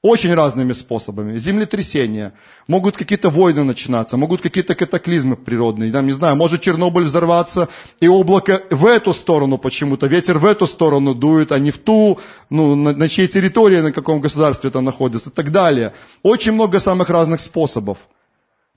Очень 0.00 0.34
разными 0.34 0.74
способами. 0.74 1.38
Землетрясения, 1.38 2.32
могут 2.68 2.96
какие-то 2.96 3.30
войны 3.30 3.64
начинаться, 3.64 4.16
могут 4.16 4.42
какие-то 4.42 4.76
катаклизмы 4.76 5.34
природные. 5.34 5.90
Там, 5.90 6.06
не 6.06 6.12
знаю, 6.12 6.36
может 6.36 6.60
Чернобыль 6.60 7.04
взорваться, 7.04 7.68
и 7.98 8.06
облако 8.06 8.62
в 8.70 8.86
эту 8.86 9.12
сторону 9.12 9.58
почему-то, 9.58 10.06
ветер 10.06 10.38
в 10.38 10.46
эту 10.46 10.68
сторону 10.68 11.16
дует, 11.16 11.50
а 11.50 11.58
не 11.58 11.72
в 11.72 11.78
ту, 11.78 12.20
ну, 12.48 12.76
на, 12.76 12.92
на 12.92 13.08
чьей 13.08 13.26
территории, 13.26 13.80
на 13.80 13.90
каком 13.90 14.20
государстве 14.20 14.70
это 14.70 14.80
находится 14.80 15.30
и 15.30 15.32
так 15.32 15.50
далее. 15.50 15.92
Очень 16.22 16.52
много 16.52 16.78
самых 16.78 17.10
разных 17.10 17.40
способов. 17.40 17.98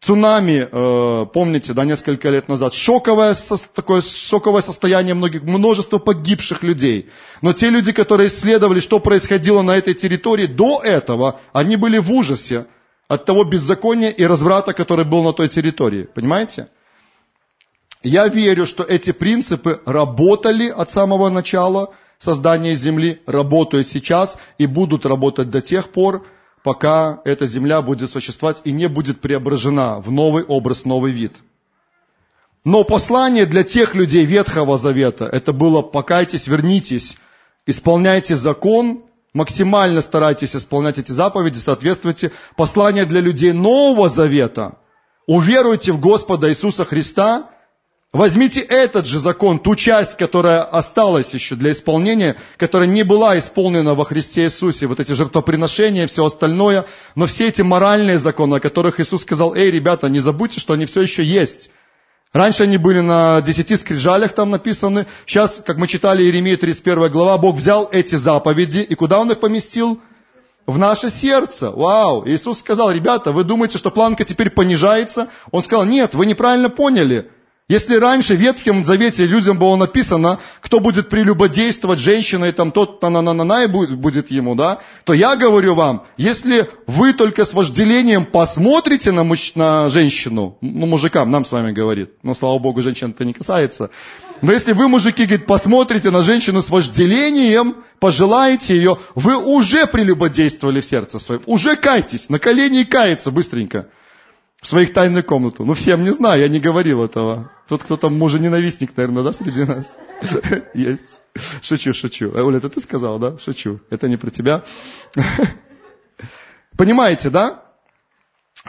Цунами, 0.02 0.68
э, 0.72 1.26
помните, 1.32 1.74
да, 1.74 1.86
несколько 1.86 2.32
лет 2.32 2.50
назад, 2.50 2.74
шоковое, 2.74 3.36
такое 3.76 4.02
шоковое 4.02 4.64
состояние 4.64 5.14
многих, 5.14 5.44
множество 5.44 6.00
погибших 6.00 6.64
людей. 6.64 7.12
Но 7.44 7.54
те 7.54 7.70
люди, 7.70 7.92
которые 7.92 8.30
исследовали, 8.30 8.80
что 8.80 9.00
происходило 9.00 9.62
на 9.62 9.78
этой 9.78 9.94
территории 9.94 10.48
до 10.48 10.82
этого, 10.84 11.40
они 11.54 11.76
были 11.76 12.00
в 12.00 12.12
ужасе 12.12 12.66
от 13.08 13.26
того 13.26 13.44
беззакония 13.44 14.10
и 14.10 14.24
разврата, 14.26 14.74
который 14.74 15.06
был 15.06 15.22
на 15.24 15.34
той 15.34 15.50
территории. 15.50 16.10
Понимаете? 16.16 16.68
Я 18.02 18.28
верю, 18.28 18.66
что 18.66 18.82
эти 18.82 19.12
принципы 19.12 19.82
работали 19.86 20.70
от 20.70 20.90
самого 20.90 21.30
начала 21.30 21.94
создания 22.18 22.76
Земли, 22.76 23.22
работают 23.28 23.88
сейчас 23.88 24.40
и 24.58 24.66
будут 24.66 25.06
работать 25.06 25.52
до 25.52 25.62
тех 25.62 25.90
пор, 25.90 26.26
пока 26.64 27.22
эта 27.26 27.48
земля 27.48 27.82
будет 27.82 28.12
существовать 28.12 28.62
и 28.64 28.72
не 28.72 28.88
будет 28.88 29.22
преображена 29.22 30.00
в 30.00 30.12
новый 30.12 30.44
образ, 30.44 30.86
новый 30.86 31.12
вид. 31.12 31.34
Но 32.64 32.84
послание 32.84 33.46
для 33.46 33.64
тех 33.64 33.96
людей 33.96 34.26
Ветхого 34.26 34.78
Завета, 34.78 35.26
это 35.26 35.52
было 35.52 35.82
покайтесь, 35.82 36.48
вернитесь, 36.48 37.18
исполняйте 37.66 38.36
закон, 38.36 39.04
максимально 39.34 40.02
старайтесь 40.02 40.56
исполнять 40.56 41.00
эти 41.00 41.12
заповеди, 41.12 41.58
соответствуйте. 41.58 42.32
Послание 42.56 43.06
для 43.06 43.20
людей 43.20 43.52
Нового 43.52 44.10
Завета, 44.10 44.78
уверуйте 45.26 45.92
в 45.92 46.00
Господа 46.00 46.50
Иисуса 46.50 46.86
Христа– 46.86 47.50
Возьмите 48.14 48.60
этот 48.60 49.06
же 49.06 49.20
закон, 49.20 49.58
ту 49.58 49.78
часть, 49.78 50.18
которая 50.18 50.64
осталась 50.64 51.34
еще 51.34 51.56
для 51.56 51.72
исполнения, 51.72 52.36
которая 52.58 52.90
не 52.90 53.04
была 53.04 53.40
исполнена 53.40 53.96
во 53.96 54.04
Христе 54.04 54.44
Иисусе, 54.44 54.88
вот 54.88 55.00
эти 55.00 55.14
жертвоприношения, 55.14 56.08
все 56.08 56.26
остальное, 56.26 56.84
но 57.16 57.26
все 57.26 57.48
эти 57.48 57.62
моральные 57.62 58.20
законы, 58.20 58.56
о 58.56 58.60
которых 58.60 59.00
Иисус 59.00 59.22
сказал, 59.22 59.56
эй, 59.56 59.72
ребята, 59.72 60.10
не 60.10 60.20
забудьте, 60.20 60.60
что 60.60 60.74
они 60.74 60.88
все 60.88 61.02
еще 61.02 61.24
есть. 61.24 61.72
Раньше 62.34 62.64
они 62.64 62.76
были 62.76 63.00
на 63.00 63.42
десяти 63.42 63.78
скрижалях 63.78 64.34
там 64.34 64.50
написаны. 64.50 65.06
Сейчас, 65.26 65.62
как 65.66 65.78
мы 65.78 65.88
читали 65.88 66.22
Иеремия 66.22 66.58
31 66.58 67.10
глава, 67.12 67.38
Бог 67.38 67.56
взял 67.56 67.88
эти 67.94 68.16
заповеди 68.16 68.80
и 68.80 68.94
куда 68.96 69.20
Он 69.20 69.32
их 69.32 69.40
поместил? 69.40 70.02
в 70.68 70.78
наше 70.78 71.10
сердце. 71.10 71.72
Вау! 71.72 72.24
Иисус 72.28 72.60
сказал, 72.60 72.92
ребята, 72.92 73.32
вы 73.32 73.44
думаете, 73.44 73.78
что 73.78 73.90
планка 73.90 74.24
теперь 74.26 74.52
понижается? 74.52 75.28
Он 75.50 75.64
сказал, 75.64 75.86
нет, 75.86 76.14
вы 76.14 76.26
неправильно 76.26 76.70
поняли. 76.70 77.30
Если 77.72 77.96
раньше 77.96 78.36
в 78.36 78.38
Ветхом 78.38 78.84
Завете 78.84 79.26
людям 79.26 79.58
было 79.58 79.78
написано, 79.78 80.40
кто 80.60 80.82
будет 80.82 81.08
прелюбодействовать 81.08 82.00
женщиной, 82.00 82.52
там 82.52 82.74
тот 82.74 83.02
на 83.02 83.10
на 83.10 83.22
на 83.22 83.32
на 83.32 83.46
на 83.46 83.68
будет, 83.70 84.30
ему, 84.30 84.56
да, 84.56 84.80
то 85.06 85.14
я 85.14 85.38
говорю 85.38 85.74
вам, 85.74 86.04
если 86.18 86.68
вы 86.86 87.14
только 87.14 87.46
с 87.46 87.54
вожделением 87.54 88.26
посмотрите 88.26 89.14
на, 89.14 89.24
муж, 89.24 89.54
на 89.56 89.90
женщину, 89.90 90.58
ну, 90.60 90.86
мужикам, 90.86 91.32
нам 91.32 91.46
с 91.46 91.54
вами 91.54 91.72
говорит, 91.72 92.10
но, 92.24 92.36
слава 92.36 92.60
богу, 92.60 92.82
женщин 92.82 93.12
это 93.12 93.24
не 93.24 93.32
касается, 93.32 93.90
но 94.42 94.52
если 94.52 94.74
вы, 94.74 94.90
мужики, 94.90 95.24
говорит, 95.24 95.46
посмотрите 95.46 96.10
на 96.10 96.24
женщину 96.24 96.62
с 96.62 96.70
вожделением, 96.70 97.78
пожелаете 98.02 98.76
ее, 98.76 98.98
вы 99.16 99.38
уже 99.38 99.88
прелюбодействовали 99.88 100.82
в 100.82 100.86
сердце 100.86 101.20
своем, 101.20 101.42
уже 101.46 101.78
кайтесь, 101.78 102.28
на 102.28 102.38
колени 102.38 102.82
и 102.82 102.86
кается 102.86 103.32
быстренько 103.32 103.88
в 104.62 104.68
своих 104.68 104.94
тайную 104.94 105.24
комнату. 105.24 105.66
Ну, 105.66 105.74
всем 105.74 106.04
не 106.04 106.12
знаю, 106.12 106.42
я 106.42 106.48
не 106.48 106.60
говорил 106.60 107.04
этого. 107.04 107.52
Тот, 107.68 107.84
кто 107.84 107.98
там 107.98 108.18
мужа-ненавистник, 108.18 108.96
наверное, 108.96 109.24
да, 109.24 109.34
среди 109.34 109.64
нас? 109.64 109.90
Есть. 110.74 111.18
Шучу, 111.62 111.94
шучу. 111.94 112.32
Оля, 112.36 112.58
это 112.58 112.70
ты 112.70 112.80
сказал, 112.80 113.18
да? 113.18 113.38
Шучу. 113.40 113.80
Это 113.90 114.08
не 114.08 114.18
про 114.18 114.30
тебя. 114.30 114.64
Понимаете, 116.78 117.30
да? 117.30 117.64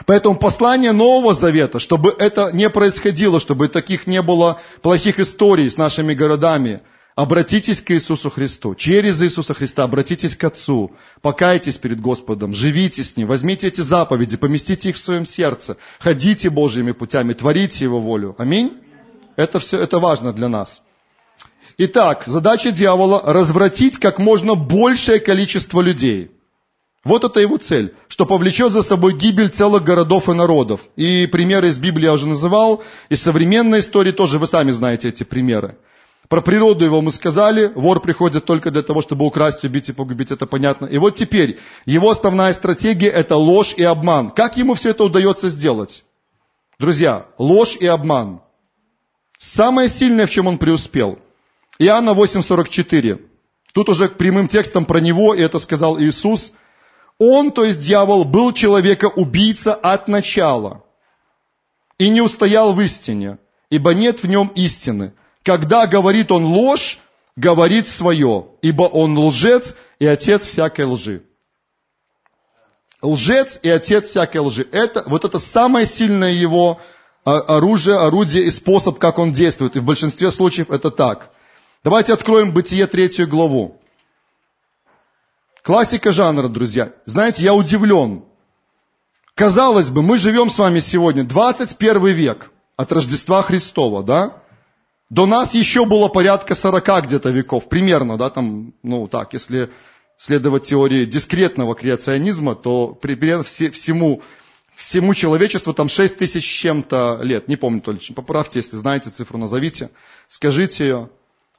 Поэтому 0.07 0.35
послание 0.35 0.93
Нового 0.93 1.35
Завета, 1.35 1.77
чтобы 1.77 2.15
это 2.17 2.49
не 2.51 2.69
происходило, 2.69 3.39
чтобы 3.39 3.67
таких 3.67 4.07
не 4.07 4.23
было 4.23 4.59
плохих 4.81 5.19
историй 5.19 5.69
с 5.69 5.77
нашими 5.77 6.15
городами– 6.15 6.81
Обратитесь 7.15 7.81
к 7.81 7.91
Иисусу 7.91 8.31
Христу. 8.31 8.73
Через 8.73 9.21
Иисуса 9.21 9.53
Христа 9.53 9.83
обратитесь 9.83 10.35
к 10.35 10.43
Отцу. 10.43 10.91
Покайтесь 11.21 11.77
перед 11.77 12.01
Господом. 12.01 12.55
Живите 12.55 13.03
с 13.03 13.15
Ним. 13.17 13.27
Возьмите 13.27 13.67
эти 13.67 13.81
заповеди, 13.81 14.35
поместите 14.35 14.89
их 14.89 14.95
в 14.95 14.99
своем 14.99 15.25
сердце. 15.25 15.77
Ходите 15.99 16.49
Божьими 16.49 16.91
путями, 16.91 17.33
творите 17.33 17.83
Его 17.83 17.99
волю. 17.99 18.35
Аминь. 18.39 18.73
Это 19.35 19.59
все, 19.59 19.79
это 19.79 19.99
важно 19.99 20.33
для 20.33 20.49
нас. 20.49 20.81
Итак, 21.77 22.23
задача 22.25 22.71
дьявола– 22.71 23.21
развратить 23.25 23.99
как 23.99 24.17
можно 24.19 24.55
большее 24.55 25.19
количество 25.19 25.81
людей. 25.81 26.31
Вот 27.03 27.23
это 27.23 27.39
его 27.39 27.57
цель, 27.57 27.93
что 28.07 28.25
повлечет 28.25 28.71
за 28.71 28.81
собой 28.81 29.13
гибель 29.13 29.49
целых 29.49 29.83
городов 29.83 30.29
и 30.29 30.33
народов. 30.33 30.81
И 30.95 31.27
примеры 31.27 31.67
из 31.67 31.77
Библии 31.77 32.05
я 32.05 32.13
уже 32.13 32.27
называл, 32.27 32.81
из 33.09 33.21
современной 33.21 33.81
истории 33.81 34.11
тоже 34.11 34.39
вы 34.39 34.47
сами 34.47 34.71
знаете 34.71 35.09
эти 35.09 35.23
примеры. 35.23 35.75
Про 36.33 36.41
природу 36.41 36.83
его 36.83 36.99
мы 36.99 37.11
сказали, 37.11 37.71
вор 37.75 37.99
приходит 37.99 38.43
только 38.43 38.71
для 38.71 38.81
того, 38.81 39.03
чтобы 39.03 39.23
украсть, 39.23 39.63
убить 39.63 39.89
и 39.89 39.93
погубить, 39.93 40.31
это 40.31 40.47
понятно. 40.47 40.87
И 40.87 40.97
вот 40.97 41.13
теперь, 41.13 41.59
его 41.85 42.09
основная 42.09 42.53
стратегия 42.53 43.09
это 43.09 43.35
ложь 43.35 43.75
и 43.77 43.83
обман. 43.83 44.31
Как 44.31 44.57
ему 44.57 44.73
все 44.73 44.89
это 44.89 45.03
удается 45.03 45.51
сделать? 45.51 46.03
Друзья, 46.79 47.27
ложь 47.37 47.77
и 47.79 47.85
обман. 47.85 48.41
Самое 49.37 49.87
сильное, 49.87 50.25
в 50.25 50.31
чем 50.31 50.47
он 50.47 50.57
преуспел. 50.57 51.19
Иоанна 51.77 52.15
8,44. 52.15 53.21
Тут 53.71 53.89
уже 53.89 54.09
прямым 54.09 54.47
текстом 54.47 54.85
про 54.85 54.97
него, 54.97 55.35
и 55.35 55.41
это 55.41 55.59
сказал 55.59 55.99
Иисус. 55.99 56.53
Он, 57.19 57.51
то 57.51 57.63
есть 57.63 57.81
дьявол, 57.81 58.23
был 58.25 58.53
человека-убийца 58.53 59.75
от 59.75 60.07
начала 60.07 60.83
и 61.99 62.09
не 62.09 62.21
устоял 62.21 62.73
в 62.73 62.81
истине, 62.81 63.37
ибо 63.69 63.93
нет 63.93 64.23
в 64.23 64.27
нем 64.27 64.51
истины. 64.55 65.13
Когда 65.43 65.87
говорит 65.87 66.31
он 66.31 66.45
ложь, 66.45 66.99
говорит 67.35 67.87
свое, 67.87 68.47
ибо 68.61 68.83
он 68.83 69.17
лжец 69.17 69.75
и 69.99 70.05
отец 70.05 70.45
всякой 70.45 70.85
лжи. 70.85 71.23
Лжец 73.01 73.59
и 73.61 73.69
отец 73.69 74.07
всякой 74.07 74.37
лжи. 74.37 74.65
Это, 74.71 75.03
вот 75.07 75.25
это 75.25 75.39
самое 75.39 75.85
сильное 75.85 76.31
его 76.31 76.79
а, 77.25 77.39
оружие, 77.39 77.97
орудие 77.97 78.45
и 78.45 78.51
способ, 78.51 78.97
как 78.99 79.19
он 79.19 79.33
действует. 79.33 79.75
И 79.75 79.79
в 79.79 79.83
большинстве 79.83 80.31
случаев 80.31 80.71
это 80.71 80.89
так. 80.89 81.29
Давайте 81.83 82.13
откроем 82.13 82.53
Бытие 82.53 82.87
третью 82.87 83.27
главу. 83.27 83.81
Классика 85.61 86.13
жанра, 86.13 86.47
друзья. 86.47 86.93
Знаете, 87.05 87.43
я 87.43 87.53
удивлен. 87.53 88.23
Казалось 89.35 89.89
бы, 89.89 90.01
мы 90.01 90.17
живем 90.17 90.49
с 90.49 90.57
вами 90.57 90.79
сегодня 90.79 91.23
21 91.25 92.05
век 92.07 92.51
от 92.77 92.91
Рождества 92.91 93.41
Христова, 93.41 94.03
да? 94.03 94.42
До 95.09 95.25
нас 95.25 95.53
еще 95.53 95.85
было 95.85 96.07
порядка 96.07 96.55
40 96.55 97.05
где-то 97.05 97.29
веков, 97.29 97.69
примерно, 97.69 98.17
да, 98.17 98.29
там, 98.29 98.73
ну 98.83 99.07
так, 99.07 99.33
если 99.33 99.69
следовать 100.17 100.63
теории 100.63 101.05
дискретного 101.05 101.75
креационизма, 101.75 102.55
то 102.55 102.87
примерно 102.89 103.43
все, 103.43 103.69
всему, 103.69 104.21
всему 104.75 105.13
человечеству 105.13 105.73
там 105.73 105.89
6 105.89 106.17
тысяч 106.17 106.43
с 106.45 106.59
чем-то 106.61 107.19
лет. 107.21 107.47
Не 107.47 107.57
помню 107.57 107.81
точно, 107.81 108.15
поправьте, 108.15 108.59
если 108.59 108.77
знаете 108.77 109.09
цифру, 109.09 109.37
назовите, 109.37 109.89
скажите 110.29 110.83
ее. 110.83 111.09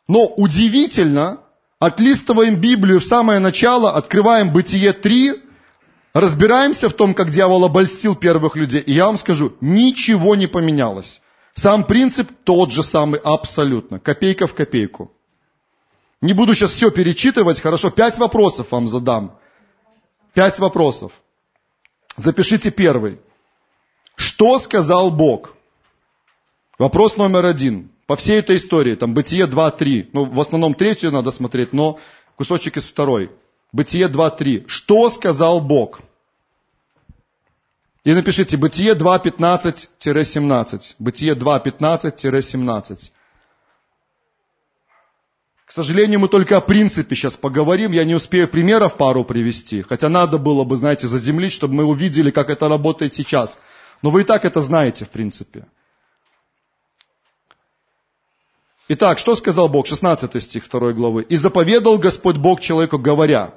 Но 0.09 0.27
удивительно, 0.27 1.41
отлистываем 1.79 2.57
Библию 2.57 3.01
в 3.01 3.05
самое 3.05 3.39
начало, 3.39 3.93
открываем 3.93 4.53
Бытие 4.53 4.93
3, 4.93 5.35
разбираемся 6.15 6.89
в 6.89 6.95
том, 6.95 7.15
как 7.15 7.31
дьявол 7.31 7.65
обольстил 7.65 8.17
первых 8.17 8.57
людей, 8.57 8.81
и 8.81 8.93
я 8.93 9.07
вам 9.07 9.19
скажу, 9.19 9.55
ничего 9.61 10.35
не 10.35 10.47
поменялось. 10.47 11.21
Сам 11.55 11.85
принцип 11.85 12.31
тот 12.45 12.73
же 12.73 12.83
самый 12.83 13.21
абсолютно, 13.21 14.01
копейка 14.01 14.47
в 14.47 14.55
копейку. 14.55 15.13
Не 16.21 16.33
буду 16.33 16.55
сейчас 16.55 16.71
все 16.73 16.91
перечитывать, 16.91 17.61
хорошо, 17.61 17.91
пять 17.91 18.19
вопросов 18.19 18.73
вам 18.73 18.89
задам. 18.89 19.39
Пять 20.33 20.59
вопросов. 20.59 21.13
Запишите 22.17 22.71
первый. 22.71 23.21
Что 24.17 24.59
сказал 24.59 25.11
Бог? 25.11 25.55
Вопрос 26.79 27.17
номер 27.17 27.45
один. 27.45 27.91
По 28.07 28.17
всей 28.17 28.41
этой 28.41 28.57
истории, 28.57 28.97
там 28.97 29.15
Бытие 29.15 29.47
2-3, 29.47 30.11
ну 30.13 30.25
в 30.25 30.41
основном 30.41 30.75
третью 30.75 31.13
надо 31.13 31.31
смотреть, 31.31 31.73
но 31.73 31.99
кусочек 32.37 32.77
из 32.77 32.85
второй. 32.85 33.31
Бытие 33.73 34.09
2-3. 34.09 34.65
Что 34.67 35.09
сказал 35.09 35.61
Бог? 35.61 36.01
И 38.05 38.13
напишите 38.13 38.57
Бытие 38.59 38.95
2.15-17. 38.95 40.95
Бытие 40.99 41.35
2.15-17. 41.35 43.11
К 45.65 45.73
сожалению, 45.73 46.21
мы 46.21 46.29
только 46.29 46.59
о 46.59 46.61
принципе 46.61 47.17
сейчас 47.17 47.39
поговорим. 47.39 47.93
Я 47.93 48.05
не 48.05 48.15
успею 48.15 48.47
примеров 48.47 48.97
пару 48.97 49.25
привести. 49.25 49.81
Хотя 49.81 50.11
надо 50.11 50.37
было 50.37 50.65
бы, 50.65 50.77
знаете, 50.77 51.09
заземлить, 51.09 51.55
чтобы 51.55 51.73
мы 51.75 51.85
увидели, 51.85 52.31
как 52.31 52.51
это 52.51 52.69
работает 52.69 53.15
сейчас. 53.15 53.59
Но 54.03 54.11
вы 54.11 54.21
и 54.21 54.25
так 54.25 54.45
это 54.45 54.61
знаете, 54.61 55.07
в 55.07 55.09
принципе. 55.09 55.65
Итак, 58.89 59.19
что 59.19 59.35
сказал 59.35 59.71
Бог? 59.71 59.87
16 59.87 60.43
стих 60.43 60.69
2 60.69 60.93
главы. 60.93 61.23
«И 61.23 61.37
заповедал 61.37 61.97
Господь 61.97 62.37
Бог 62.37 62.61
человеку, 62.61 62.99
говоря, 62.99 63.55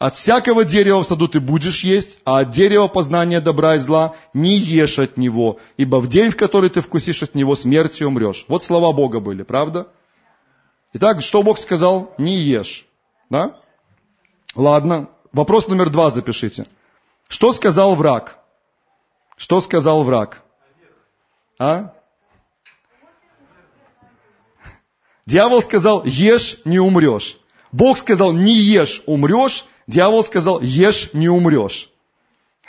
от 0.00 0.16
всякого 0.16 0.64
дерева 0.64 1.02
в 1.02 1.06
саду 1.06 1.28
ты 1.28 1.40
будешь 1.40 1.84
есть, 1.84 2.18
а 2.24 2.38
от 2.38 2.50
дерева 2.50 2.88
познания 2.88 3.38
добра 3.42 3.74
и 3.74 3.78
зла 3.80 4.14
не 4.32 4.56
ешь 4.56 4.98
от 4.98 5.18
него, 5.18 5.58
ибо 5.76 5.96
в 5.96 6.08
день, 6.08 6.30
в 6.30 6.36
который 6.36 6.70
ты 6.70 6.80
вкусишь 6.80 7.22
от 7.22 7.34
него, 7.34 7.54
смертью 7.54 8.08
умрешь. 8.08 8.46
Вот 8.48 8.64
слова 8.64 8.94
Бога 8.94 9.20
были, 9.20 9.42
правда? 9.42 9.88
Итак, 10.94 11.20
что 11.20 11.42
Бог 11.42 11.58
сказал? 11.58 12.14
Не 12.16 12.34
ешь. 12.34 12.86
Да? 13.28 13.60
Ладно. 14.54 15.10
Вопрос 15.32 15.68
номер 15.68 15.90
два 15.90 16.08
запишите. 16.08 16.66
Что 17.28 17.52
сказал 17.52 17.94
враг? 17.94 18.38
Что 19.36 19.60
сказал 19.60 20.02
враг? 20.04 20.40
А? 21.58 21.92
Дьявол 25.26 25.60
сказал, 25.60 26.04
ешь, 26.06 26.62
не 26.64 26.78
умрешь. 26.78 27.36
Бог 27.70 27.98
сказал, 27.98 28.32
не 28.32 28.54
ешь, 28.54 29.02
умрешь. 29.04 29.66
Дьявол 29.90 30.22
сказал, 30.22 30.60
ешь, 30.60 31.10
не 31.14 31.28
умрешь. 31.28 31.90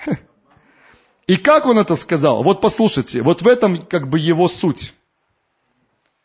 И 1.27 1.37
как 1.37 1.67
он 1.67 1.77
это 1.77 1.95
сказал? 1.95 2.41
Вот 2.41 2.61
послушайте, 2.61 3.21
вот 3.21 3.43
в 3.43 3.47
этом 3.47 3.85
как 3.85 4.09
бы 4.09 4.17
его 4.17 4.47
суть. 4.47 4.93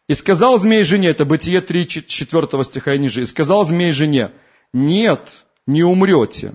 И 0.09 0.15
сказал 0.15 0.59
змей 0.59 0.85
жене, 0.85 1.09
это 1.09 1.27
Бытие 1.27 1.61
3, 1.61 1.87
4 1.87 2.65
стиха 2.65 2.95
и 2.95 2.99
ниже, 2.99 3.23
и 3.23 3.27
сказал 3.27 3.67
змей 3.67 3.93
жене, 3.93 4.31
нет, 4.73 5.45
не 5.67 5.83
умрете, 5.83 6.55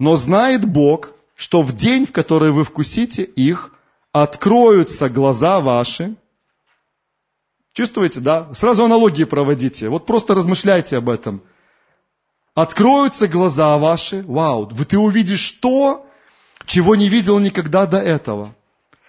но 0.00 0.16
знает 0.16 0.64
Бог, 0.64 1.12
что 1.36 1.62
в 1.62 1.72
день, 1.72 2.06
в 2.06 2.12
который 2.12 2.50
вы 2.50 2.64
вкусите 2.64 3.22
их, 3.22 3.70
откроются 4.10 5.08
глаза 5.08 5.60
ваши. 5.60 6.16
Чувствуете, 7.74 8.18
да? 8.20 8.52
Сразу 8.54 8.84
аналогии 8.84 9.24
проводите. 9.24 9.88
Вот 9.88 10.04
просто 10.04 10.34
размышляйте 10.34 10.96
об 10.96 11.08
этом 11.08 11.42
откроются 12.54 13.28
глаза 13.28 13.78
ваши, 13.78 14.24
вау, 14.26 14.66
ты 14.66 14.98
увидишь 14.98 15.52
то, 15.52 16.06
чего 16.66 16.96
не 16.96 17.08
видел 17.08 17.38
никогда 17.38 17.86
до 17.86 17.98
этого. 17.98 18.54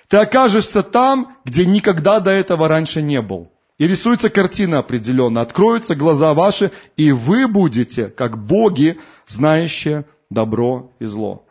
Ты 0.08 0.18
окажешься 0.18 0.84
там, 0.84 1.38
где 1.46 1.66
никогда 1.66 2.20
до 2.20 2.32
этого 2.32 2.68
раньше 2.68 3.02
не 3.02 3.22
был. 3.22 3.50
И 3.78 3.88
рисуется 3.88 4.30
картина 4.30 4.80
определенно. 4.80 5.41
Откроются 5.41 5.96
глаза 5.96 6.34
ваши, 6.34 6.72
и 6.96 7.12
вы 7.12 7.48
будете, 7.48 8.10
как 8.10 8.38
боги, 8.38 9.00
знающие 9.28 10.06
добро 10.30 10.91
и 11.00 11.06
зло. 11.06 11.46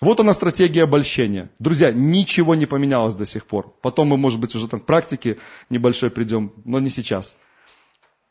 Вот 0.00 0.20
она 0.20 0.34
стратегия 0.34 0.82
обольщения. 0.82 1.48
Друзья, 1.58 1.90
ничего 1.90 2.54
не 2.54 2.66
поменялось 2.66 3.14
до 3.14 3.24
сих 3.24 3.46
пор. 3.46 3.74
Потом 3.80 4.08
мы, 4.08 4.18
может 4.18 4.38
быть, 4.38 4.54
уже 4.54 4.68
там 4.68 4.80
к 4.80 4.84
практике 4.84 5.38
небольшой 5.70 6.10
придем, 6.10 6.52
но 6.66 6.78
не 6.80 6.90
сейчас. 6.90 7.36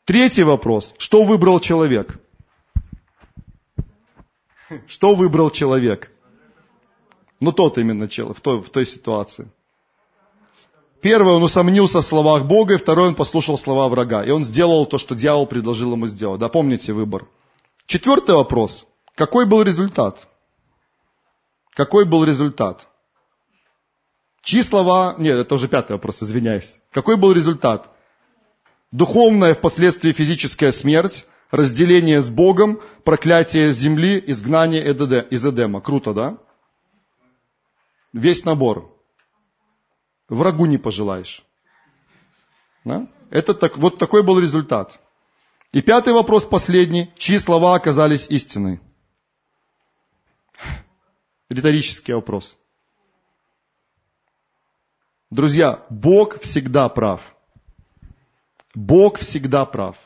Третий 0.06 0.44
вопрос. 0.44 0.94
Что 0.98 1.24
выбрал 1.24 1.58
человек? 1.58 2.20
Что 4.86 5.16
выбрал 5.16 5.50
человек? 5.50 6.12
Ну, 7.40 7.50
тот 7.50 7.76
именно 7.76 8.08
человек, 8.08 8.36
в 8.36 8.40
той, 8.40 8.62
в 8.62 8.70
той 8.70 8.86
ситуации. 8.86 9.48
Первый, 11.00 11.34
он 11.34 11.42
усомнился 11.42 12.02
в 12.02 12.06
словах 12.06 12.44
Бога, 12.44 12.74
и 12.74 12.78
второй, 12.78 13.08
он 13.08 13.14
послушал 13.16 13.58
слова 13.58 13.88
врага. 13.88 14.24
И 14.24 14.30
он 14.30 14.44
сделал 14.44 14.86
то, 14.86 14.96
что 14.98 15.16
дьявол 15.16 15.46
предложил 15.46 15.92
ему 15.92 16.06
сделать. 16.06 16.38
Да, 16.38 16.48
помните 16.48 16.92
выбор. 16.92 17.26
Четвертый 17.86 18.36
вопрос. 18.36 18.86
Какой 19.16 19.44
был 19.44 19.62
результат? 19.62 20.28
Какой 21.74 22.04
был 22.04 22.24
результат? 22.24 22.86
Чьи 24.42 24.62
слова... 24.62 25.16
Нет, 25.18 25.36
это 25.36 25.56
уже 25.56 25.66
пятый 25.66 25.92
вопрос, 25.92 26.22
извиняюсь. 26.22 26.76
Какой 26.92 27.16
был 27.16 27.32
результат? 27.32 27.90
Духовная, 28.92 29.54
впоследствии 29.54 30.12
физическая 30.12 30.72
смерть, 30.72 31.26
разделение 31.50 32.22
с 32.22 32.30
Богом, 32.30 32.80
проклятие 33.04 33.72
земли, 33.72 34.22
изгнание 34.26 34.82
из 34.82 35.44
Эдема. 35.44 35.80
Круто, 35.80 36.14
да? 36.14 36.38
Весь 38.12 38.44
набор. 38.44 38.92
Врагу 40.28 40.66
не 40.66 40.78
пожелаешь. 40.78 41.44
Да? 42.84 43.06
Это 43.30 43.54
так, 43.54 43.76
вот 43.76 43.98
такой 43.98 44.22
был 44.22 44.38
результат. 44.38 45.00
И 45.72 45.82
пятый 45.82 46.12
вопрос, 46.12 46.44
последний. 46.44 47.10
Чьи 47.16 47.38
слова 47.38 47.74
оказались 47.74 48.28
истиной? 48.30 48.80
Риторический 51.50 52.12
вопрос. 52.12 52.56
Друзья, 55.30 55.84
Бог 55.90 56.40
всегда 56.40 56.88
прав. 56.88 57.35
Бог 58.76 59.18
всегда 59.18 59.64
прав. 59.64 59.96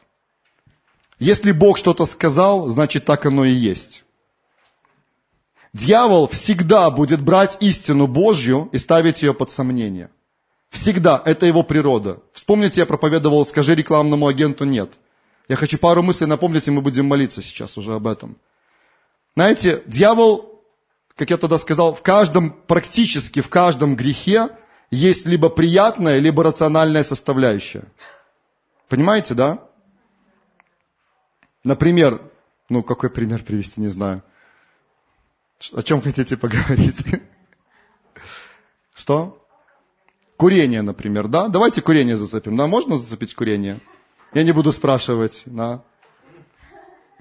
Если 1.19 1.51
Бог 1.51 1.77
что-то 1.77 2.07
сказал, 2.07 2.69
значит 2.69 3.05
так 3.05 3.27
оно 3.27 3.45
и 3.45 3.51
есть. 3.51 4.05
Дьявол 5.73 6.29
всегда 6.29 6.89
будет 6.91 7.21
брать 7.21 7.59
истину 7.61 8.07
Божью 8.07 8.69
и 8.73 8.79
ставить 8.79 9.23
ее 9.23 9.35
под 9.35 9.51
сомнение. 9.51 10.09
Всегда. 10.71 11.21
Это 11.25 11.47
его 11.47 11.65
природа. 11.65 12.21
Вспомните, 12.33 12.81
я 12.81 12.87
проповедовал, 12.87 13.45
скажи 13.45 13.75
рекламному 13.75 14.29
агенту 14.29 14.65
нет. 14.65 15.01
Я 15.49 15.57
хочу 15.57 15.77
пару 15.77 16.05
мыслей 16.05 16.29
напомнить, 16.29 16.69
и 16.69 16.71
мы 16.71 16.81
будем 16.81 17.07
молиться 17.07 17.43
сейчас 17.43 17.77
уже 17.77 17.95
об 17.95 18.07
этом. 18.07 18.37
Знаете, 19.35 19.83
дьявол, 19.87 20.63
как 21.17 21.31
я 21.31 21.39
тогда 21.39 21.59
сказал, 21.59 21.93
в 21.93 22.03
каждом, 22.03 22.53
практически 22.53 23.41
в 23.41 23.49
каждом 23.49 23.97
грехе 23.97 24.49
есть 24.93 25.27
либо 25.27 25.49
приятная, 25.49 26.21
либо 26.21 26.45
рациональная 26.45 27.03
составляющая. 27.03 27.83
Понимаете, 28.91 29.35
да? 29.35 29.61
Например, 31.63 32.21
ну 32.69 32.83
какой 32.83 33.09
пример 33.09 33.45
привести, 33.45 33.81
не 33.81 33.89
знаю. 33.89 34.23
О 35.73 35.83
чем 35.85 36.03
хотите 36.03 36.37
поговорить? 36.37 37.07
Что? 38.93 39.47
Курение, 40.37 40.83
например, 40.83 41.29
да? 41.29 41.47
Давайте 41.47 41.83
курение 41.83 42.17
зацепим. 42.17 42.57
Да, 42.57 42.67
можно 42.67 42.99
зацепить 42.99 43.35
курение? 43.35 43.79
Я 44.35 44.43
не 44.43 44.51
буду 44.51 44.73
спрашивать, 44.73 45.45
да? 45.47 45.85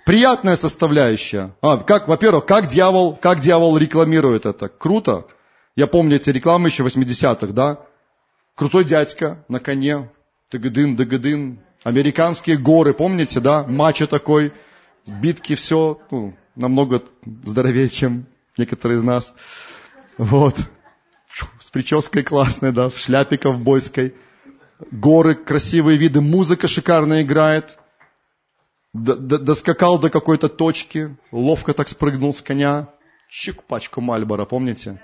Приятная 0.06 0.56
составляющая. 0.56 1.56
А, 1.62 1.78
как, 1.78 2.08
во-первых, 2.08 2.48
как 2.48 2.66
дьявол, 2.66 3.16
как 3.16 3.42
дьявол 3.42 3.78
рекламирует 3.78 4.48
это? 4.48 4.70
Круто. 4.70 5.28
Я 5.76 5.86
помню 5.86 6.16
эти 6.16 6.32
рекламы 6.32 6.70
еще 6.70 6.84
80-х, 6.84 7.54
да? 7.54 7.86
Крутой 8.56 8.86
дядька 8.86 9.46
на 9.50 9.60
коне, 9.60 10.10
дыгадын, 10.52 10.95
дыгадын. 10.95 11.60
Американские 11.84 12.58
горы, 12.58 12.93
помните, 12.93 13.39
да? 13.39 13.64
Мачо 13.64 14.06
такой, 14.08 14.52
битки, 15.08 15.56
все, 15.56 16.00
ну, 16.12 16.36
намного 16.56 17.02
здоровее, 17.45 17.89
чем 17.89 18.26
некоторые 18.58 18.97
из 18.97 19.04
нас. 19.04 19.34
Вот. 20.18 20.56
С 21.60 21.70
прической 21.70 22.24
классной, 22.24 22.72
да, 22.72 22.89
в 22.89 22.97
шляпе 22.97 23.38
ковбойской. 23.38 24.14
Горы, 24.91 25.36
красивые 25.36 25.97
виды, 25.97 26.22
музыка 26.22 26.68
шикарно 26.68 27.22
играет. 27.22 27.78
Доскакал 28.93 30.00
до 30.00 30.10
какой-то 30.10 30.50
точки, 30.50 31.16
ловко 31.32 31.74
так 31.74 31.88
спрыгнул 31.88 32.34
с 32.34 32.41
коня. 32.41 32.89
Чик, 33.30 33.64
пачку 33.64 34.02
Мальбора, 34.02 34.45
помните? 34.45 35.00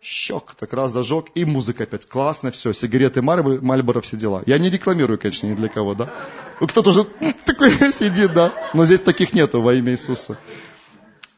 Щек, 0.00 0.54
так 0.58 0.72
раз 0.72 0.92
зажег, 0.92 1.26
и 1.34 1.44
музыка 1.44 1.84
опять 1.84 2.06
классно, 2.06 2.50
все, 2.50 2.72
сигареты 2.72 3.22
Мальборо, 3.22 4.00
все 4.00 4.16
дела. 4.16 4.42
Я 4.46 4.58
не 4.58 4.70
рекламирую, 4.70 5.18
конечно, 5.18 5.46
ни 5.46 5.54
для 5.54 5.68
кого, 5.68 5.94
да. 5.94 6.12
Ну, 6.60 6.66
кто-то 6.66 6.90
уже 6.90 7.04
такой 7.44 7.70
сидит, 7.92 8.32
да. 8.32 8.52
Но 8.74 8.84
здесь 8.86 9.00
таких 9.00 9.32
нету 9.32 9.60
во 9.60 9.74
имя 9.74 9.92
Иисуса. 9.92 10.38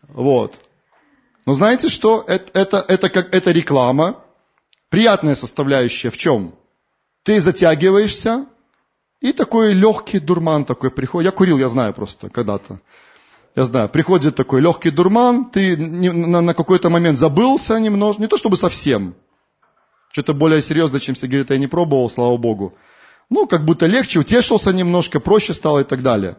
Вот. 0.09 0.61
Но 1.47 1.55
знаете 1.55 1.89
что? 1.89 2.25
Это, 2.27 2.59
это, 2.59 2.85
это 2.87 3.09
как 3.09 3.35
это 3.35 3.51
реклама. 3.51 4.23
Приятная 4.91 5.35
составляющая 5.35 6.11
в 6.11 6.17
чем? 6.17 6.55
Ты 7.25 7.41
затягиваешься, 7.41 8.47
и 9.21 9.33
такой 9.33 9.73
легкий 9.73 10.19
дурман 10.19 10.65
такой 10.65 10.91
приходит. 10.91 11.33
Я 11.33 11.37
курил, 11.37 11.59
я 11.59 11.69
знаю 11.69 11.95
просто 11.95 12.29
когда-то 12.29 12.81
я 13.55 13.64
знаю, 13.64 13.88
приходит 13.88 14.34
такой 14.34 14.61
легкий 14.61 14.90
дурман, 14.90 15.44
ты 15.46 15.76
на, 15.76 16.55
какой-то 16.55 16.88
момент 16.88 17.18
забылся 17.18 17.78
немножко, 17.78 18.22
не 18.22 18.28
то 18.28 18.36
чтобы 18.36 18.57
совсем, 18.57 19.14
что-то 20.11 20.34
более 20.34 20.62
серьезное, 20.62 21.00
чем 21.00 21.16
сигареты 21.16 21.55
я 21.55 21.61
не 21.61 21.66
пробовал, 21.66 22.09
слава 22.11 22.36
богу. 22.36 22.74
Ну, 23.30 23.46
как 23.46 23.64
будто 23.64 23.86
легче, 23.86 24.20
утешился 24.20 24.72
немножко, 24.72 25.20
проще 25.20 25.55
стало 25.55 25.80
и 25.80 25.84
так 25.84 26.03
далее. 26.03 26.36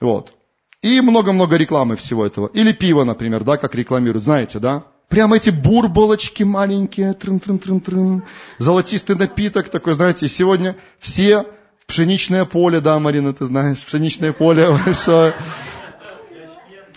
Вот. 0.00 0.34
И 0.80 1.00
много-много 1.00 1.56
рекламы 1.56 1.96
всего 1.96 2.24
этого. 2.24 2.46
Или 2.48 2.72
пиво, 2.72 3.04
например, 3.04 3.44
да, 3.44 3.56
как 3.56 3.74
рекламируют, 3.74 4.24
знаете, 4.24 4.58
да? 4.58 4.84
Прямо 5.08 5.36
эти 5.36 5.50
бурболочки 5.50 6.42
маленькие, 6.42 7.14
трын-трын-трын-трын, 7.14 8.22
золотистый 8.58 9.16
напиток 9.16 9.70
такой, 9.70 9.94
знаете, 9.94 10.28
сегодня 10.28 10.76
все 10.98 11.44
в 11.78 11.86
пшеничное 11.86 12.44
поле, 12.44 12.80
да, 12.80 12.98
Марина, 12.98 13.32
ты 13.32 13.46
знаешь, 13.46 13.84
пшеничное 13.84 14.32
поле 14.32 14.68
большое, 14.86 15.34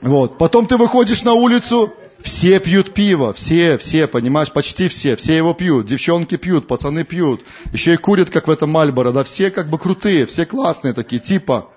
вот. 0.01 0.37
Потом 0.37 0.67
ты 0.67 0.77
выходишь 0.77 1.23
на 1.23 1.33
улицу, 1.33 1.93
все 2.23 2.59
пьют 2.59 2.93
пиво, 2.93 3.33
все, 3.33 3.77
все, 3.77 4.07
понимаешь, 4.07 4.51
почти 4.51 4.87
все, 4.87 5.15
все 5.15 5.37
его 5.37 5.53
пьют, 5.53 5.85
девчонки 5.85 6.37
пьют, 6.37 6.67
пацаны 6.67 7.03
пьют, 7.03 7.41
еще 7.71 7.93
и 7.93 7.97
курят, 7.97 8.29
как 8.29 8.47
в 8.47 8.51
этом 8.51 8.69
Мальборо, 8.71 9.11
да, 9.11 9.23
все 9.23 9.51
как 9.51 9.69
бы 9.69 9.77
крутые, 9.77 10.25
все 10.25 10.45
классные 10.45 10.93
такие, 10.93 11.21
типа. 11.21 11.69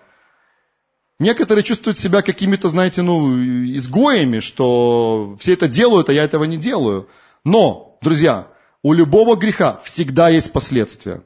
Некоторые 1.21 1.63
чувствуют 1.63 1.97
себя 1.97 2.23
какими-то, 2.23 2.69
знаете, 2.69 3.03
ну, 3.03 3.35
изгоями, 3.37 4.41
что 4.41 5.37
все 5.39 5.53
это 5.53 5.69
делают, 5.69 6.09
а 6.09 6.13
я 6.13 6.25
этого 6.25 6.45
не 6.45 6.57
делаю. 6.57 7.09
Но, 7.45 7.99
друзья, 8.03 8.49
у 8.83 8.93
любого 8.93 9.37
греха 9.37 9.81
всегда 9.85 10.29
есть 10.29 10.53
последствия. 10.53 11.23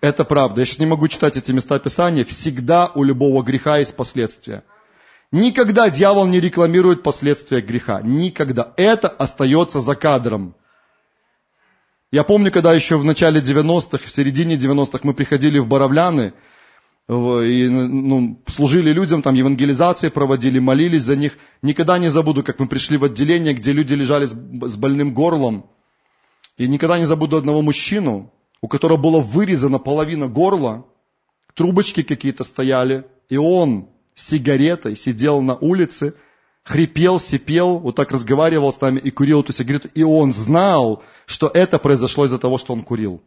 Это 0.00 0.24
правда. 0.24 0.60
Я 0.60 0.66
сейчас 0.66 0.78
не 0.78 0.86
могу 0.86 1.08
читать 1.08 1.36
эти 1.36 1.50
места 1.50 1.78
Писания. 1.80 2.24
Всегда 2.24 2.92
у 2.94 3.02
любого 3.02 3.42
греха 3.42 3.78
есть 3.78 3.96
последствия. 3.96 4.62
Никогда 5.32 5.90
дьявол 5.90 6.26
не 6.26 6.40
рекламирует 6.40 7.02
последствия 7.02 7.60
греха. 7.60 8.00
Никогда. 8.02 8.72
Это 8.76 9.08
остается 9.08 9.80
за 9.80 9.94
кадром. 9.96 10.54
Я 12.12 12.22
помню, 12.22 12.52
когда 12.52 12.72
еще 12.72 12.96
в 12.96 13.04
начале 13.04 13.40
90-х, 13.40 14.06
в 14.06 14.10
середине 14.10 14.56
90-х 14.56 15.00
мы 15.02 15.12
приходили 15.12 15.58
в 15.58 15.66
Боровляны, 15.66 16.32
и 17.08 17.68
ну, 17.68 18.42
служили 18.48 18.90
людям, 18.90 19.22
там 19.22 19.34
евангелизации 19.34 20.08
проводили, 20.08 20.58
молились 20.58 21.02
за 21.02 21.16
них. 21.16 21.38
Никогда 21.62 21.98
не 21.98 22.08
забуду, 22.08 22.42
как 22.42 22.58
мы 22.58 22.66
пришли 22.66 22.96
в 22.96 23.04
отделение, 23.04 23.54
где 23.54 23.72
люди 23.72 23.94
лежали 23.94 24.26
с, 24.26 24.32
больным 24.32 25.14
горлом. 25.14 25.66
И 26.56 26.66
никогда 26.66 26.98
не 26.98 27.06
забуду 27.06 27.36
одного 27.36 27.62
мужчину, 27.62 28.32
у 28.60 28.68
которого 28.68 28.96
было 28.96 29.20
вырезано 29.20 29.78
половина 29.78 30.26
горла, 30.26 30.86
трубочки 31.54 32.02
какие-то 32.02 32.44
стояли, 32.44 33.04
и 33.28 33.36
он 33.36 33.88
сигаретой, 34.16 34.96
сидел 34.96 35.40
на 35.40 35.54
улице, 35.54 36.14
хрипел, 36.64 37.20
сипел, 37.20 37.78
вот 37.78 37.94
так 37.94 38.10
разговаривал 38.10 38.72
с 38.72 38.80
нами 38.80 38.98
и 38.98 39.12
курил 39.12 39.42
эту 39.42 39.52
сигарету. 39.52 39.88
И 39.94 40.02
он 40.02 40.32
знал, 40.32 41.04
что 41.26 41.46
это 41.46 41.78
произошло 41.78 42.24
из-за 42.24 42.38
того, 42.38 42.58
что 42.58 42.72
он 42.72 42.82
курил. 42.82 43.22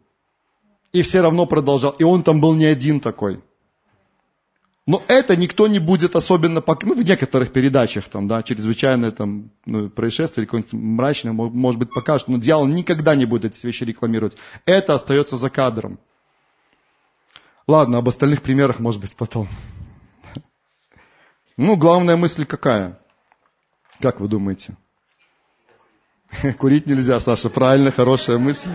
И 0.92 1.00
все 1.00 1.22
равно 1.22 1.46
продолжал. 1.46 1.92
И 1.92 2.04
он 2.04 2.22
там 2.22 2.40
был 2.40 2.54
не 2.54 2.66
один 2.66 3.00
такой. 3.00 3.40
Но 4.86 5.02
это 5.06 5.36
никто 5.36 5.68
не 5.68 5.78
будет 5.78 6.16
особенно, 6.16 6.62
ну, 6.82 6.94
в 6.94 7.04
некоторых 7.04 7.52
передачах, 7.52 8.08
там, 8.08 8.26
да, 8.26 8.42
чрезвычайное 8.42 9.12
там, 9.12 9.50
ну, 9.64 9.88
происшествие, 9.88 10.46
какое-нибудь 10.46 10.72
мрачное, 10.72 11.32
может 11.32 11.78
быть, 11.78 11.94
покажут, 11.94 12.26
но 12.26 12.38
дьявол 12.38 12.66
никогда 12.66 13.14
не 13.14 13.24
будет 13.24 13.52
эти 13.52 13.64
вещи 13.64 13.84
рекламировать. 13.84 14.36
Это 14.66 14.94
остается 14.94 15.36
за 15.36 15.48
кадром. 15.48 16.00
Ладно, 17.68 17.98
об 17.98 18.08
остальных 18.08 18.42
примерах, 18.42 18.80
может 18.80 19.00
быть, 19.00 19.14
потом. 19.14 19.48
Ну, 21.56 21.76
главная 21.76 22.16
мысль 22.16 22.44
какая? 22.44 22.98
Как 24.00 24.20
вы 24.20 24.28
думаете? 24.28 24.76
Курить 26.58 26.86
нельзя, 26.86 27.20
Саша, 27.20 27.50
правильно, 27.50 27.90
хорошая 27.90 28.38
мысль. 28.38 28.70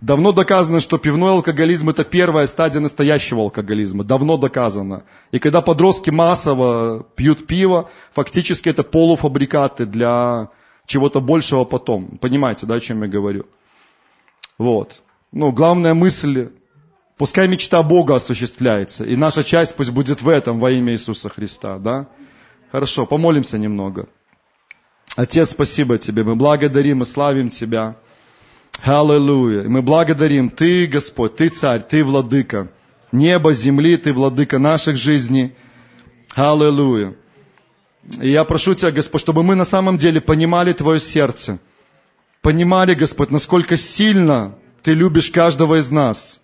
Давно 0.00 0.32
доказано, 0.32 0.80
что 0.80 0.98
пивной 0.98 1.30
алкоголизм 1.30 1.88
это 1.88 2.04
первая 2.04 2.46
стадия 2.46 2.78
настоящего 2.78 3.40
алкоголизма. 3.40 4.04
Давно 4.04 4.36
доказано. 4.36 5.04
И 5.32 5.38
когда 5.38 5.62
подростки 5.62 6.10
массово 6.10 7.06
пьют 7.16 7.46
пиво, 7.46 7.88
фактически 8.12 8.68
это 8.68 8.82
полуфабрикаты 8.82 9.86
для 9.86 10.50
чего-то 10.84 11.20
большего 11.20 11.64
потом. 11.64 12.18
Понимаете, 12.18 12.66
да, 12.66 12.74
о 12.74 12.80
чем 12.80 13.02
я 13.02 13.08
говорю? 13.08 13.46
Вот. 14.58 15.00
Ну, 15.32 15.52
главная 15.52 15.94
мысль, 15.94 16.50
пускай 17.16 17.48
мечта 17.48 17.82
Бога 17.82 18.16
осуществляется, 18.16 19.04
и 19.04 19.16
наша 19.16 19.44
часть 19.44 19.74
пусть 19.76 19.90
будет 19.90 20.22
в 20.22 20.28
этом 20.28 20.60
во 20.60 20.70
имя 20.70 20.92
Иисуса 20.92 21.28
Христа, 21.28 21.78
да? 21.78 22.06
Хорошо, 22.72 23.06
помолимся 23.06 23.58
немного. 23.58 24.08
Отец, 25.16 25.50
спасибо 25.50 25.98
Тебе, 25.98 26.24
мы 26.24 26.34
благодарим 26.34 27.02
и 27.02 27.06
славим 27.06 27.50
Тебя. 27.50 27.96
Аллилуйя. 28.82 29.62
Мы 29.68 29.82
благодарим 29.82 30.50
Ты, 30.50 30.86
Господь, 30.86 31.36
Ты 31.36 31.48
царь, 31.48 31.82
Ты 31.82 32.04
владыка. 32.04 32.68
Небо, 33.12 33.54
земли, 33.54 33.96
Ты 33.96 34.12
владыка 34.12 34.58
наших 34.58 34.96
жизней. 34.96 35.54
Аллилуйя. 36.34 37.14
И 38.20 38.28
я 38.28 38.44
прошу 38.44 38.74
Тебя, 38.74 38.90
Господь, 38.90 39.20
чтобы 39.20 39.42
мы 39.42 39.54
на 39.54 39.64
самом 39.64 39.96
деле 39.96 40.20
понимали 40.20 40.72
Твое 40.72 41.00
сердце. 41.00 41.60
Понимали, 42.42 42.94
Господь, 42.94 43.30
насколько 43.30 43.76
сильно 43.76 44.56
Ты 44.82 44.94
любишь 44.94 45.30
каждого 45.30 45.78
из 45.78 45.90
нас. 45.90 46.40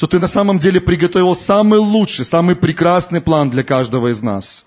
Что 0.00 0.06
Ты 0.06 0.18
на 0.18 0.28
самом 0.28 0.58
деле 0.58 0.80
приготовил 0.80 1.36
самый 1.36 1.78
лучший, 1.78 2.24
самый 2.24 2.56
прекрасный 2.56 3.20
план 3.20 3.50
для 3.50 3.62
каждого 3.62 4.10
из 4.10 4.22
нас. 4.22 4.64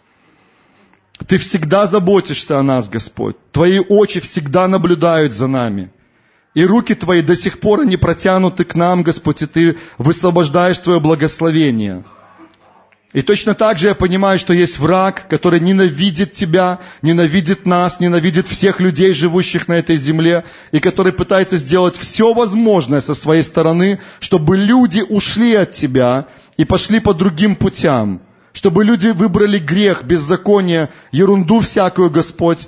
Ты 1.28 1.40
всегда 1.40 1.88
заботишься 1.88 2.60
о 2.60 2.62
нас, 2.62 2.88
Господь. 2.88 3.36
Твои 3.52 3.80
очи 3.80 4.20
всегда 4.20 4.68
наблюдают 4.68 5.34
за 5.34 5.48
нами. 5.48 5.90
И 6.54 6.64
руки 6.64 6.94
Твои 6.94 7.24
до 7.24 7.36
сих 7.36 7.60
пор 7.60 7.80
они 7.80 7.98
протянуты 7.98 8.64
к 8.64 8.76
нам, 8.76 9.02
Господь, 9.02 9.42
и 9.42 9.48
Ты 9.48 9.78
высвобождаешь 9.98 10.78
Твое 10.78 11.00
благословение. 11.00 12.04
И 13.14 13.22
точно 13.22 13.54
так 13.54 13.78
же 13.78 13.88
я 13.88 13.96
понимаю, 13.96 14.40
что 14.40 14.54
есть 14.54 14.80
враг, 14.80 15.28
который 15.30 15.60
ненавидит 15.60 16.34
тебя, 16.34 16.80
ненавидит 17.04 17.68
нас, 17.68 18.00
ненавидит 18.00 18.48
всех 18.48 18.80
людей, 18.80 19.14
живущих 19.14 19.68
на 19.68 19.74
этой 19.74 19.98
земле, 19.98 20.44
и 20.72 20.80
который 20.80 21.14
пытается 21.14 21.58
сделать 21.58 21.96
все 21.96 22.34
возможное 22.34 23.02
со 23.02 23.14
своей 23.14 23.44
стороны, 23.44 24.00
чтобы 24.20 24.58
люди 24.58 25.04
ушли 25.08 25.54
от 25.54 25.74
тебя 25.74 26.26
и 26.58 26.66
пошли 26.66 27.00
по 27.00 27.14
другим 27.14 27.56
путям, 27.56 28.20
чтобы 28.52 28.84
люди 28.84 29.10
выбрали 29.10 29.60
грех, 29.60 30.04
беззаконие, 30.04 30.90
ерунду 31.12 31.60
всякую, 31.60 32.10
Господь, 32.10 32.68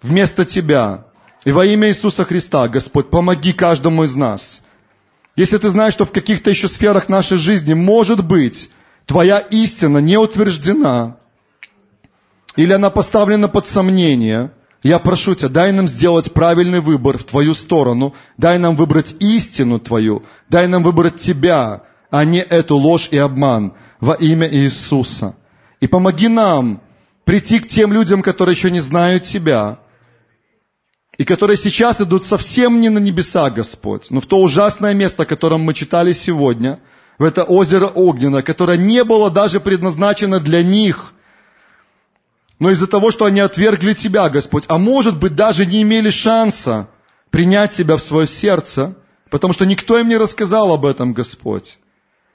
вместо 0.00 0.44
тебя. 0.44 1.06
И 1.44 1.50
во 1.50 1.66
имя 1.66 1.88
Иисуса 1.88 2.24
Христа, 2.24 2.68
Господь, 2.68 3.10
помоги 3.10 3.52
каждому 3.52 4.04
из 4.04 4.14
нас. 4.14 4.62
Если 5.34 5.58
ты 5.58 5.68
знаешь, 5.70 5.94
что 5.94 6.06
в 6.06 6.12
каких-то 6.12 6.50
еще 6.50 6.68
сферах 6.68 7.08
нашей 7.08 7.38
жизни, 7.38 7.74
может 7.74 8.24
быть, 8.24 8.70
твоя 9.06 9.38
истина 9.38 9.98
не 9.98 10.16
утверждена, 10.16 11.16
или 12.56 12.72
она 12.72 12.90
поставлена 12.90 13.48
под 13.48 13.66
сомнение, 13.66 14.50
я 14.82 14.98
прошу 14.98 15.34
тебя, 15.34 15.48
дай 15.48 15.72
нам 15.72 15.88
сделать 15.88 16.32
правильный 16.32 16.80
выбор 16.80 17.16
в 17.16 17.24
твою 17.24 17.54
сторону, 17.54 18.14
дай 18.36 18.58
нам 18.58 18.74
выбрать 18.76 19.14
истину 19.20 19.78
твою, 19.78 20.24
дай 20.48 20.66
нам 20.66 20.82
выбрать 20.82 21.20
тебя, 21.20 21.82
а 22.10 22.24
не 22.24 22.40
эту 22.40 22.76
ложь 22.76 23.08
и 23.10 23.16
обман 23.16 23.74
во 24.00 24.14
имя 24.14 24.48
Иисуса. 24.52 25.34
И 25.80 25.86
помоги 25.86 26.28
нам 26.28 26.82
прийти 27.24 27.60
к 27.60 27.68
тем 27.68 27.92
людям, 27.92 28.22
которые 28.22 28.54
еще 28.54 28.70
не 28.70 28.80
знают 28.80 29.22
Тебя, 29.22 29.78
и 31.16 31.24
которые 31.24 31.56
сейчас 31.56 32.00
идут 32.00 32.24
совсем 32.24 32.80
не 32.80 32.88
на 32.88 32.98
небеса, 32.98 33.50
Господь, 33.50 34.10
но 34.10 34.20
в 34.20 34.26
то 34.26 34.40
ужасное 34.40 34.94
место, 34.94 35.22
о 35.22 35.26
котором 35.26 35.60
мы 35.62 35.74
читали 35.74 36.12
сегодня– 36.12 36.78
в 37.22 37.24
это 37.24 37.44
озеро 37.44 37.86
Огненно, 37.86 38.42
которое 38.42 38.76
не 38.76 39.04
было 39.04 39.30
даже 39.30 39.60
предназначено 39.60 40.40
для 40.40 40.64
них. 40.64 41.14
Но 42.58 42.68
из-за 42.70 42.88
того, 42.88 43.12
что 43.12 43.26
они 43.26 43.38
отвергли 43.38 43.94
Тебя, 43.94 44.28
Господь, 44.28 44.64
а 44.66 44.76
может 44.76 45.20
быть 45.20 45.36
даже 45.36 45.64
не 45.64 45.82
имели 45.82 46.10
шанса 46.10 46.88
принять 47.30 47.70
Тебя 47.76 47.96
в 47.96 48.02
свое 48.02 48.26
сердце, 48.26 48.96
потому 49.30 49.52
что 49.52 49.64
никто 49.64 49.96
им 50.00 50.08
не 50.08 50.16
рассказал 50.16 50.72
об 50.72 50.84
этом, 50.84 51.12
Господь. 51.12 51.78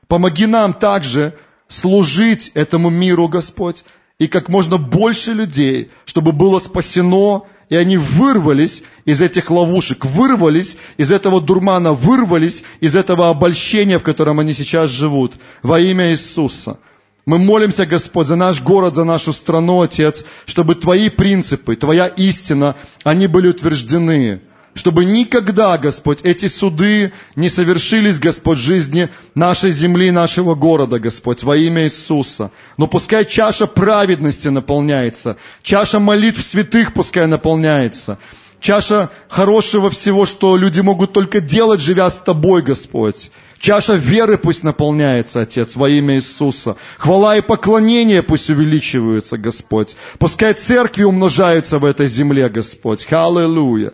Помоги 0.08 0.46
нам 0.46 0.74
также 0.74 1.34
служить 1.68 2.54
этому 2.54 2.90
миру, 2.90 3.28
Господь, 3.28 3.84
и 4.20 4.28
как 4.28 4.48
можно 4.48 4.78
больше 4.78 5.34
людей, 5.34 5.92
чтобы 6.06 6.32
было 6.32 6.62
спасено 6.62 7.44
и 7.70 7.76
они 7.76 7.98
вырвались 7.98 8.84
из 9.06 9.22
этих 9.22 9.50
ловушек, 9.52 10.06
вырвались 10.06 10.78
из 10.98 11.12
этого 11.12 11.42
дурмана, 11.42 11.94
вырвались 11.94 12.64
из 12.80 12.96
этого 12.96 13.30
обольщения, 13.30 14.00
в 14.00 14.04
котором 14.04 14.40
они 14.40 14.54
сейчас 14.54 14.92
живут, 14.92 15.34
во 15.64 15.80
имя 15.80 16.12
Иисуса. 16.12 16.80
Мы 17.26 17.40
молимся, 17.40 17.86
Господь, 17.86 18.28
за 18.28 18.38
наш 18.38 18.62
город, 18.62 18.96
за 18.96 19.04
нашу 19.04 19.34
страну, 19.34 19.82
Отец, 19.82 20.24
чтобы 20.46 20.76
Твои 20.76 21.10
принципы, 21.10 21.76
Твоя 21.76 22.08
истина, 22.08 22.76
они 23.04 23.28
были 23.28 23.50
утверждены 23.50 24.40
чтобы 24.78 25.06
никогда, 25.06 25.78
Господь, 25.78 26.22
эти 26.24 26.48
суды 26.48 27.12
не 27.36 27.50
совершились, 27.50 28.20
Господь, 28.20 28.60
жизни 28.60 29.10
нашей 29.36 29.72
земли, 29.72 30.12
нашего 30.12 30.56
города, 30.56 31.00
Господь, 31.00 31.44
во 31.44 31.58
имя 31.58 31.86
Иисуса. 31.86 32.52
Но 32.78 32.88
пускай 32.88 33.26
чаша 33.26 33.68
праведности 33.68 34.48
наполняется, 34.48 35.38
чаша 35.64 36.00
молитв 36.00 36.44
святых 36.44 36.94
пускай 36.94 37.28
наполняется, 37.28 38.20
чаша 38.60 39.10
хорошего 39.30 39.90
всего, 39.90 40.26
что 40.26 40.56
люди 40.56 40.82
могут 40.82 41.14
только 41.14 41.42
делать, 41.42 41.82
живя 41.82 42.10
с 42.10 42.20
Тобой, 42.20 42.62
Господь. 42.62 43.32
Чаша 43.60 43.96
веры 43.96 44.38
пусть 44.38 44.64
наполняется, 44.64 45.42
Отец, 45.42 45.76
во 45.76 45.90
имя 45.90 46.16
Иисуса. 46.16 46.78
Хвала 46.98 47.38
и 47.38 47.42
поклонение 47.42 48.22
пусть 48.22 48.50
увеличиваются, 48.50 49.38
Господь. 49.38 49.96
Пускай 50.20 50.54
церкви 50.54 51.04
умножаются 51.04 51.80
в 51.80 51.86
этой 51.86 52.08
земле, 52.08 52.50
Господь. 52.50 53.08
Аллилуйя. 53.12 53.94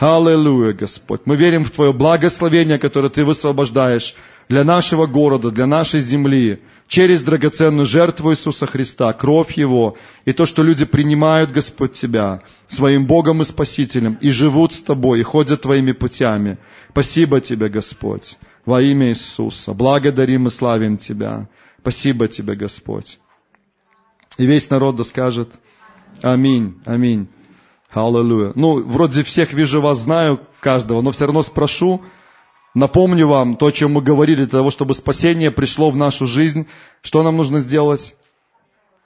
Аллилуйя, 0.00 0.72
Господь. 0.72 1.20
Мы 1.26 1.36
верим 1.36 1.62
в 1.62 1.70
Твое 1.70 1.92
благословение, 1.92 2.78
которое 2.78 3.10
Ты 3.10 3.22
высвобождаешь 3.22 4.14
для 4.48 4.64
нашего 4.64 5.06
города, 5.06 5.50
для 5.50 5.66
нашей 5.66 6.00
земли, 6.00 6.62
через 6.88 7.22
драгоценную 7.22 7.86
жертву 7.86 8.32
Иисуса 8.32 8.66
Христа, 8.66 9.12
кровь 9.12 9.58
Его, 9.58 9.98
и 10.24 10.32
то, 10.32 10.46
что 10.46 10.62
люди 10.62 10.86
принимают, 10.86 11.52
Господь, 11.52 11.92
Тебя 11.92 12.40
своим 12.66 13.04
Богом 13.04 13.42
и 13.42 13.44
Спасителем, 13.44 14.16
и 14.22 14.30
живут 14.30 14.72
с 14.72 14.80
Тобой, 14.80 15.20
и 15.20 15.22
ходят 15.22 15.60
Твоими 15.60 15.92
путями. 15.92 16.56
Спасибо 16.92 17.42
Тебе, 17.42 17.68
Господь, 17.68 18.38
во 18.64 18.80
имя 18.80 19.10
Иисуса. 19.10 19.74
Благодарим 19.74 20.46
и 20.46 20.50
славим 20.50 20.96
Тебя. 20.96 21.46
Спасибо 21.82 22.26
Тебе, 22.26 22.54
Господь. 22.54 23.18
И 24.38 24.46
весь 24.46 24.70
народ 24.70 24.96
да 24.96 25.04
скажет 25.04 25.50
Аминь, 26.22 26.80
аминь. 26.86 27.28
Аллилуйя. 27.92 28.52
Ну, 28.54 28.82
вроде 28.84 29.22
всех 29.24 29.52
вижу 29.52 29.80
вас, 29.80 30.00
знаю 30.00 30.40
каждого, 30.60 31.00
но 31.00 31.12
все 31.12 31.24
равно 31.24 31.42
спрошу, 31.42 32.02
напомню 32.74 33.26
вам 33.26 33.56
то, 33.56 33.66
о 33.66 33.72
чем 33.72 33.92
мы 33.92 34.02
говорили, 34.02 34.44
для 34.44 34.58
того, 34.58 34.70
чтобы 34.70 34.94
спасение 34.94 35.50
пришло 35.50 35.90
в 35.90 35.96
нашу 35.96 36.26
жизнь. 36.26 36.66
Что 37.02 37.22
нам 37.22 37.36
нужно 37.36 37.60
сделать? 37.60 38.14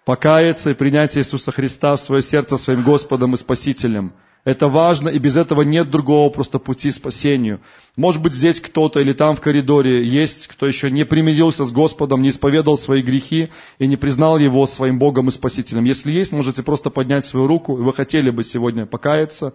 Покаяться 0.05 0.71
и 0.71 0.75
принять 0.75 1.17
Иисуса 1.17 1.51
Христа 1.51 1.97
в 1.97 2.01
свое 2.01 2.23
сердце 2.23 2.59
своим 2.59 2.85
Господом 2.85 3.35
и 3.35 3.39
Спасителем– 3.39 4.13
это 4.45 4.69
важно, 4.69 5.09
и 5.09 5.19
без 5.19 5.37
этого 5.37 5.63
нет 5.63 5.91
другого 5.91 6.29
просто 6.29 6.59
пути 6.59 6.93
спасению. 6.93 7.61
Может 7.97 8.21
быть, 8.21 8.35
здесь 8.35 8.61
кто-то 8.61 9.01
или 9.01 9.15
там 9.15 9.37
в 9.37 9.41
коридоре 9.41 10.05
есть, 10.05 10.49
кто 10.49 10.67
еще 10.67 10.91
не 10.91 11.05
примирился 11.05 11.65
с 11.65 11.73
Господом, 11.73 12.21
не 12.21 12.29
исповедал 12.29 12.77
свои 12.77 13.01
грехи 13.01 13.49
и 13.79 13.87
не 13.87 13.97
признал 13.97 14.39
Его 14.39 14.67
своим 14.67 14.99
Богом 14.99 15.29
и 15.29 15.33
Спасителем. 15.33 15.85
Если 15.85 16.13
есть, 16.13 16.33
можете 16.33 16.63
просто 16.63 16.91
поднять 16.91 17.25
свою 17.25 17.47
руку, 17.47 17.79
и 17.79 17.81
вы 17.81 17.95
хотели 17.95 18.29
бы 18.29 18.45
сегодня 18.45 18.85
покаяться. 18.85 19.55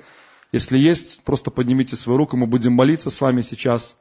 Если 0.51 0.79
есть, 0.79 1.21
просто 1.23 1.51
поднимите 1.51 1.95
свою 1.95 2.17
руку, 2.17 2.35
мы 2.35 2.47
будем 2.47 2.73
молиться 2.73 3.11
с 3.11 3.21
вами 3.21 3.43
сейчас. 3.43 3.95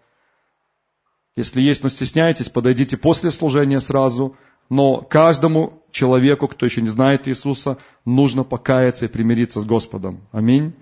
Если 1.37 1.61
есть, 1.61 1.83
но 1.83 1.91
стесняетесь, 1.91 2.49
подойдите 2.49 2.97
после 2.97 3.31
служения 3.31 3.83
сразу. 3.83 4.37
Но 4.69 5.01
каждому 5.01 5.83
человеку, 5.91 6.49
кто 6.49 6.67
еще 6.67 6.83
не 6.83 6.89
знает 6.89 7.29
Иисуса, 7.29 7.79
нужно 8.05 8.45
покаяться 8.45 9.07
и 9.07 9.09
примириться 9.09 9.61
с 9.61 9.65
Господом. 9.65 10.27
Аминь. 10.33 10.75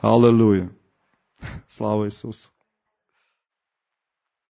Аллилуйя. 0.00 0.70
Слава 1.68 2.06
Иисусу. 2.06 2.48